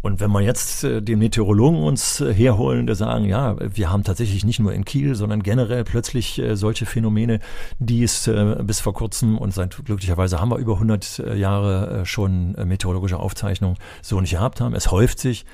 Und 0.01 0.21
wenn 0.21 0.31
wir 0.31 0.41
jetzt 0.41 0.83
äh, 0.83 1.01
den 1.01 1.19
Meteorologen 1.19 1.83
uns 1.83 2.21
äh, 2.21 2.33
herholen, 2.33 2.88
der 2.88 2.95
sagen, 2.95 3.25
ja, 3.25 3.57
wir 3.59 3.91
haben 3.91 4.03
tatsächlich 4.03 4.45
nicht 4.45 4.59
nur 4.59 4.73
in 4.73 4.85
Kiel, 4.85 5.15
sondern 5.15 5.43
generell 5.43 5.83
plötzlich 5.83 6.39
äh, 6.39 6.55
solche 6.55 6.85
Phänomene, 6.85 7.39
die 7.79 8.03
es 8.03 8.27
äh, 8.27 8.55
bis 8.63 8.79
vor 8.79 8.93
kurzem 8.93 9.38
und 9.38 9.53
seit 9.53 9.83
glücklicherweise 9.83 10.39
haben 10.39 10.51
wir 10.51 10.57
über 10.57 10.73
100 10.73 11.19
äh, 11.19 11.35
Jahre 11.35 12.01
äh, 12.01 12.05
schon 12.05 12.51
meteorologische 12.51 13.17
Aufzeichnungen 13.17 13.77
so 14.01 14.21
nicht 14.21 14.31
gehabt 14.31 14.62
haben. 14.62 14.73
Es 14.73 14.91
häuft 14.91 15.19
sich. 15.19 15.45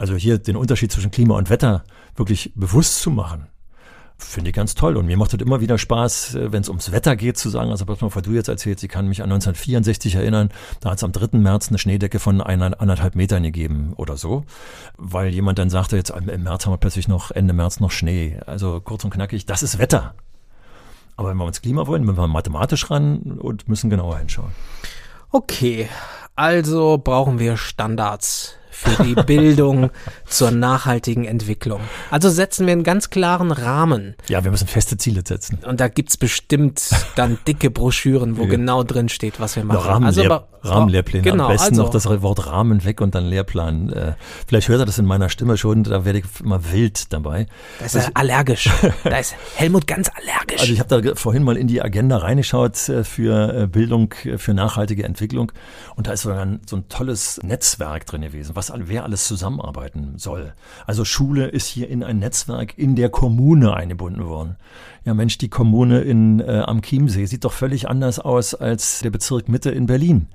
Also 0.00 0.14
hier 0.14 0.38
den 0.38 0.54
Unterschied 0.54 0.92
zwischen 0.92 1.10
Klima 1.10 1.36
und 1.36 1.50
Wetter 1.50 1.82
wirklich 2.14 2.52
bewusst 2.54 3.00
zu 3.00 3.10
machen. 3.10 3.48
Finde 4.18 4.50
ich 4.50 4.56
ganz 4.56 4.74
toll. 4.74 4.96
Und 4.96 5.06
mir 5.06 5.16
macht 5.16 5.32
es 5.32 5.40
immer 5.40 5.60
wieder 5.60 5.78
Spaß, 5.78 6.34
äh, 6.34 6.52
wenn 6.52 6.62
es 6.62 6.68
ums 6.68 6.90
Wetter 6.90 7.14
geht, 7.14 7.38
zu 7.38 7.50
sagen, 7.50 7.70
also 7.70 7.86
was 7.86 8.00
mal, 8.00 8.20
du 8.20 8.32
jetzt 8.32 8.48
erzählt, 8.48 8.82
ich 8.82 8.88
kann 8.88 9.06
mich 9.06 9.22
an 9.22 9.30
1964 9.30 10.16
erinnern, 10.16 10.50
da 10.80 10.90
hat 10.90 10.98
es 10.98 11.04
am 11.04 11.12
3. 11.12 11.38
März 11.38 11.68
eine 11.68 11.78
Schneedecke 11.78 12.18
von 12.18 12.40
eineinhalb 12.40 13.14
Metern 13.14 13.44
gegeben 13.44 13.92
oder 13.96 14.16
so, 14.16 14.44
weil 14.96 15.32
jemand 15.32 15.58
dann 15.60 15.70
sagte, 15.70 15.96
jetzt 15.96 16.10
im 16.10 16.42
März 16.42 16.66
haben 16.66 16.72
wir 16.72 16.78
plötzlich 16.78 17.06
noch, 17.06 17.30
Ende 17.30 17.54
März 17.54 17.78
noch 17.78 17.92
Schnee. 17.92 18.40
Also 18.44 18.80
kurz 18.80 19.04
und 19.04 19.10
knackig, 19.10 19.46
das 19.46 19.62
ist 19.62 19.78
Wetter. 19.78 20.14
Aber 21.16 21.30
wenn 21.30 21.36
wir 21.36 21.44
uns 21.44 21.62
Klima 21.62 21.86
wollen, 21.86 22.04
müssen 22.04 22.18
wir 22.18 22.26
mathematisch 22.26 22.90
ran 22.90 23.38
und 23.38 23.68
müssen 23.68 23.88
genauer 23.88 24.18
hinschauen. 24.18 24.52
Okay, 25.30 25.88
also 26.34 26.98
brauchen 26.98 27.38
wir 27.38 27.56
Standards 27.56 28.54
für 28.78 29.02
die 29.02 29.14
Bildung 29.26 29.90
zur 30.26 30.52
nachhaltigen 30.52 31.24
Entwicklung. 31.24 31.80
Also 32.10 32.30
setzen 32.30 32.66
wir 32.66 32.72
einen 32.72 32.84
ganz 32.84 33.10
klaren 33.10 33.50
Rahmen. 33.50 34.14
Ja, 34.28 34.44
wir 34.44 34.52
müssen 34.52 34.68
feste 34.68 34.96
Ziele 34.96 35.22
setzen. 35.26 35.58
Und 35.66 35.80
da 35.80 35.88
gibt's 35.88 36.16
bestimmt 36.16 36.90
dann 37.16 37.38
dicke 37.46 37.70
Broschüren, 37.70 38.36
wo 38.36 38.44
ja. 38.44 38.48
genau 38.48 38.84
drin 38.84 39.08
steht, 39.08 39.40
was 39.40 39.56
wir 39.56 39.64
machen. 39.64 39.88
Rahmen, 39.88 40.06
also, 40.06 40.24
aber, 40.24 40.46
Rahmenlehrpläne. 40.62 41.22
Genau, 41.22 41.44
Am 41.46 41.52
besten 41.52 41.74
also, 41.74 41.82
noch 41.82 41.90
das 41.90 42.06
Wort 42.06 42.46
Rahmen 42.46 42.84
weg 42.84 43.00
und 43.00 43.14
dann 43.14 43.26
Lehrplan. 43.26 43.92
Äh, 43.92 44.12
vielleicht 44.46 44.68
hört 44.68 44.80
er 44.80 44.86
das 44.86 44.98
in 44.98 45.04
meiner 45.04 45.28
Stimme 45.28 45.56
schon, 45.56 45.84
da 45.84 46.04
werde 46.04 46.20
ich 46.20 46.24
immer 46.42 46.72
wild 46.72 47.12
dabei. 47.12 47.46
Da 47.78 47.86
ist 47.86 47.96
also, 47.96 48.08
er 48.08 48.16
allergisch. 48.16 48.70
da 49.04 49.18
ist 49.18 49.34
Helmut 49.56 49.86
ganz 49.86 50.08
allergisch. 50.08 50.60
Also 50.60 50.72
ich 50.72 50.80
habe 50.80 51.02
da 51.02 51.14
vorhin 51.14 51.42
mal 51.42 51.56
in 51.56 51.66
die 51.66 51.82
Agenda 51.82 52.18
reingeschaut 52.18 52.88
äh, 52.88 53.04
für 53.04 53.62
äh, 53.62 53.66
Bildung, 53.66 54.14
für 54.36 54.54
nachhaltige 54.54 55.04
Entwicklung 55.04 55.52
und 55.96 56.06
da 56.06 56.12
ist 56.12 56.22
so 56.22 56.30
ein, 56.30 56.60
so 56.66 56.76
ein 56.76 56.88
tolles 56.88 57.40
Netzwerk 57.42 58.06
drin 58.06 58.22
gewesen, 58.22 58.54
was 58.54 58.72
wer 58.76 59.04
alles 59.04 59.26
zusammenarbeiten 59.26 60.14
soll. 60.16 60.52
Also 60.86 61.04
Schule 61.04 61.46
ist 61.46 61.66
hier 61.66 61.88
in 61.88 62.02
ein 62.02 62.18
Netzwerk 62.18 62.76
in 62.76 62.96
der 62.96 63.08
Kommune 63.08 63.74
eingebunden 63.74 64.26
worden. 64.26 64.56
Ja 65.04 65.14
Mensch, 65.14 65.38
die 65.38 65.48
Kommune 65.48 66.00
in, 66.00 66.40
äh, 66.40 66.62
am 66.66 66.82
Chiemsee 66.82 67.26
sieht 67.26 67.44
doch 67.44 67.52
völlig 67.52 67.88
anders 67.88 68.18
aus 68.18 68.54
als 68.54 69.00
der 69.00 69.10
Bezirk 69.10 69.48
Mitte 69.48 69.70
in 69.70 69.86
Berlin. 69.86 70.28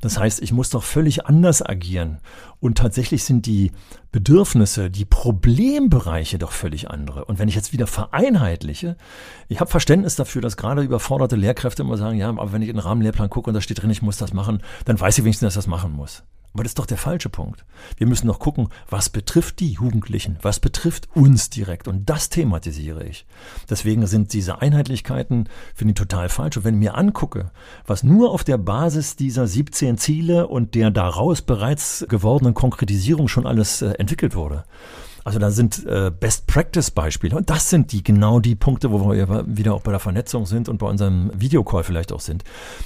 Das 0.00 0.18
heißt, 0.18 0.42
ich 0.42 0.52
muss 0.52 0.70
doch 0.70 0.82
völlig 0.82 1.26
anders 1.26 1.64
agieren. 1.64 2.18
Und 2.60 2.78
tatsächlich 2.78 3.24
sind 3.24 3.46
die 3.46 3.72
Bedürfnisse, 4.12 4.90
die 4.90 5.04
Problembereiche 5.04 6.38
doch 6.38 6.52
völlig 6.52 6.90
andere. 6.90 7.24
Und 7.24 7.38
wenn 7.38 7.48
ich 7.48 7.54
jetzt 7.54 7.72
wieder 7.72 7.86
vereinheitliche, 7.86 8.96
ich 9.48 9.60
habe 9.60 9.70
Verständnis 9.70 10.16
dafür, 10.16 10.42
dass 10.42 10.56
gerade 10.56 10.82
überforderte 10.82 11.36
Lehrkräfte 11.36 11.82
immer 11.82 11.96
sagen, 11.96 12.18
ja, 12.18 12.28
aber 12.28 12.52
wenn 12.52 12.62
ich 12.62 12.68
in 12.68 12.76
den 12.76 12.82
Rahmenlehrplan 12.82 13.30
gucke 13.30 13.50
und 13.50 13.54
da 13.54 13.60
steht 13.60 13.82
drin, 13.82 13.90
ich 13.90 14.02
muss 14.02 14.16
das 14.16 14.32
machen, 14.32 14.62
dann 14.84 14.98
weiß 14.98 15.18
ich 15.18 15.24
wenigstens, 15.24 15.46
dass 15.46 15.54
ich 15.54 15.64
das 15.64 15.66
machen 15.66 15.92
muss. 15.92 16.22
Aber 16.54 16.62
das 16.62 16.70
ist 16.70 16.78
doch 16.78 16.86
der 16.86 16.98
falsche 16.98 17.28
Punkt. 17.28 17.64
Wir 17.96 18.06
müssen 18.06 18.28
doch 18.28 18.38
gucken, 18.38 18.68
was 18.88 19.10
betrifft 19.10 19.58
die 19.58 19.72
Jugendlichen, 19.72 20.38
was 20.40 20.60
betrifft 20.60 21.08
uns 21.12 21.50
direkt. 21.50 21.88
Und 21.88 22.08
das 22.08 22.28
thematisiere 22.28 23.04
ich. 23.04 23.26
Deswegen 23.68 24.06
sind 24.06 24.32
diese 24.32 24.62
Einheitlichkeiten, 24.62 25.48
finde 25.74 25.92
ich 25.92 25.98
total 25.98 26.28
falsch. 26.28 26.56
Und 26.56 26.64
wenn 26.64 26.74
ich 26.74 26.80
mir 26.80 26.94
angucke, 26.94 27.50
was 27.88 28.04
nur 28.04 28.30
auf 28.30 28.44
der 28.44 28.58
Basis 28.58 29.16
dieser 29.16 29.48
17 29.48 29.98
Ziele 29.98 30.46
und 30.46 30.76
der 30.76 30.92
daraus 30.92 31.42
bereits 31.42 32.06
gewordenen 32.08 32.54
Konkretisierung 32.54 33.26
schon 33.26 33.48
alles 33.48 33.82
äh, 33.82 33.90
entwickelt 33.98 34.36
wurde, 34.36 34.64
also 35.24 35.38
da 35.38 35.50
sind 35.50 35.84
äh, 35.86 36.10
Best 36.10 36.46
Practice 36.46 36.90
Beispiele 36.90 37.34
und 37.36 37.48
das 37.48 37.70
sind 37.70 37.92
die 37.92 38.04
genau 38.04 38.40
die 38.40 38.54
Punkte, 38.54 38.92
wo 38.92 39.10
wir 39.10 39.44
wieder 39.46 39.74
auch 39.74 39.80
bei 39.80 39.90
der 39.90 40.00
Vernetzung 40.00 40.44
sind 40.44 40.68
und 40.68 40.78
bei 40.78 40.86
unserem 40.86 41.30
Videocall 41.34 41.82
vielleicht 41.82 42.12
auch 42.12 42.20
sind. 42.20 42.44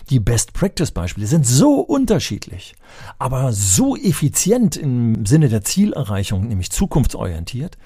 Die 0.09 0.21
Best 0.21 0.53
Practice 0.53 0.93
Beispiele 0.93 1.27
sind 1.27 1.45
so 1.45 1.81
unterschiedlich, 1.81 2.77
aber 3.19 3.53
so 3.53 3.97
effizient 3.97 4.77
im 4.77 5.27
Sinne 5.27 5.49
der 5.49 5.63
Zielerreichung, 5.63 6.47
nämlich 6.47 6.71
zukunftsorientiert, 6.71 7.77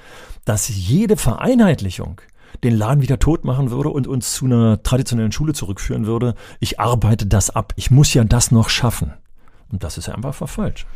dass 0.44 0.68
jede 0.68 1.16
Vereinheitlichung 1.16 2.20
den 2.62 2.76
Laden 2.76 3.02
wieder 3.02 3.18
tot 3.18 3.44
machen 3.44 3.70
würde 3.70 3.88
und 3.88 4.06
uns 4.06 4.34
zu 4.34 4.44
einer 4.44 4.82
traditionellen 4.82 5.32
Schule 5.32 5.54
zurückführen 5.54 6.06
würde. 6.06 6.34
Ich 6.60 6.78
arbeite 6.78 7.26
das 7.26 7.50
ab. 7.50 7.72
Ich 7.76 7.90
muss 7.90 8.12
ja 8.12 8.24
das 8.24 8.50
noch 8.50 8.68
schaffen. 8.68 9.14
Und 9.70 9.82
das 9.82 9.96
ist 9.96 10.08
ja 10.08 10.14
einfach 10.14 10.34
falsch. 10.34 10.86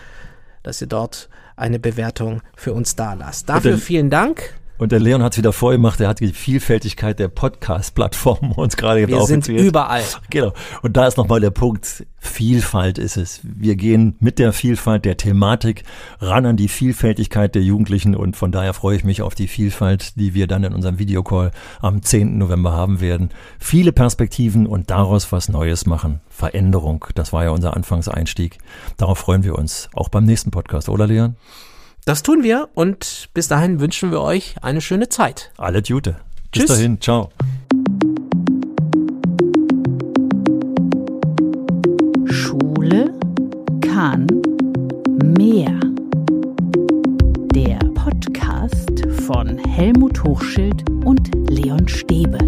dass 0.62 0.80
ihr 0.80 0.88
dort 0.88 1.28
eine 1.56 1.78
Bewertung 1.78 2.42
für 2.56 2.72
uns 2.72 2.96
da 2.96 3.14
lasst. 3.14 3.48
Dafür 3.48 3.78
vielen 3.78 4.10
Dank. 4.10 4.54
Und 4.82 4.90
der 4.90 4.98
Leon 4.98 5.22
hat 5.22 5.34
es 5.34 5.38
wieder 5.38 5.52
vorgemacht, 5.52 6.00
er 6.00 6.08
hat 6.08 6.18
die 6.18 6.32
Vielfältigkeit 6.32 7.16
der 7.20 7.28
Podcast-Plattformen 7.28 8.50
uns 8.56 8.76
gerade 8.76 9.06
Wir 9.06 9.20
sind 9.26 9.46
überall. 9.46 10.02
Genau. 10.28 10.54
Und 10.82 10.96
da 10.96 11.06
ist 11.06 11.16
nochmal 11.16 11.38
der 11.38 11.50
Punkt, 11.50 12.04
Vielfalt 12.18 12.98
ist 12.98 13.16
es. 13.16 13.42
Wir 13.44 13.76
gehen 13.76 14.16
mit 14.18 14.40
der 14.40 14.52
Vielfalt 14.52 15.04
der 15.04 15.16
Thematik 15.16 15.84
ran 16.18 16.46
an 16.46 16.56
die 16.56 16.66
Vielfältigkeit 16.66 17.54
der 17.54 17.62
Jugendlichen 17.62 18.16
und 18.16 18.36
von 18.36 18.50
daher 18.50 18.74
freue 18.74 18.96
ich 18.96 19.04
mich 19.04 19.22
auf 19.22 19.36
die 19.36 19.46
Vielfalt, 19.46 20.16
die 20.16 20.34
wir 20.34 20.48
dann 20.48 20.64
in 20.64 20.74
unserem 20.74 20.98
Videocall 20.98 21.52
am 21.80 22.02
10. 22.02 22.36
November 22.36 22.72
haben 22.72 23.00
werden. 23.00 23.30
Viele 23.60 23.92
Perspektiven 23.92 24.66
und 24.66 24.90
daraus 24.90 25.30
was 25.30 25.48
Neues 25.48 25.86
machen. 25.86 26.20
Veränderung, 26.28 27.04
das 27.14 27.32
war 27.32 27.44
ja 27.44 27.50
unser 27.50 27.76
Anfangseinstieg. 27.76 28.58
Darauf 28.96 29.18
freuen 29.18 29.44
wir 29.44 29.56
uns 29.56 29.90
auch 29.94 30.08
beim 30.08 30.24
nächsten 30.24 30.50
Podcast, 30.50 30.88
oder 30.88 31.06
Leon? 31.06 31.36
Das 32.04 32.24
tun 32.24 32.42
wir 32.42 32.68
und 32.74 33.28
bis 33.32 33.46
dahin 33.46 33.78
wünschen 33.78 34.10
wir 34.10 34.20
euch 34.20 34.56
eine 34.60 34.80
schöne 34.80 35.08
Zeit. 35.08 35.52
Alle 35.56 35.82
Gute. 35.82 36.16
Bis 36.50 36.62
Tschüss. 36.62 36.70
dahin. 36.76 37.00
Ciao. 37.00 37.30
Schule 42.26 43.12
kann 43.80 44.26
mehr. 45.36 45.78
Der 47.54 47.78
Podcast 47.94 49.06
von 49.26 49.56
Helmut 49.58 50.24
Hochschild 50.24 50.82
und 51.04 51.30
Leon 51.50 51.86
Stäbe. 51.86 52.38